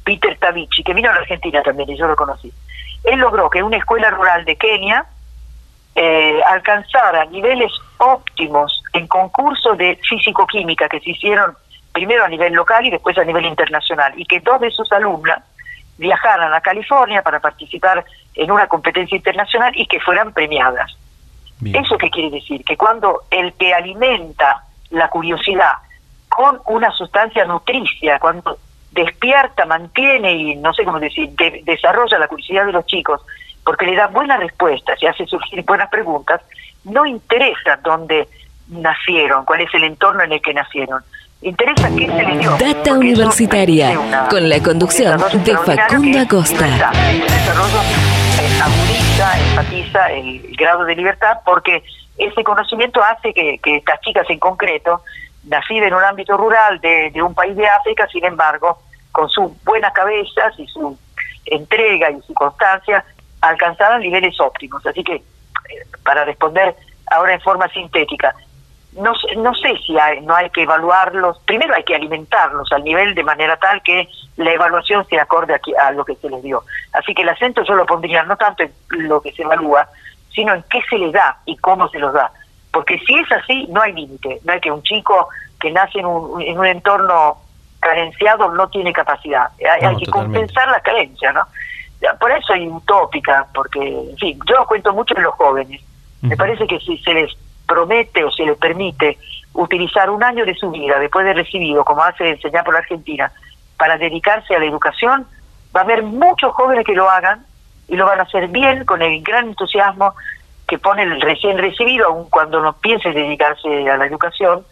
Peter 0.04 0.38
Tavici, 0.38 0.84
que 0.84 0.94
vino 0.94 1.10
a 1.10 1.14
la 1.14 1.20
Argentina 1.20 1.62
también 1.62 1.90
y 1.90 1.98
yo 1.98 2.08
lo 2.08 2.16
conocí. 2.16 2.52
Él 3.04 3.20
logró 3.20 3.50
que 3.50 3.62
una 3.62 3.78
escuela 3.78 4.10
rural 4.10 4.46
de 4.46 4.56
Kenia 4.56 5.06
eh, 5.96 6.40
alcanzara 6.48 7.26
niveles 7.26 7.72
óptimos 7.98 8.84
en 8.94 9.08
concursos 9.08 9.78
de 9.78 10.00
físico-química 10.08 10.88
que 10.88 11.00
se 11.00 11.12
hicieron 11.12 11.56
primero 11.92 12.24
a 12.24 12.30
nivel 12.30 12.54
local 12.54 12.86
y 12.86 12.92
después 12.92 13.18
a 13.18 13.24
nivel 13.24 13.46
internacional, 13.46 14.14
y 14.16 14.26
que 14.26 14.40
dos 14.40 14.62
de 14.62 14.70
sus 14.72 14.92
alumnas 14.92 15.42
viajaran 15.98 16.54
a 16.54 16.62
California 16.62 17.22
para 17.22 17.40
participar 17.40 18.06
en 18.36 18.52
una 18.52 18.68
competencia 18.68 19.16
internacional 19.16 19.74
y 19.76 19.88
que 19.88 20.00
fueran 20.00 20.32
premiadas. 20.32 20.96
¿Eso 21.66 21.98
qué 21.98 22.10
quiere 22.10 22.30
decir? 22.30 22.64
Que 22.64 22.78
cuando 22.78 23.24
el 23.32 23.54
que 23.54 23.74
alimenta 23.74 24.64
la 24.92 25.10
curiosidad 25.10 25.74
con 26.30 26.60
una 26.68 26.92
sustancia 26.92 27.46
nutricia, 27.46 28.20
cuando 28.20 28.58
despierta, 28.92 29.66
mantiene 29.66 30.34
y 30.34 30.56
no 30.56 30.74
sé 30.74 30.84
cómo 30.84 31.00
decir, 31.00 31.30
desarrolla 31.64 32.20
la 32.20 32.28
curiosidad 32.28 32.66
de 32.66 32.74
los 32.74 32.86
chicos, 32.86 33.22
porque 33.64 33.86
le 33.86 33.96
da 33.96 34.08
buenas 34.08 34.40
respuestas 34.40 35.02
y 35.02 35.08
hace 35.08 35.26
surgir 35.26 35.64
buenas 35.64 35.90
preguntas, 35.90 36.42
no 36.84 37.06
interesa 37.06 37.80
dónde 37.84 38.28
nacieron, 38.68 39.46
cuál 39.46 39.62
es 39.62 39.74
el 39.74 39.84
entorno 39.84 40.24
en 40.24 40.34
el 40.34 40.42
que 40.42 40.54
nacieron. 40.54 41.02
Interesa 41.42 41.90
qué 41.96 42.08
se 42.08 42.24
le 42.24 42.38
dio. 42.40 42.58
Data 42.58 42.94
Universitaria, 42.94 44.00
con 44.30 44.50
la 44.50 44.62
conducción 44.62 45.22
de 45.44 45.58
Facundo 45.58 46.20
Acosta 46.20 46.92
enfatiza 49.20 50.12
el 50.12 50.56
grado 50.56 50.86
de 50.86 50.96
libertad 50.96 51.40
porque 51.44 51.84
ese 52.18 52.44
conocimiento 52.44 53.04
hace 53.04 53.34
que, 53.34 53.60
estas 53.64 54.00
chicas 54.02 54.30
en 54.30 54.40
concreto, 54.40 55.02
nacidas 55.44 55.88
en 55.88 55.94
un 55.94 56.04
ámbito 56.04 56.38
rural 56.38 56.80
de, 56.82 57.12
un 57.22 57.34
país 57.34 57.56
de 57.56 57.68
África, 57.68 58.08
sin 58.08 58.26
embargo, 58.26 58.80
con 59.12 59.30
sus 59.30 59.52
buenas 59.64 59.94
cabezas 59.94 60.54
y 60.60 60.68
su 60.68 60.98
entrega 61.46 62.12
y 62.12 62.22
su 62.22 62.34
constancia, 62.34 63.04
alcanzaran 63.42 64.02
niveles 64.02 64.40
óptimos. 64.40 64.86
Así 64.86 65.04
que, 65.04 65.16
eh, 65.16 65.24
para 66.04 66.26
responder 66.26 66.76
ahora 67.12 67.34
en 67.34 67.42
forma 67.42 67.68
sintética, 67.70 68.36
no, 68.98 69.14
no 69.38 69.56
sé 69.56 69.78
si 69.86 69.96
no 70.24 70.36
hay 70.36 70.50
que 70.50 70.64
evaluarlos, 70.64 71.40
primero 71.46 71.74
hay 71.76 71.84
que 71.84 71.96
alimentarlos 71.96 72.72
al 72.72 72.84
nivel 72.84 73.16
de 73.16 73.24
manera 73.24 73.58
tal 73.58 73.82
que 73.84 74.08
la 74.38 74.52
evaluación 74.52 75.06
se 75.08 75.20
acorde 75.20 75.54
a, 75.54 75.88
a 75.88 75.92
lo 75.92 76.06
que 76.06 76.16
se 76.16 76.30
les 76.30 76.44
dio. 76.44 76.64
Así 76.94 77.14
que 77.14 77.22
el 77.22 77.30
acento 77.30 77.64
yo 77.64 77.76
lo 77.76 77.86
pondría 77.86 78.24
no 78.24 78.38
tanto 78.38 78.64
en 78.64 78.72
lo 79.08 79.22
que 79.22 79.32
se 79.32 79.44
evalúa, 79.44 79.88
sino 80.34 80.54
en 80.54 80.64
qué 80.70 80.82
se 80.90 80.98
les 80.98 81.12
da 81.12 81.38
y 81.46 81.58
cómo 81.58 81.90
se 81.90 82.00
los 82.00 82.14
da. 82.14 82.32
Porque 82.72 83.00
si 83.00 83.18
es 83.18 83.32
así, 83.32 83.66
no 83.70 83.82
hay 83.82 83.94
límite. 83.94 84.40
No 84.44 84.54
hay 84.54 84.60
que 84.60 84.72
un 84.72 84.84
chico 84.84 85.30
que 85.60 85.72
nace 85.72 86.00
en 86.00 86.06
un, 86.06 86.42
en 86.42 86.60
un 86.60 86.66
entorno 86.66 87.38
carenciado 87.80 88.52
no 88.54 88.70
tiene 88.70 88.94
capacidad. 88.94 89.50
Hay, 89.82 89.96
que 89.98 90.12
compensar 90.12 90.70
la 90.70 90.80
carencia, 90.82 91.32
¿no? 91.32 91.42
Por 92.20 92.32
eso 92.32 92.54
hay 92.54 92.68
utópica, 92.68 93.48
porque, 93.54 93.80
en 93.80 94.18
fin, 94.18 94.40
yo 94.48 94.66
cuento 94.68 94.94
mucho 94.94 95.16
en 95.18 95.24
los 95.24 95.34
jóvenes. 95.36 95.82
Me 96.22 96.38
parece 96.38 96.68
que 96.68 96.80
si 96.80 96.98
se 97.00 97.14
les 97.14 97.32
promete 97.68 98.24
o 98.24 98.32
se 98.32 98.46
le 98.46 98.56
permite 98.56 99.18
utilizar 99.54 100.10
un 100.10 100.24
año 100.24 100.46
de 100.46 100.56
su 100.56 100.72
vida 100.72 101.00
después 101.00 101.26
de 101.26 101.34
recibido, 101.34 101.84
como 101.84 102.04
hace 102.04 102.30
enseñar 102.30 102.64
por 102.64 102.74
la 102.74 102.80
Argentina, 102.80 103.32
para 103.78 103.98
dedicarse 103.98 104.56
a 104.56 104.60
la 104.60 104.66
educación, 104.66 105.26
va 105.76 105.82
a 105.82 105.84
haber 105.84 106.04
muchos 106.04 106.54
jóvenes 106.54 106.86
que 106.86 106.94
lo 106.94 107.10
hagan 107.10 107.46
y 107.88 107.96
lo 107.96 108.06
van 108.06 108.20
a 108.20 108.24
hacer 108.24 108.48
bien, 108.48 108.86
con 108.86 109.02
el 109.02 109.22
gran 109.22 109.50
entusiasmo 109.50 110.14
que 110.68 110.78
pone 110.78 111.04
el 111.04 111.22
recién 111.22 111.58
recibido, 111.58 112.08
aun 112.08 112.30
cuando 112.30 112.62
no 112.62 112.74
piense 112.74 113.12
dedicarse 113.12 113.90
a 113.90 113.98
la 113.98 114.06
educación, 114.06 114.66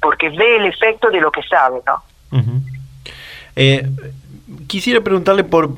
porque 0.00 0.30
ve 0.30 0.56
el 0.56 0.66
efecto 0.66 1.10
de 1.10 1.20
lo 1.20 1.30
que 1.30 1.42
sabe, 1.42 1.80
¿no? 1.86 2.02
Quisiera 4.66 5.00
preguntarle 5.00 5.44
por, 5.44 5.74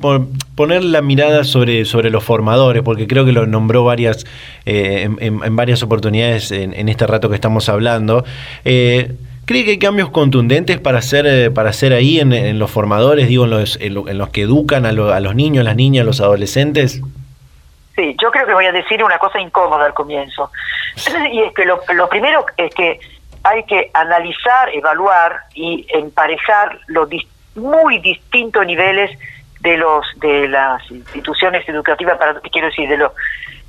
poner 0.55 0.83
la 0.83 1.01
mirada 1.01 1.43
sobre, 1.43 1.85
sobre 1.85 2.09
los 2.09 2.23
formadores, 2.23 2.83
porque 2.83 3.07
creo 3.07 3.25
que 3.25 3.31
lo 3.31 3.45
nombró 3.45 3.83
varias, 3.83 4.25
eh, 4.65 5.09
en, 5.19 5.55
varias 5.55 5.83
oportunidades 5.83 6.51
en, 6.51 6.89
este 6.89 7.07
rato 7.07 7.29
que 7.29 7.35
estamos 7.35 7.69
hablando. 7.69 8.25
Eh, 8.65 9.15
¿Cree 9.45 9.65
que 9.65 9.71
hay 9.71 9.79
cambios 9.79 10.09
contundentes 10.09 10.79
para 10.79 10.99
hacer, 10.99 11.25
eh, 11.25 11.49
para 11.49 11.71
hacer 11.71 11.93
ahí 11.93 12.19
en, 12.19 12.59
los 12.59 12.69
formadores, 12.69 13.27
digo, 13.27 13.45
en 13.45 13.49
los, 13.49 13.79
en, 13.81 14.17
los 14.17 14.29
que 14.29 14.41
educan 14.41 14.85
a, 14.85 14.89
a, 14.89 15.19
los 15.19 15.35
niños, 15.35 15.63
las 15.63 15.75
niñas, 15.75 16.03
a 16.03 16.05
los 16.05 16.21
adolescentes? 16.21 17.01
Sí, 17.95 18.15
yo 18.21 18.31
creo 18.31 18.45
que 18.45 18.53
voy 18.53 18.65
a 18.65 18.71
decir 18.71 19.03
una 19.03 19.17
cosa 19.17 19.39
incómoda 19.39 19.85
al 19.85 19.93
comienzo. 19.93 20.51
Y 21.31 21.41
es 21.41 21.53
que 21.53 21.65
lo, 21.65 21.79
lo 21.93 22.09
primero 22.09 22.45
es 22.57 22.73
que 22.73 22.99
hay 23.43 23.63
que 23.63 23.89
analizar, 23.93 24.69
evaluar 24.73 25.39
y 25.53 25.85
emparejar 25.89 26.79
los 26.87 27.09
distintos 27.09 27.38
muy 27.55 27.99
distintos 27.99 28.65
niveles 28.65 29.17
de 29.59 29.77
los 29.77 30.05
de 30.19 30.47
las 30.47 30.89
instituciones 30.89 31.67
educativas, 31.67 32.17
para 32.17 32.39
quiero 32.41 32.67
decir, 32.67 32.87
de 32.87 32.97
los 32.97 33.11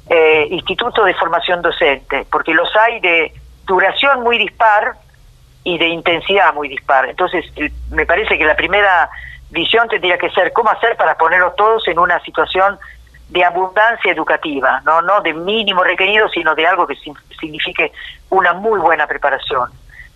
eh, 0.09 0.47
institutos 0.51 1.05
de 1.05 1.14
formación 1.14 1.62
docente, 1.62 2.26
porque 2.31 2.55
los 2.55 2.74
hay 2.76 3.01
de 3.01 3.33
duración 3.66 4.22
muy 4.22 4.39
dispar 4.39 4.95
y 5.64 5.78
de 5.78 5.87
intensidad 5.87 6.55
muy 6.55 6.68
dispar. 6.68 7.09
Entonces, 7.09 7.45
me 7.91 8.07
parece 8.07 8.39
que 8.39 8.45
la 8.45 8.57
primera 8.57 9.11
visión 9.51 9.89
tendría 9.89 10.16
que 10.18 10.31
ser 10.31 10.53
cómo 10.53 10.70
hacer 10.70 10.97
para 10.97 11.16
ponerlos 11.16 11.55
todos 11.57 11.87
en 11.89 11.99
una 11.99 12.20
situación 12.20 12.78
de 13.28 13.45
abundancia 13.45 14.11
educativa, 14.12 14.81
no, 14.85 15.03
no 15.03 15.20
de 15.20 15.33
mínimo 15.33 15.85
requerido, 15.85 16.28
sino 16.28 16.55
de 16.55 16.66
algo 16.66 16.87
que 16.87 16.97
signifique 17.39 17.93
una 18.31 18.53
muy 18.53 18.81
buena 18.81 19.07
preparación. 19.07 19.70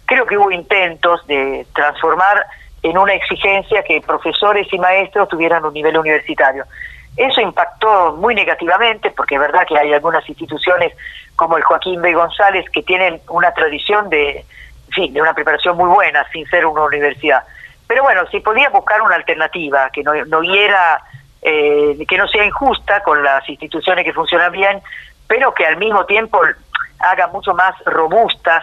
Creo 0.06 0.26
que 0.26 0.36
hubo 0.36 0.50
intentos 0.50 1.24
de 1.26 1.66
transformar 1.74 2.44
en 2.84 2.98
una 2.98 3.14
exigencia 3.14 3.82
que 3.82 4.02
profesores 4.02 4.70
y 4.70 4.78
maestros 4.78 5.30
tuvieran 5.30 5.64
un 5.64 5.72
nivel 5.72 5.96
universitario. 5.96 6.66
Eso 7.16 7.40
impactó 7.40 8.14
muy 8.16 8.34
negativamente, 8.34 9.10
porque 9.10 9.36
es 9.36 9.40
verdad 9.40 9.66
que 9.66 9.78
hay 9.78 9.94
algunas 9.94 10.28
instituciones 10.28 10.92
como 11.34 11.56
el 11.56 11.62
Joaquín 11.62 12.02
B. 12.02 12.12
González 12.12 12.68
que 12.70 12.82
tienen 12.82 13.22
una 13.30 13.52
tradición 13.54 14.10
de, 14.10 14.44
de 14.96 15.22
una 15.22 15.32
preparación 15.32 15.78
muy 15.78 15.88
buena, 15.88 16.26
sin 16.30 16.46
ser 16.48 16.66
una 16.66 16.84
universidad. 16.84 17.42
Pero 17.86 18.02
bueno, 18.02 18.26
si 18.30 18.40
podía 18.40 18.68
buscar 18.68 19.00
una 19.00 19.14
alternativa 19.14 19.88
que 19.88 20.02
no, 20.02 20.12
no 20.26 20.42
eh, 20.42 22.06
que 22.06 22.18
no 22.18 22.28
sea 22.28 22.44
injusta 22.44 23.02
con 23.02 23.22
las 23.22 23.48
instituciones 23.48 24.04
que 24.04 24.12
funcionan 24.12 24.52
bien, 24.52 24.82
pero 25.26 25.54
que 25.54 25.64
al 25.64 25.78
mismo 25.78 26.04
tiempo 26.04 26.38
haga 26.98 27.28
mucho 27.28 27.54
más 27.54 27.74
robustas 27.86 28.62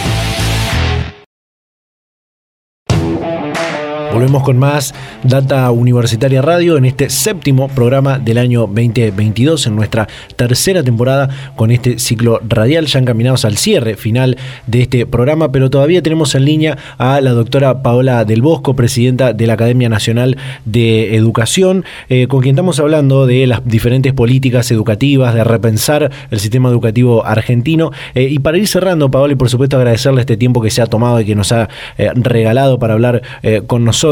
Volvemos 4.19 4.43
con 4.43 4.59
más 4.59 4.97
Data 5.23 5.71
Universitaria 5.71 6.43
Radio 6.43 6.77
en 6.77 6.87
este 6.87 7.09
séptimo 7.09 7.69
programa 7.69 8.19
del 8.19 8.39
año 8.39 8.63
2022, 8.63 9.69
en 9.69 9.77
nuestra 9.77 10.09
tercera 10.35 10.83
temporada 10.83 11.29
con 11.55 11.71
este 11.71 12.01
ciclo 12.01 12.41
radial, 12.43 12.87
ya 12.87 12.99
encaminados 12.99 13.45
al 13.45 13.57
cierre 13.57 13.95
final 13.95 14.37
de 14.67 14.83
este 14.83 15.07
programa, 15.07 15.53
pero 15.53 15.71
todavía 15.71 16.03
tenemos 16.03 16.35
en 16.35 16.47
línea 16.47 16.77
a 16.99 17.21
la 17.21 17.31
doctora 17.31 17.81
Paola 17.81 18.25
del 18.25 18.43
Bosco, 18.43 18.75
presidenta 18.75 19.33
de 19.33 19.47
la 19.47 19.53
Academia 19.53 19.89
Nacional 19.89 20.37
de 20.65 21.15
Educación, 21.15 21.85
eh, 22.09 22.27
con 22.27 22.41
quien 22.41 22.57
estamos 22.57 22.81
hablando 22.81 23.25
de 23.25 23.47
las 23.47 23.65
diferentes 23.67 24.15
políticas 24.15 24.69
educativas, 24.73 25.33
de 25.33 25.45
repensar 25.45 26.11
el 26.33 26.41
sistema 26.41 26.71
educativo 26.71 27.25
argentino. 27.25 27.93
Eh, 28.17 28.27
y 28.29 28.41
para 28.41 28.59
ir 28.59 28.67
cerrando, 28.67 29.13
Paola, 29.13 29.35
y 29.35 29.37
por 29.37 29.49
supuesto 29.49 29.77
agradecerle 29.77 30.23
este 30.23 30.37
tiempo 30.37 30.61
que 30.61 30.71
se 30.71 30.83
ha 30.83 30.87
tomado 30.87 31.21
y 31.21 31.25
que 31.25 31.37
nos 31.37 31.53
ha 31.53 31.69
eh, 31.99 32.11
regalado 32.17 32.81
para 32.81 32.95
hablar 32.95 33.23
con 33.69 33.85
nosotros, 33.85 34.08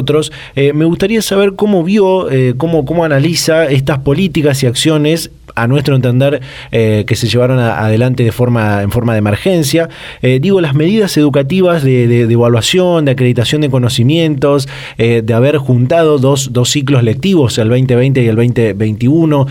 eh, 0.55 0.73
me 0.73 0.85
gustaría 0.85 1.23
saber 1.23 1.55
cómo 1.55 1.85
vio, 1.85 2.31
eh, 2.31 2.55
cómo, 2.57 2.85
cómo 2.85 3.05
analiza 3.05 3.67
estas 3.67 3.99
políticas 4.01 4.63
y 4.63 4.67
acciones 4.67 5.31
a 5.55 5.67
nuestro 5.67 5.97
entender, 5.97 6.43
eh, 6.71 7.05
que 7.07 7.17
se 7.17 7.29
llevaron 7.29 7.59
adelante 7.59 8.25
de 8.25 8.33
forma, 8.33 8.83
en 8.83 8.91
forma 8.91 9.15
de 9.15 9.21
emergencia. 9.21 9.89
Digo, 10.21 10.61
las 10.61 10.75
medidas 10.75 11.17
educativas 11.17 11.83
de, 11.83 12.21
evaluación, 12.23 13.07
de 13.07 13.13
acreditación 13.13 13.63
de 13.63 13.71
conocimientos, 13.71 14.69
de 14.99 15.33
haber 15.33 15.57
juntado 15.57 16.19
dos, 16.19 16.53
dos, 16.53 16.69
ciclos 16.69 17.03
lectivos, 17.03 17.57
el 17.57 17.71
2020 17.71 18.23
y 18.23 18.27
el 18.27 18.37
2021, 18.37 19.47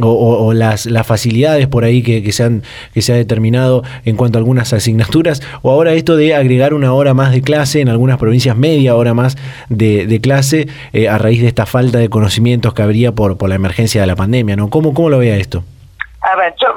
o, 0.00 0.52
las, 0.52 0.84
las, 0.84 1.06
facilidades 1.06 1.66
por 1.66 1.84
ahí 1.84 2.02
que, 2.02 2.32
se 2.32 2.42
han, 2.42 2.62
que 2.92 3.00
se 3.00 3.14
ha 3.14 3.16
determinado 3.16 3.84
en 4.04 4.16
cuanto 4.16 4.36
a 4.36 4.40
algunas 4.40 4.74
asignaturas, 4.74 5.40
o 5.62 5.70
ahora 5.70 5.94
esto 5.94 6.16
de 6.16 6.34
agregar 6.34 6.74
una 6.74 6.92
hora 6.92 7.14
más 7.14 7.32
de 7.32 7.40
clase, 7.40 7.80
en 7.80 7.88
algunas 7.88 8.18
provincias 8.18 8.56
media 8.56 8.96
hora 8.96 9.14
más 9.14 9.36
de, 9.68 10.20
clase, 10.20 10.68
a 11.10 11.18
raíz 11.18 11.40
de 11.40 11.48
esta 11.48 11.64
falta 11.64 11.98
de 11.98 12.08
conocimientos 12.10 12.74
que 12.74 12.82
habría 12.82 13.12
por, 13.12 13.38
por 13.38 13.48
la 13.48 13.54
emergencia 13.54 14.00
de 14.00 14.06
la 14.06 14.16
pandemia, 14.16 14.56
¿no? 14.56 14.68
¿Cómo, 14.68 14.92
cómo 14.92 15.06
¿Cómo 15.06 15.18
lo 15.18 15.18
vea 15.20 15.36
esto? 15.36 15.62
A 16.20 16.34
ver, 16.34 16.52
yo, 16.60 16.74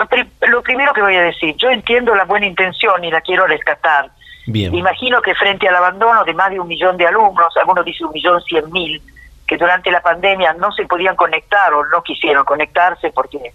lo 0.50 0.62
primero 0.62 0.94
que 0.94 1.02
voy 1.02 1.16
a 1.16 1.24
decir, 1.24 1.56
yo 1.58 1.72
entiendo 1.72 2.14
la 2.14 2.26
buena 2.26 2.46
intención 2.46 3.04
y 3.04 3.10
la 3.10 3.22
quiero 3.22 3.48
rescatar. 3.48 4.12
Bien. 4.46 4.72
Imagino 4.76 5.20
que 5.24 5.34
frente 5.34 5.68
al 5.68 5.76
abandono 5.76 6.24
de 6.24 6.36
más 6.36 6.52
de 6.52 6.60
un 6.60 6.68
millón 6.68 6.96
de 6.96 7.08
alumnos, 7.08 7.58
algunos 7.58 7.84
dicen 7.84 8.06
un 8.06 8.14
millón 8.14 8.40
cien 8.44 8.72
mil, 8.72 9.02
que 9.48 9.58
durante 9.58 9.90
la 9.90 10.02
pandemia 10.02 10.54
no 10.54 10.72
se 10.74 10.86
podían 10.86 11.16
conectar 11.16 11.74
o 11.74 11.84
no 11.88 12.04
quisieron 12.04 12.46
conectarse 12.46 13.10
porque 13.10 13.52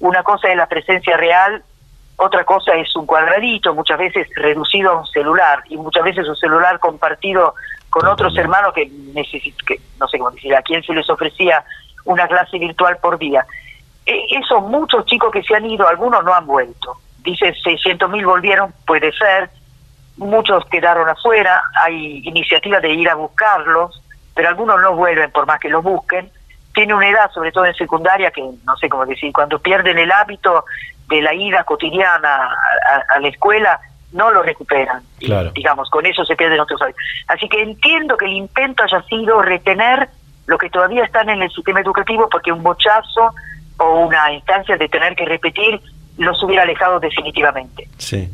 una 0.00 0.24
cosa 0.24 0.48
es 0.48 0.56
la 0.56 0.66
presencia 0.66 1.16
real, 1.16 1.62
otra 2.16 2.42
cosa 2.42 2.74
es 2.74 2.96
un 2.96 3.06
cuadradito, 3.06 3.72
muchas 3.76 3.98
veces 3.98 4.26
reducido 4.34 4.90
a 4.90 4.98
un 4.98 5.06
celular 5.06 5.62
y 5.68 5.76
muchas 5.76 6.02
veces 6.02 6.26
un 6.26 6.34
celular 6.34 6.80
compartido 6.80 7.54
con 7.96 8.08
otros 8.08 8.36
hermanos 8.36 8.74
que, 8.74 8.90
que 9.66 9.80
no 9.98 10.06
sé 10.06 10.18
cómo 10.18 10.30
decir, 10.30 10.54
a 10.54 10.60
quién 10.60 10.82
se 10.82 10.92
les 10.92 11.08
ofrecía 11.08 11.64
una 12.04 12.28
clase 12.28 12.58
virtual 12.58 12.98
por 13.00 13.16
día. 13.16 13.46
Eh, 14.04 14.22
esos 14.38 14.62
muchos 14.64 15.06
chicos 15.06 15.32
que 15.32 15.42
se 15.42 15.56
han 15.56 15.64
ido, 15.64 15.88
algunos 15.88 16.22
no 16.22 16.34
han 16.34 16.44
vuelto. 16.44 16.98
Dice 17.20 17.54
600 17.54 18.10
mil 18.10 18.26
volvieron, 18.26 18.74
puede 18.86 19.10
ser, 19.12 19.48
muchos 20.18 20.66
quedaron 20.66 21.08
afuera, 21.08 21.62
hay 21.86 22.20
iniciativas 22.22 22.82
de 22.82 22.92
ir 22.92 23.08
a 23.08 23.14
buscarlos, 23.14 24.02
pero 24.34 24.50
algunos 24.50 24.78
no 24.82 24.94
vuelven 24.94 25.30
por 25.30 25.46
más 25.46 25.58
que 25.58 25.70
los 25.70 25.82
busquen. 25.82 26.30
Tiene 26.74 26.92
una 26.92 27.08
edad, 27.08 27.30
sobre 27.30 27.50
todo 27.50 27.64
en 27.64 27.72
secundaria, 27.76 28.30
que 28.30 28.42
no 28.42 28.76
sé 28.76 28.90
cómo 28.90 29.06
decir, 29.06 29.32
cuando 29.32 29.58
pierden 29.58 29.98
el 29.98 30.12
hábito 30.12 30.66
de 31.08 31.22
la 31.22 31.32
ida 31.32 31.64
cotidiana 31.64 32.54
a, 33.08 33.20
la 33.20 33.28
escuela, 33.28 33.80
no 34.12 34.30
lo 34.30 34.42
recuperan. 34.42 35.02
digamos, 35.54 35.90
con 35.90 36.06
eso 36.06 36.24
se 36.24 36.36
pierden 36.36 36.60
otros 36.60 36.80
hábitos. 36.80 37.02
Así 37.28 37.48
que 37.48 37.62
entiendo 37.62 38.16
que 38.16 38.26
el 38.26 38.32
intento 38.32 38.82
haya 38.82 39.02
sido 39.02 39.42
retener 39.42 40.08
lo 40.46 40.58
que 40.58 40.70
todavía 40.70 41.04
están 41.04 41.28
en 41.28 41.42
el 41.42 41.50
sistema 41.50 41.80
educativo, 41.80 42.28
porque 42.30 42.52
un 42.52 42.62
bochazo 42.62 43.34
o 43.78 44.00
una 44.06 44.32
instancia 44.32 44.76
de 44.76 44.88
tener 44.88 45.14
que 45.16 45.24
repetir 45.24 45.80
los 46.18 46.42
hubiera 46.42 46.62
alejado 46.62 46.98
definitivamente. 46.98 47.88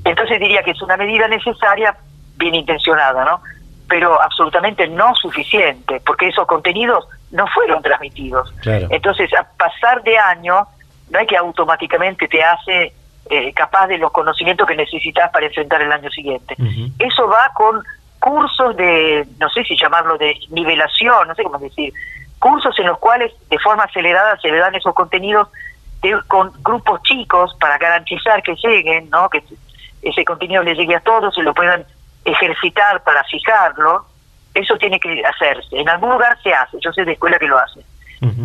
Entonces 0.05 0.39
diría 0.39 0.63
que 0.63 0.73
es 0.73 0.83
una 0.83 0.97
medida 0.97 1.27
necesaria, 1.27 1.97
bien 2.37 2.55
intencionada, 2.55 3.25
¿no? 3.25 3.43
Pero 3.89 4.21
absolutamente 4.23 4.87
no 4.87 5.15
suficiente, 5.17 6.01
porque 6.07 6.29
esos 6.29 6.47
contenidos 6.47 7.07
no 7.33 7.47
fueron 7.49 7.83
transmitidos. 7.83 8.55
Entonces, 8.65 9.31
a 9.35 9.47
pasar 9.57 10.03
de 10.03 10.17
año, 10.17 10.67
no 11.11 11.19
hay 11.19 11.27
que 11.27 11.37
automáticamente 11.37 12.29
te 12.29 12.43
hace 12.43 12.93
eh, 13.31 13.53
capaz 13.53 13.87
de 13.87 13.99
los 13.99 14.11
conocimientos 14.11 14.67
que 14.67 14.77
necesitas 14.77 15.31
para 15.31 15.47
enfrentar 15.47 15.81
el 15.81 15.93
año 15.93 16.11
siguiente. 16.11 16.57
Eso 16.99 17.29
va 17.29 17.51
con 17.55 17.83
cursos 18.19 18.77
de, 18.77 19.27
no 19.39 19.49
sé 19.51 19.65
si 19.65 19.77
llamarlo 19.77 20.17
de 20.19 20.37
nivelación, 20.51 21.27
no 21.27 21.35
sé 21.35 21.43
cómo 21.43 21.59
decir, 21.59 21.93
cursos 22.39 22.79
en 22.79 22.87
los 22.87 22.99
cuales 22.99 23.33
de 23.51 23.59
forma 23.59 23.85
acelerada 23.85 24.37
se 24.41 24.49
le 24.49 24.59
dan 24.59 24.75
esos 24.75 24.95
contenidos 24.95 25.49
con 26.27 26.53
grupos 26.63 27.03
chicos 27.05 27.55
para 27.61 27.79
garantizar 27.79 28.43
que 28.43 28.55
lleguen, 28.57 29.09
¿no? 29.11 29.29
que 29.29 29.43
ese 30.03 30.25
contenido 30.25 30.63
le 30.63 30.75
llegue 30.75 30.97
a 30.97 31.01
todos 31.01 31.37
y 31.39 31.43
lo 31.43 31.55
puedan 31.55 31.85
ejercitar 32.25 33.03
para 33.05 33.23
fijarlo, 33.25 34.05
eso 34.55 34.77
tiene 34.79 34.99
que 34.99 35.23
hacerse. 35.25 35.79
En 35.79 35.89
algún 35.89 36.11
lugar 36.11 36.37
se 36.43 36.53
hace, 36.53 36.79
yo 36.81 36.93
sé 36.93 37.05
de 37.05 37.13
escuela 37.13 37.39
que 37.39 37.47
lo 37.47 37.59
hace, 37.59 37.81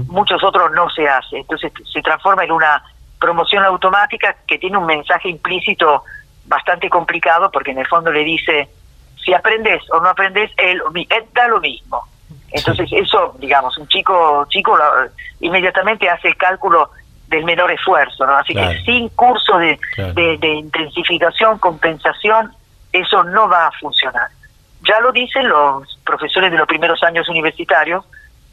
muchos 0.07 0.43
otros 0.43 0.71
no 0.71 0.89
se 0.89 1.07
hace, 1.07 1.37
entonces 1.37 1.71
se 1.91 2.01
transforma 2.01 2.43
en 2.43 2.51
una 2.51 2.83
promoción 3.19 3.63
automática 3.63 4.35
que 4.45 4.57
tiene 4.57 4.77
un 4.77 4.85
mensaje 4.85 5.29
implícito 5.29 6.03
bastante 6.45 6.89
complicado 6.89 7.51
porque 7.51 7.71
en 7.71 7.79
el 7.79 7.87
fondo 7.87 8.11
le 8.11 8.23
dice, 8.23 8.69
si 9.23 9.33
aprendes 9.33 9.83
o 9.91 9.99
no 9.99 10.09
aprendes, 10.09 10.51
él, 10.57 10.81
da 11.33 11.47
lo 11.47 11.59
mismo. 11.59 12.03
Entonces 12.51 12.89
eso, 12.91 13.35
digamos, 13.39 13.77
un 13.77 13.87
chico 13.87 14.45
chico 14.49 14.77
inmediatamente 15.41 16.09
hace 16.09 16.29
el 16.29 16.37
cálculo 16.37 16.91
del 17.27 17.43
menor 17.43 17.69
esfuerzo, 17.71 18.25
¿no? 18.25 18.37
Así 18.37 18.53
que 18.53 18.81
sin 18.85 19.09
curso 19.09 19.57
de, 19.57 19.77
de, 20.13 20.47
intensificación, 20.47 21.59
compensación, 21.59 22.53
eso 22.93 23.23
no 23.25 23.49
va 23.49 23.67
a 23.67 23.71
funcionar. 23.71 24.29
Ya 24.83 24.99
lo 25.01 25.11
dicen 25.11 25.49
los 25.49 25.99
profesores 26.05 26.51
de 26.51 26.57
los 26.57 26.67
primeros 26.67 27.03
años 27.03 27.27
universitarios, 27.27 28.05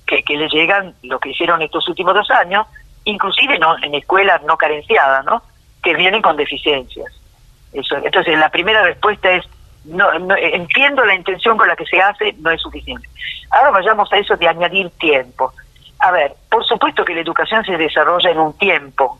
que, 0.07 0.25
que 0.25 0.37
le 0.37 0.49
llegan 0.49 0.95
lo 1.03 1.21
que 1.21 1.31
hicieron 1.31 1.63
estos 1.63 1.89
últimos 1.89 2.15
dos 2.15 2.31
años, 2.33 2.67
inclusive 3.05 3.59
no 3.59 3.77
en 3.83 3.95
escuelas 3.95 4.43
no 4.43 4.57
carenciadas, 4.57 5.25
¿no? 5.25 5.43
que 5.85 5.95
vienen 5.95 6.23
con 6.23 6.37
deficiencias. 6.37 7.13
Eso. 7.73 7.97
Entonces, 7.97 8.39
la 8.39 8.49
primera 8.49 8.83
respuesta 8.83 9.31
es, 9.31 9.45
no, 9.85 10.09
entiendo 10.37 11.05
la 11.05 11.15
intención 11.15 11.59
con 11.59 11.69
la 11.69 11.77
que 11.77 11.85
se 11.85 12.01
hace, 12.01 12.35
no 12.39 12.51
es 12.51 12.61
suficiente. 12.61 13.07
Ahora 13.51 13.71
vayamos 13.71 14.11
a 14.13 14.17
eso 14.17 14.37
de 14.37 14.49
añadir 14.49 14.91
tiempo. 14.99 15.53
A 15.99 16.11
ver, 16.11 16.35
por 16.51 16.65
supuesto 16.65 17.05
que 17.05 17.15
la 17.15 17.21
educación 17.21 17.65
se 17.65 17.77
desarrolla 17.77 18.31
en 18.31 18.39
un 18.39 18.57
tiempo. 18.57 19.19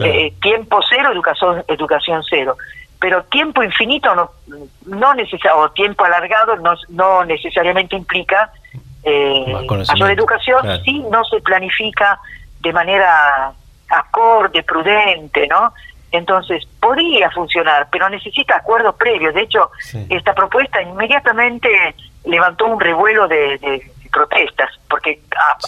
Eh, 0.00 0.32
tiempo 0.40 0.80
cero, 0.88 1.10
educación, 1.12 1.64
educación 1.68 2.22
cero. 2.28 2.56
Pero 3.00 3.24
tiempo 3.24 3.62
infinito 3.62 4.14
no, 4.14 4.30
no 4.86 5.12
o 5.56 5.70
tiempo 5.70 6.04
alargado 6.04 6.56
no, 6.56 6.74
no 6.88 7.24
necesariamente 7.24 7.96
implica 7.96 8.50
eh, 9.04 9.54
mayor 9.68 10.10
educación 10.10 10.62
si 10.84 11.00
no 11.00 11.22
se 11.24 11.40
planifica 11.40 12.18
de 12.64 12.72
manera 12.72 13.52
acorde, 13.90 14.62
prudente, 14.62 15.46
¿no? 15.46 15.72
Entonces, 16.10 16.64
podría 16.80 17.30
funcionar, 17.30 17.88
pero 17.90 18.08
necesita 18.08 18.56
acuerdos 18.56 18.94
previos. 18.96 19.34
De 19.34 19.42
hecho, 19.42 19.70
esta 20.08 20.34
propuesta 20.34 20.80
inmediatamente 20.80 21.68
levantó 22.24 22.66
un 22.66 22.80
revuelo 22.80 23.28
de, 23.28 23.90
protestas, 24.12 24.70
porque 24.88 25.20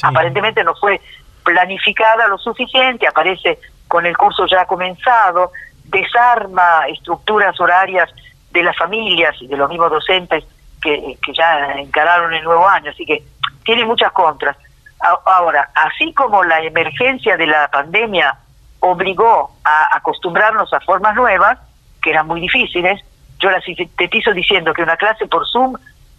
aparentemente 0.04 0.62
no 0.62 0.72
fue 0.76 1.00
planificada 1.42 2.28
lo 2.28 2.38
suficiente, 2.38 3.08
aparece 3.08 3.58
con 3.88 4.06
el 4.06 4.16
curso 4.16 4.46
ya 4.46 4.64
comenzado, 4.66 5.50
desarma 5.86 6.86
estructuras 6.86 7.60
horarias 7.60 8.08
de 8.52 8.62
las 8.62 8.76
familias 8.76 9.34
y 9.40 9.48
de 9.48 9.56
los 9.56 9.68
mismos 9.68 9.90
docentes 9.90 10.44
que, 10.80 11.18
que 11.20 11.32
ya 11.32 11.72
encararon 11.72 12.32
el 12.34 12.44
nuevo 12.44 12.68
año, 12.68 12.92
así 12.92 13.04
que 13.04 13.24
tiene 13.64 13.84
muchas 13.84 14.12
contras. 14.12 14.56
Ahora, 15.00 15.70
así 15.74 16.12
como 16.14 16.42
la 16.42 16.60
emergencia 16.62 17.36
de 17.36 17.46
la 17.46 17.68
pandemia 17.68 18.36
obligó 18.80 19.52
a 19.64 19.96
acostumbrarnos 19.96 20.72
a 20.72 20.80
formas 20.80 21.14
nuevas, 21.14 21.58
que 22.02 22.10
eran 22.10 22.26
muy 22.26 22.40
difíciles. 22.40 23.00
Yo 23.38 23.50
la 23.50 23.60
sintetizo 23.60 24.32
diciendo 24.32 24.72
que 24.72 24.82
una 24.82 24.96
clase 24.96 25.26
por 25.26 25.46
Zoom 25.48 25.76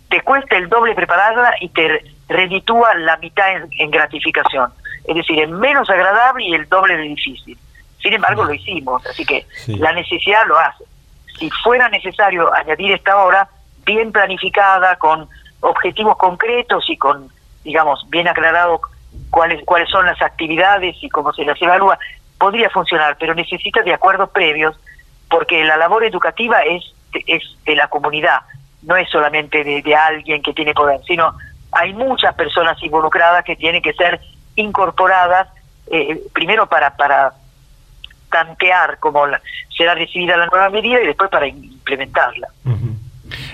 te 0.10 0.22
cuesta 0.22 0.56
el 0.56 0.70
doble 0.70 0.96
prepararla 0.96 1.56
y 1.60 1.70
te 1.70 2.04
reditúa 2.28 2.94
la 2.96 3.18
mitad 3.18 3.46
en, 3.72 3.92
gratificación. 3.92 4.72
Es 5.06 5.16
decir, 5.16 5.42
es 5.42 5.50
menos 5.50 5.90
agradable 5.90 6.46
y 6.46 6.54
el 6.54 6.68
doble 6.70 6.98
de 6.98 7.04
difícil. 7.04 7.58
Sin 8.02 8.14
embargo, 8.14 8.44
lo 8.44 8.54
hicimos, 8.54 9.06
así 9.08 9.26
que 9.26 9.46
la 9.68 9.92
necesidad 9.94 10.46
lo 10.48 10.58
hace. 10.60 10.84
Si 11.40 11.50
fuera 11.64 11.90
necesario 11.90 12.54
añadir 12.54 12.92
esta 12.92 13.18
hora, 13.18 13.50
bien 13.86 14.12
planificada, 14.12 14.96
con 14.98 15.28
objetivos 15.62 16.18
concretos 16.18 16.86
y 16.90 16.98
con, 16.98 17.30
digamos, 17.68 18.10
bien 18.10 18.30
aclarado 18.30 18.80
cuáles, 19.30 19.64
cuáles 19.66 19.90
son 19.90 20.06
las 20.06 20.22
actividades 20.22 20.96
y 21.02 21.10
cómo 21.10 21.34
se 21.34 21.44
las 21.44 21.62
evalúa, 21.62 22.00
podría 22.40 22.70
funcionar, 22.70 23.18
pero 23.20 23.36
necesita 23.36 23.84
de 23.84 23.94
acuerdos 23.94 24.30
previos, 24.30 24.80
porque 25.30 25.66
la 25.66 25.76
labor 25.76 26.06
educativa 26.06 26.62
es, 26.62 26.82
es 27.26 27.44
de 27.66 27.76
la 27.76 27.90
comunidad, 27.90 28.40
no 28.84 28.96
es 28.96 29.10
solamente 29.10 29.66
de, 29.66 29.96
alguien 29.96 30.42
que 30.42 30.54
tiene 30.54 30.74
poder, 30.74 31.02
sino 31.06 31.36
hay 31.74 31.94
muchas 31.94 32.34
personas 32.36 32.82
involucradas 32.82 33.44
que 33.44 33.58
tienen 33.58 33.82
que 33.82 33.94
ser 33.94 34.22
incorporadas, 34.56 35.50
eh, 35.92 36.22
primero 36.34 36.68
para, 36.68 36.96
para 36.96 37.34
tantear 38.32 38.98
cómo 39.00 39.26
será 39.76 39.94
recibida 39.94 40.38
la 40.38 40.46
nueva 40.48 40.70
medida 40.70 41.02
y 41.02 41.08
después 41.08 41.30
para 41.30 41.48
implementarla. 41.48 42.48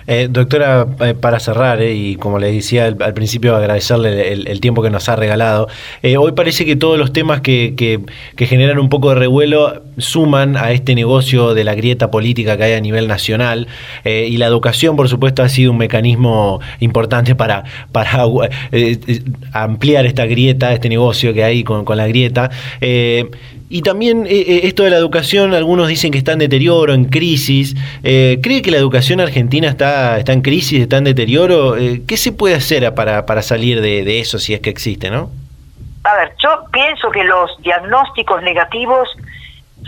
Eh, 0.08 0.28
doctora, 0.30 0.88
eh, 0.99 1.14
para 1.14 1.39
cerrar, 1.39 1.82
eh, 1.82 1.93
y 1.93 2.16
como 2.16 2.39
le 2.39 2.51
decía 2.51 2.86
al, 2.86 3.14
principio, 3.14 3.56
agradecerle 3.56 4.34
el, 4.34 4.60
tiempo 4.62 4.82
que 4.82 4.89
nos 4.89 5.08
ha 5.10 5.16
regalado, 5.16 5.68
hoy 6.18 6.32
parece 6.34 6.66
que 6.66 6.76
todos 6.76 6.97
los 6.97 7.14
temas 7.14 7.41
que, 7.41 8.04
generan 8.38 8.80
un 8.80 8.89
poco 8.89 9.10
de 9.10 9.16
revuelo 9.16 9.84
suman 9.97 10.58
a 10.58 10.72
este 10.72 10.95
negocio 10.95 11.54
de 11.54 11.64
la 11.64 11.76
grieta 11.76 12.12
política 12.12 12.58
que 12.58 12.64
hay 12.64 12.74
a 12.74 12.82
nivel 12.82 13.08
nacional, 13.08 13.68
y 14.06 14.38
la 14.38 14.47
educación, 14.47 14.95
por 14.95 15.10
supuesto, 15.10 15.43
ha 15.43 15.49
sido 15.49 15.72
un 15.72 15.78
mecanismo 15.78 16.60
importante 16.80 17.36
para, 17.36 17.64
para 17.91 18.24
ampliar 19.54 20.06
esta 20.06 20.26
grieta, 20.26 20.74
este 20.74 20.89
negocio 20.89 21.34
que 21.34 21.43
hay 21.43 21.64
con, 21.64 21.86
con 21.86 21.97
la 21.97 22.08
grieta. 22.08 22.49
Y 23.70 23.82
también 23.82 24.26
eh, 24.26 24.30
eh, 24.32 24.59
esto 24.64 24.84
de 24.84 24.89
la 24.89 24.97
educación, 24.97 25.53
algunos 25.53 25.88
dicen 25.88 26.11
que 26.11 26.18
está 26.18 26.34
en 26.34 26.39
deterioro, 26.39 26.93
en 26.93 27.05
crisis. 27.05 27.76
Eh, 28.03 28.39
¿Cree 28.43 28.61
que 28.61 28.72
la 28.72 28.78
educación 28.78 29.20
argentina 29.20 29.68
está, 29.68 30.18
está 30.18 30.34
en 30.34 30.41
crisis, 30.41 30.82
está 30.82 30.97
en 30.97 31.05
deterioro? 31.05 31.76
¿Qué 32.07 32.18
se 32.18 32.32
puede 32.32 32.55
hacer 32.55 32.93
para, 32.93 33.26
para 33.26 33.41
salir 33.41 33.82
de, 33.82 34.20
eso 34.20 34.38
si 34.38 34.53
es 34.53 34.59
que 34.59 34.70
existe, 34.70 35.09
no? 35.09 35.32
A 36.03 36.16
ver, 36.18 36.34
yo 36.41 36.66
pienso 36.72 37.09
que 37.09 37.24
los 37.24 37.49
diagnósticos 37.61 38.43
negativos 38.43 39.09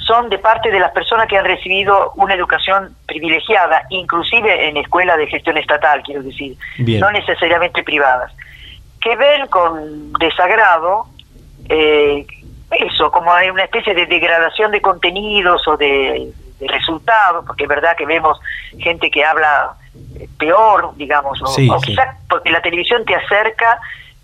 son 0.07 0.29
de 0.29 0.37
parte 0.37 0.71
de 0.71 0.79
las 0.79 0.91
personas 0.91 1.27
que 1.27 1.37
han 1.37 1.45
recibido 1.45 2.11
una 2.15 2.33
educación 2.33 2.95
privilegiada, 3.05 3.83
inclusive 3.89 4.67
en 4.67 4.77
escuelas 4.77 5.17
de 5.17 5.27
gestión 5.27 5.57
estatal, 5.57 6.01
quiero 6.03 6.23
decir, 6.23 6.55
no 6.77 7.11
necesariamente 7.11 7.83
privadas, 7.83 8.31
que 9.01 9.15
ven 9.15 9.47
con 9.47 10.13
desagrado 10.13 11.05
eh, 11.69 12.25
eso, 12.71 13.11
como 13.11 13.31
hay 13.31 13.49
una 13.49 13.63
especie 13.63 13.93
de 13.93 14.05
degradación 14.05 14.71
de 14.71 14.81
contenidos 14.81 15.67
o 15.67 15.77
de, 15.77 16.31
resultados, 16.61 17.45
porque 17.45 17.63
es 17.63 17.69
verdad 17.69 17.95
que 17.97 18.05
vemos 18.05 18.39
gente 18.79 19.11
que 19.11 19.23
habla 19.23 19.73
eh, 20.17 20.27
peor, 20.39 20.93
digamos, 20.95 21.39
o, 21.41 21.81
quizás 21.81 22.15
porque 22.29 22.49
la 22.49 22.61
televisión 22.61 23.03
te 23.05 23.13
acerca 23.13 23.79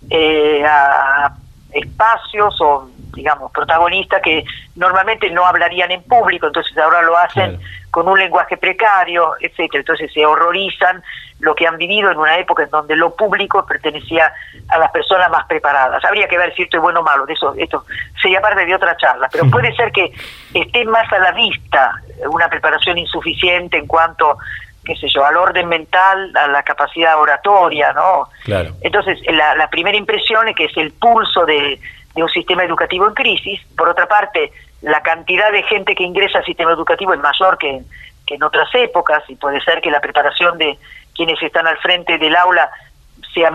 eh, 0.10 0.64
a 0.66 1.34
espacios 1.74 2.60
o, 2.62 2.90
digamos, 3.14 3.52
protagonistas 3.52 4.22
que 4.22 4.46
normalmente 4.76 5.30
no 5.30 5.46
hablarían 5.46 5.92
en 5.92 6.04
público, 6.04 6.48
entonces 6.48 6.76
ahora 6.78 7.02
lo 7.02 7.18
hacen 7.18 7.60
con 7.92 8.08
un 8.08 8.18
lenguaje 8.18 8.58
precario, 8.58 9.34
etcétera. 9.40 9.82
Entonces 9.82 10.12
se 10.14 10.26
horrorizan 10.26 11.04
lo 11.42 11.54
que 11.56 11.68
han 11.68 11.78
vivido 11.78 12.12
en 12.12 12.18
una 12.18 12.38
época 12.38 12.64
en 12.64 12.70
donde 12.70 12.96
lo 12.96 13.16
público 13.16 13.66
pertenecía 13.66 14.32
a 14.70 14.78
las 14.78 14.92
personas 14.92 15.30
más 15.30 15.46
preparadas. 15.48 16.04
Habría 16.06 16.28
que 16.28 16.38
ver 16.38 16.54
si 16.56 16.64
esto 16.64 16.78
es 16.78 16.84
bueno 16.84 17.02
o 17.02 17.04
malo, 17.04 17.26
de 17.26 17.34
eso 17.34 17.54
esto 17.58 17.86
sería 18.22 18.42
parte 18.42 18.66
de 18.66 18.76
otra 18.76 18.96
charla, 18.98 19.28
pero 19.32 19.50
puede 19.50 19.76
ser 19.76 19.92
que 19.92 20.12
esté 20.54 20.86
más 20.86 21.12
a 21.12 21.20
la 21.20 21.32
vista 21.32 21.94
una 22.30 22.48
preparación 22.48 22.98
insuficiente 22.98 23.78
en 23.78 23.88
cuanto 23.88 24.38
qué 24.84 24.96
sé 24.96 25.08
yo, 25.10 25.24
al 25.24 25.38
orden 25.38 25.68
mental, 25.68 26.36
a 26.36 26.48
la 26.48 26.64
capacidad 26.64 27.20
oratoria, 27.20 27.94
¿no? 27.94 28.30
Claro. 28.44 28.72
Entonces, 28.82 29.20
la, 29.28 29.54
la 29.54 29.70
primera 29.70 29.96
impresión 29.96 30.48
es 30.48 30.56
que 30.56 30.66
es 30.66 30.76
el 30.76 30.92
pulso 30.94 31.46
de, 31.46 31.80
de 32.16 32.24
un 32.24 32.30
sistema 32.30 32.64
educativo 32.64 33.08
en 33.08 33.14
crisis. 33.14 33.62
Por 33.78 33.90
otra 33.90 34.08
parte, 34.08 34.52
la 34.82 35.02
cantidad 35.02 35.52
de 35.52 35.64
gente 35.64 35.96
que 35.96 36.04
ingresa 36.04 36.40
al 36.40 36.46
sistema 36.46 36.72
educativo 36.72 37.14
es 37.14 37.20
mayor 37.20 37.58
que, 37.58 37.82
en 38.28 38.44
otras 38.44 38.74
épocas 38.76 39.24
y 39.28 39.36
puede 39.36 39.60
ser 39.60 39.82
que 39.82 39.92
la 39.92 40.00
preparación 40.00 40.58
de 40.58 40.80
quienes 41.16 41.42
están 41.42 41.68
al 41.68 41.78
frente 41.78 42.18
del 42.18 42.36
aula 42.36 42.70
sea 43.34 43.52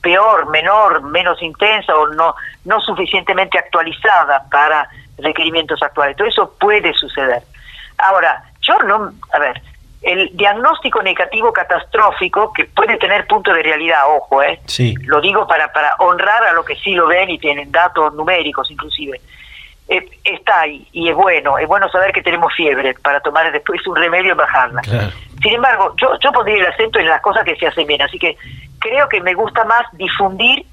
peor, 0.00 0.48
menor, 0.50 1.02
menos 1.02 1.42
intensa 1.42 1.94
o 1.94 2.08
no, 2.08 2.34
no 2.64 2.80
suficientemente 2.80 3.58
actualizada 3.58 4.44
para 4.50 4.88
requerimientos 5.18 5.82
actuales. 5.82 6.16
Todo 6.16 6.28
eso 6.28 6.54
puede 6.58 6.92
suceder. 6.94 7.42
Ahora, 7.98 8.42
yo 8.62 8.78
no, 8.78 9.12
a 9.32 9.38
ver, 9.38 9.60
el 10.02 10.34
diagnóstico 10.34 11.02
negativo 11.02 11.52
catastrófico, 11.52 12.52
que 12.52 12.64
puede 12.64 12.96
tener 12.96 13.26
punto 13.26 13.52
de 13.52 13.62
realidad, 13.62 14.04
ojo, 14.08 14.42
¿eh? 14.42 14.60
Sí. 14.66 14.94
lo 15.02 15.20
digo 15.20 15.46
para, 15.46 15.70
para 15.72 15.94
honrar 15.98 16.44
a 16.44 16.52
lo 16.54 16.64
que 16.64 16.76
sí 16.76 16.94
lo 16.94 17.06
ven 17.06 17.28
y 17.28 17.38
tienen 17.38 17.70
datos 17.70 18.14
numéricos 18.14 18.70
inclusive, 18.70 19.20
eh, 19.90 20.08
está 20.22 20.60
ahí 20.60 20.86
y 20.92 21.08
es 21.08 21.16
bueno, 21.16 21.58
es 21.58 21.66
bueno 21.66 21.88
saber 21.88 22.12
que 22.12 22.22
tenemos 22.22 22.54
fiebre 22.54 22.94
para 23.02 23.18
tomar 23.18 23.50
después 23.50 23.84
un 23.88 23.96
remedio 23.96 24.34
y 24.34 24.36
bajarla. 24.36 24.82
Sin 24.82 25.54
embargo, 25.54 25.94
yo, 25.96 26.16
yo 26.20 26.30
pondría 26.30 26.58
el 26.58 26.66
acento 26.66 27.00
en 27.00 27.08
las 27.08 27.20
cosas 27.20 27.42
que 27.44 27.56
se 27.56 27.66
hacen 27.66 27.88
bien, 27.88 28.00
así 28.00 28.16
que 28.16 28.36
creo 28.78 29.08
que 29.08 29.20
me 29.20 29.34
gusta 29.34 29.64
más 29.64 29.84
difundir 29.94 30.64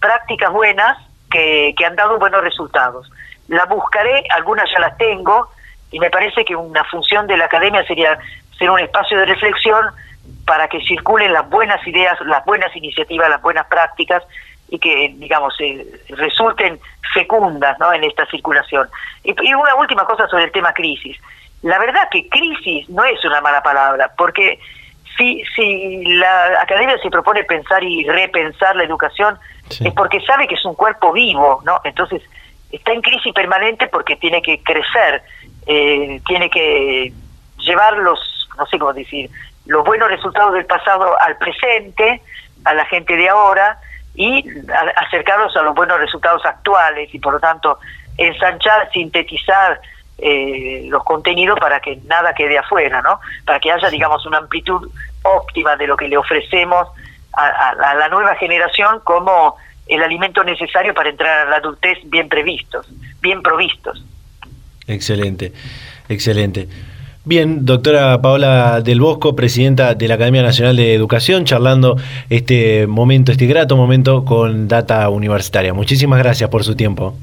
prácticas 0.00 0.50
buenas 0.50 0.98
que, 1.30 1.72
que 1.78 1.86
han 1.86 1.94
dado 1.94 2.18
buenos 2.18 2.42
resultados. 2.42 3.08
Las 3.46 3.68
buscaré, 3.68 4.24
algunas 4.34 4.68
ya 4.68 4.80
las 4.80 4.96
tengo, 4.98 5.50
y 5.92 6.00
me 6.00 6.10
parece 6.10 6.44
que 6.44 6.56
una 6.56 6.82
función 6.82 7.28
de 7.28 7.36
la 7.36 7.44
academia 7.44 7.86
sería 7.86 8.18
ser 8.58 8.70
un 8.70 8.80
espacio 8.80 9.18
de 9.20 9.26
reflexión 9.26 9.86
para 10.44 10.66
que 10.66 10.80
circulen 10.80 11.32
las 11.32 11.48
buenas 11.48 11.86
ideas, 11.86 12.18
las 12.22 12.44
buenas 12.44 12.74
iniciativas, 12.74 13.28
las 13.28 13.40
buenas 13.40 13.66
prácticas 13.66 14.24
y 14.68 14.78
que, 14.78 15.12
digamos, 15.16 15.54
eh, 15.60 15.86
resulten 16.08 16.80
fecundas 17.12 17.78
¿no? 17.78 17.92
en 17.92 18.04
esta 18.04 18.26
circulación. 18.26 18.88
Y, 19.22 19.32
una 19.54 19.74
última 19.76 20.04
cosa 20.04 20.26
sobre 20.28 20.44
el 20.44 20.52
tema 20.52 20.72
crisis. 20.72 21.16
La 21.62 21.78
verdad 21.78 22.08
que 22.10 22.28
crisis 22.28 22.88
no 22.88 23.04
es 23.04 23.24
una 23.24 23.40
mala 23.40 23.62
palabra, 23.62 24.12
porque 24.16 24.58
si, 25.16 25.42
si 25.54 26.04
la 26.04 26.60
academia 26.60 26.98
se 26.98 27.10
propone 27.10 27.44
pensar 27.44 27.82
y 27.82 28.04
repensar 28.04 28.76
la 28.76 28.84
educación, 28.84 29.38
es 29.70 29.92
porque 29.94 30.20
sabe 30.20 30.46
que 30.46 30.56
es 30.56 30.64
un 30.64 30.74
cuerpo 30.74 31.12
vivo, 31.12 31.62
¿no? 31.64 31.80
Entonces, 31.84 32.20
está 32.70 32.92
en 32.92 33.00
crisis 33.00 33.32
permanente 33.32 33.86
porque 33.86 34.16
tiene 34.16 34.42
que 34.42 34.62
crecer, 34.62 35.22
eh, 35.66 36.20
tiene 36.26 36.50
que 36.50 37.12
llevar 37.58 37.96
los 37.98 38.34
no 38.56 38.66
sé 38.66 38.78
cómo 38.78 38.92
decir, 38.92 39.30
los 39.66 39.84
buenos 39.84 40.08
resultados 40.08 40.54
del 40.54 40.66
pasado 40.66 41.20
al 41.20 41.36
presente, 41.38 42.20
a 42.64 42.74
la 42.74 42.84
gente 42.86 43.16
de 43.16 43.28
ahora, 43.28 43.78
y 44.14 44.44
acercarlos 44.96 45.56
a 45.56 45.62
los 45.62 45.74
buenos 45.74 45.98
resultados 45.98 46.44
actuales 46.44 47.12
y 47.12 47.18
por 47.18 47.34
lo 47.34 47.40
tanto 47.40 47.78
ensanchar, 48.16 48.90
sintetizar 48.92 49.80
eh, 50.18 50.86
los 50.88 51.02
contenidos 51.02 51.58
para 51.58 51.80
que 51.80 51.96
nada 52.06 52.32
quede 52.34 52.56
afuera, 52.56 53.02
¿no? 53.02 53.20
Para 53.44 53.58
que 53.58 53.72
haya, 53.72 53.90
digamos, 53.90 54.24
una 54.26 54.38
amplitud 54.38 54.88
óptima 55.22 55.76
de 55.76 55.88
lo 55.88 55.96
que 55.96 56.08
le 56.08 56.16
ofrecemos 56.16 56.88
a, 57.32 57.74
la 57.96 58.08
nueva 58.08 58.36
generación 58.36 59.00
como 59.02 59.56
el 59.86 60.02
alimento 60.02 60.44
necesario 60.44 60.94
para 60.94 61.10
entrar 61.10 61.46
a 61.46 61.50
la 61.50 61.56
adultez 61.56 61.98
bien 62.04 62.28
previstos, 62.28 62.86
bien 63.20 63.42
provistos. 63.42 64.04
Excelente, 64.86 65.52
excelente. 66.08 66.68
Bien, 67.26 67.64
doctora 67.64 68.20
Paola 68.20 68.82
del 68.82 69.00
Bosco, 69.00 69.34
presidenta 69.34 69.94
de 69.94 70.08
la 70.08 70.16
Academia 70.16 70.42
Nacional 70.42 70.76
de 70.76 70.94
Educación, 70.94 71.46
charlando 71.46 71.96
este 72.28 72.86
momento, 72.86 73.32
este 73.32 73.46
grato 73.46 73.78
momento 73.78 74.26
con 74.26 74.68
Data 74.68 75.08
Universitaria. 75.08 75.72
Muchísimas 75.72 76.18
gracias 76.18 76.50
por 76.50 76.64
su 76.64 76.76
tiempo. 76.76 77.16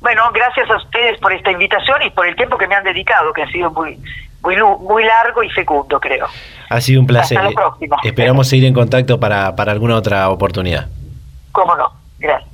Bueno, 0.00 0.22
gracias 0.34 0.68
a 0.68 0.76
ustedes 0.76 1.20
por 1.20 1.32
esta 1.32 1.52
invitación 1.52 2.02
y 2.02 2.10
por 2.10 2.26
el 2.26 2.34
tiempo 2.34 2.58
que 2.58 2.66
me 2.66 2.74
han 2.74 2.82
dedicado, 2.82 3.32
que 3.32 3.42
ha 3.42 3.50
sido 3.52 3.70
muy, 3.70 3.96
muy, 4.42 4.56
muy 4.80 5.04
largo 5.04 5.44
y 5.44 5.50
fecundo, 5.50 6.00
creo. 6.00 6.26
Ha 6.68 6.80
sido 6.80 7.00
un 7.00 7.06
placer. 7.06 7.38
Hasta 7.38 7.50
la 7.50 7.54
próxima. 7.54 7.96
Esperamos 8.02 8.48
seguir 8.48 8.64
en 8.64 8.74
contacto 8.74 9.20
para, 9.20 9.54
para 9.54 9.70
alguna 9.70 9.94
otra 9.94 10.30
oportunidad. 10.30 10.88
Cómo 11.52 11.76
no. 11.76 11.92
Gracias. 12.18 12.53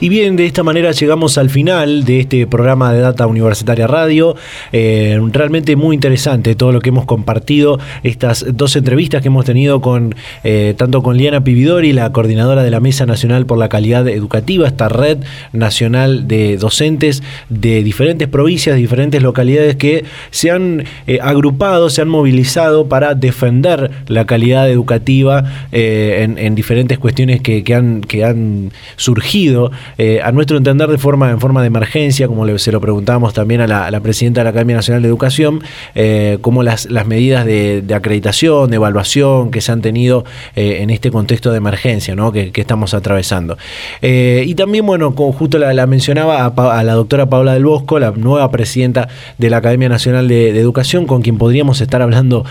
Y 0.00 0.08
bien, 0.08 0.36
de 0.36 0.46
esta 0.46 0.62
manera 0.62 0.92
llegamos 0.92 1.38
al 1.38 1.50
final 1.50 2.04
de 2.04 2.20
este 2.20 2.46
programa 2.46 2.92
de 2.92 3.00
Data 3.00 3.26
Universitaria 3.26 3.86
Radio. 3.86 4.36
Eh, 4.72 5.18
realmente 5.32 5.76
muy 5.76 5.94
interesante 5.94 6.54
todo 6.54 6.72
lo 6.72 6.80
que 6.80 6.90
hemos 6.90 7.04
compartido, 7.04 7.78
estas 8.02 8.44
dos 8.52 8.76
entrevistas 8.76 9.22
que 9.22 9.28
hemos 9.28 9.44
tenido 9.44 9.80
con 9.80 10.14
eh, 10.44 10.74
tanto 10.76 11.02
con 11.02 11.16
Liana 11.16 11.42
Pividori, 11.42 11.92
la 11.92 12.12
coordinadora 12.12 12.62
de 12.62 12.70
la 12.70 12.80
Mesa 12.80 13.06
Nacional 13.06 13.46
por 13.46 13.58
la 13.58 13.68
Calidad 13.68 14.06
Educativa, 14.08 14.66
esta 14.66 14.88
red 14.88 15.18
nacional 15.52 16.28
de 16.28 16.56
docentes 16.58 17.22
de 17.48 17.82
diferentes 17.82 18.28
provincias, 18.28 18.76
diferentes 18.76 19.22
localidades 19.22 19.76
que 19.76 20.04
se 20.30 20.50
han 20.50 20.84
eh, 21.06 21.18
agrupado, 21.22 21.90
se 21.90 22.02
han 22.02 22.08
movilizado 22.08 22.88
para 22.88 23.14
defender 23.14 23.90
la 24.06 24.26
calidad 24.26 24.70
educativa 24.70 25.44
en, 25.72 26.54
diferentes 26.54 26.98
cuestiones 26.98 27.40
que 27.40 27.74
han 27.74 28.72
surgido 28.96 29.71
eh, 29.98 30.20
a 30.22 30.32
nuestro 30.32 30.56
entender 30.56 30.88
de 30.88 30.98
forma, 30.98 31.30
en 31.30 31.40
forma 31.40 31.60
de 31.60 31.66
emergencia, 31.68 32.28
como 32.28 32.58
se 32.58 32.72
lo 32.72 32.80
preguntábamos 32.80 33.32
también 33.32 33.60
a 33.60 33.90
la, 33.90 34.00
presidenta 34.00 34.40
de 34.40 34.44
la 34.44 34.50
Academia 34.50 34.76
Nacional 34.76 35.02
de 35.02 35.08
Educación, 35.08 35.62
eh, 35.94 36.38
como 36.40 36.62
las, 36.62 36.90
las 36.90 37.06
medidas 37.06 37.44
de, 37.44 37.84
acreditación, 37.94 38.70
de 38.70 38.76
evaluación 38.76 39.50
que 39.50 39.60
se 39.60 39.70
han 39.70 39.80
tenido 39.80 40.24
eh, 40.56 40.78
en 40.80 40.90
este 40.90 41.10
contexto 41.10 41.50
de 41.50 41.58
emergencia 41.58 42.14
¿no? 42.14 42.32
que, 42.32 42.50
estamos 42.54 42.94
atravesando. 42.94 43.58
y 44.00 44.54
también, 44.54 44.86
bueno, 44.86 45.16
como 45.16 45.32
justo 45.32 45.58
la, 45.58 45.86
mencionaba 45.86 46.46
a, 46.46 46.84
la 46.84 46.92
doctora 46.92 47.26
Paula 47.26 47.54
del 47.54 47.64
Bosco, 47.64 47.98
la 47.98 48.12
nueva 48.12 48.50
presidenta 48.52 49.08
de 49.36 49.50
la 49.50 49.56
Academia 49.56 49.88
Nacional 49.88 50.28
de, 50.28 50.50
Educación, 50.62 51.06
con 51.06 51.22
quien 51.22 51.38
podríamos 51.38 51.80
estar 51.80 52.02
hablando 52.02 52.44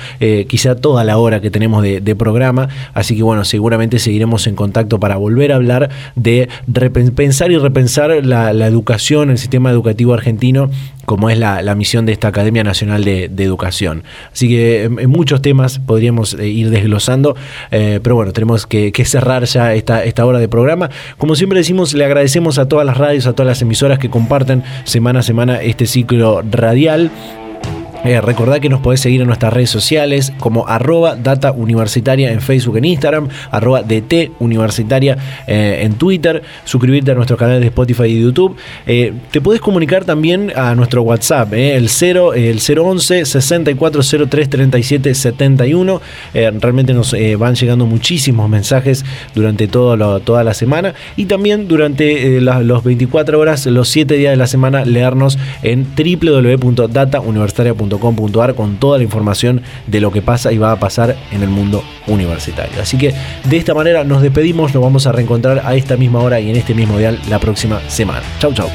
quizá 0.47 0.75
toda 0.75 1.05
la 1.05 1.17
hora 1.17 1.39
que 1.39 1.49
tenemos 1.49 1.81
de, 1.81 2.01
de 2.01 2.15
programa. 2.15 2.67
Así 2.93 3.15
que, 3.15 3.23
bueno, 3.23 3.45
seguramente 3.45 3.99
seguiremos 3.99 4.47
en 4.47 4.55
contacto 4.55 4.99
para 4.99 5.15
volver 5.15 5.51
a 5.51 5.55
hablar 5.55 5.89
de 6.15 6.49
pensar 7.11 7.51
y 7.51 7.57
repensar 7.57 8.25
la, 8.25 8.51
educación, 8.67 9.29
el 9.29 9.37
sistema 9.37 9.71
educativo 9.71 10.13
argentino, 10.13 10.69
como 11.05 11.29
es 11.29 11.37
la, 11.37 11.75
misión 11.75 12.05
de 12.05 12.13
esta 12.13 12.27
Academia 12.27 12.63
Nacional 12.63 13.03
de, 13.03 13.25
Educación. 13.37 14.03
Así 14.31 14.47
que 14.47 14.83
en, 14.83 15.09
muchos 15.09 15.41
temas 15.41 15.79
podríamos 15.79 16.33
eh, 16.35 16.47
ir 16.47 16.69
desglosando, 16.69 17.35
eh, 17.71 17.99
pero 18.01 18.15
bueno, 18.15 18.33
tenemos 18.33 18.67
que, 18.67 18.91
cerrar 19.05 19.45
ya 19.45 19.73
esta, 19.73 20.03
esta 20.03 20.25
hora 20.25 20.39
de 20.39 20.47
programa. 20.47 20.89
Como 21.17 21.35
siempre 21.35 21.59
decimos, 21.59 21.93
le 21.93 22.05
agradecemos 22.05 22.59
a 22.59 22.67
todas 22.67 22.85
las 22.85 22.97
radios, 22.97 23.25
a 23.27 23.33
todas 23.33 23.47
las 23.47 23.61
emisoras 23.61 23.99
que 23.99 24.09
comparten 24.09 24.63
semana 24.83 25.19
a 25.19 25.23
semana 25.23 25.61
este 25.61 25.87
ciclo 25.87 26.43
radial. 26.49 27.11
Eh, 28.03 28.19
recordad 28.19 28.59
que 28.59 28.67
nos 28.67 28.81
podés 28.81 28.99
seguir 28.99 29.21
en 29.21 29.27
nuestras 29.27 29.53
redes 29.53 29.69
sociales 29.69 30.33
como 30.39 30.67
arroba 30.67 31.15
data 31.15 31.51
universitaria 31.51 32.31
en 32.31 32.41
Facebook, 32.41 32.77
en 32.77 32.85
Instagram, 32.85 33.27
arroba 33.51 33.83
DT 33.83 34.31
universitaria 34.39 35.19
eh, 35.45 35.81
en 35.83 35.93
Twitter, 35.93 36.41
suscribirte 36.65 37.11
a 37.11 37.13
nuestro 37.13 37.37
canal 37.37 37.61
de 37.61 37.67
Spotify 37.67 38.05
y 38.05 38.19
YouTube. 38.19 38.55
Eh, 38.87 39.13
te 39.29 39.39
podés 39.39 39.61
comunicar 39.61 40.03
también 40.03 40.51
a 40.55 40.73
nuestro 40.73 41.03
WhatsApp, 41.03 41.53
el 41.53 41.89
0, 41.89 42.33
el 42.33 42.59
011 42.59 43.23
6403 43.25 44.49
37 44.49 45.13
71. 45.13 46.01
realmente 46.33 46.93
nos 46.93 47.15
van 47.37 47.53
llegando 47.53 47.85
muchísimos 47.85 48.49
mensajes 48.49 49.05
durante 49.35 49.67
todo 49.67 50.19
toda 50.21 50.43
la 50.43 50.55
semana 50.55 50.95
y 51.17 51.25
también 51.25 51.67
durante 51.67 52.41
los 52.41 52.83
24 52.83 53.39
horas, 53.39 53.67
los 53.67 53.89
7 53.89 54.15
días 54.15 54.31
de 54.31 54.37
la 54.37 54.47
semana, 54.47 54.85
leernos 54.85 55.37
en 55.61 55.85
www.datauniversitaria.com 55.95 57.90
con 57.99 58.77
toda 58.77 58.97
la 58.97 59.03
información 59.03 59.61
de 59.87 60.01
lo 60.01 60.11
que 60.11 60.21
pasa 60.21 60.51
y 60.51 60.57
va 60.57 60.71
a 60.71 60.79
pasar 60.79 61.15
en 61.31 61.43
el 61.43 61.49
mundo 61.49 61.83
universitario. 62.07 62.81
Así 62.81 62.97
que 62.97 63.13
de 63.43 63.57
esta 63.57 63.73
manera 63.73 64.03
nos 64.03 64.21
despedimos, 64.21 64.73
nos 64.73 64.83
vamos 64.83 65.07
a 65.07 65.11
reencontrar 65.11 65.61
a 65.65 65.75
esta 65.75 65.97
misma 65.97 66.19
hora 66.19 66.39
y 66.39 66.49
en 66.49 66.55
este 66.55 66.73
mismo 66.73 66.97
dial 66.97 67.19
la 67.29 67.39
próxima 67.39 67.79
semana. 67.89 68.23
Chau, 68.39 68.53
chau. 68.53 68.69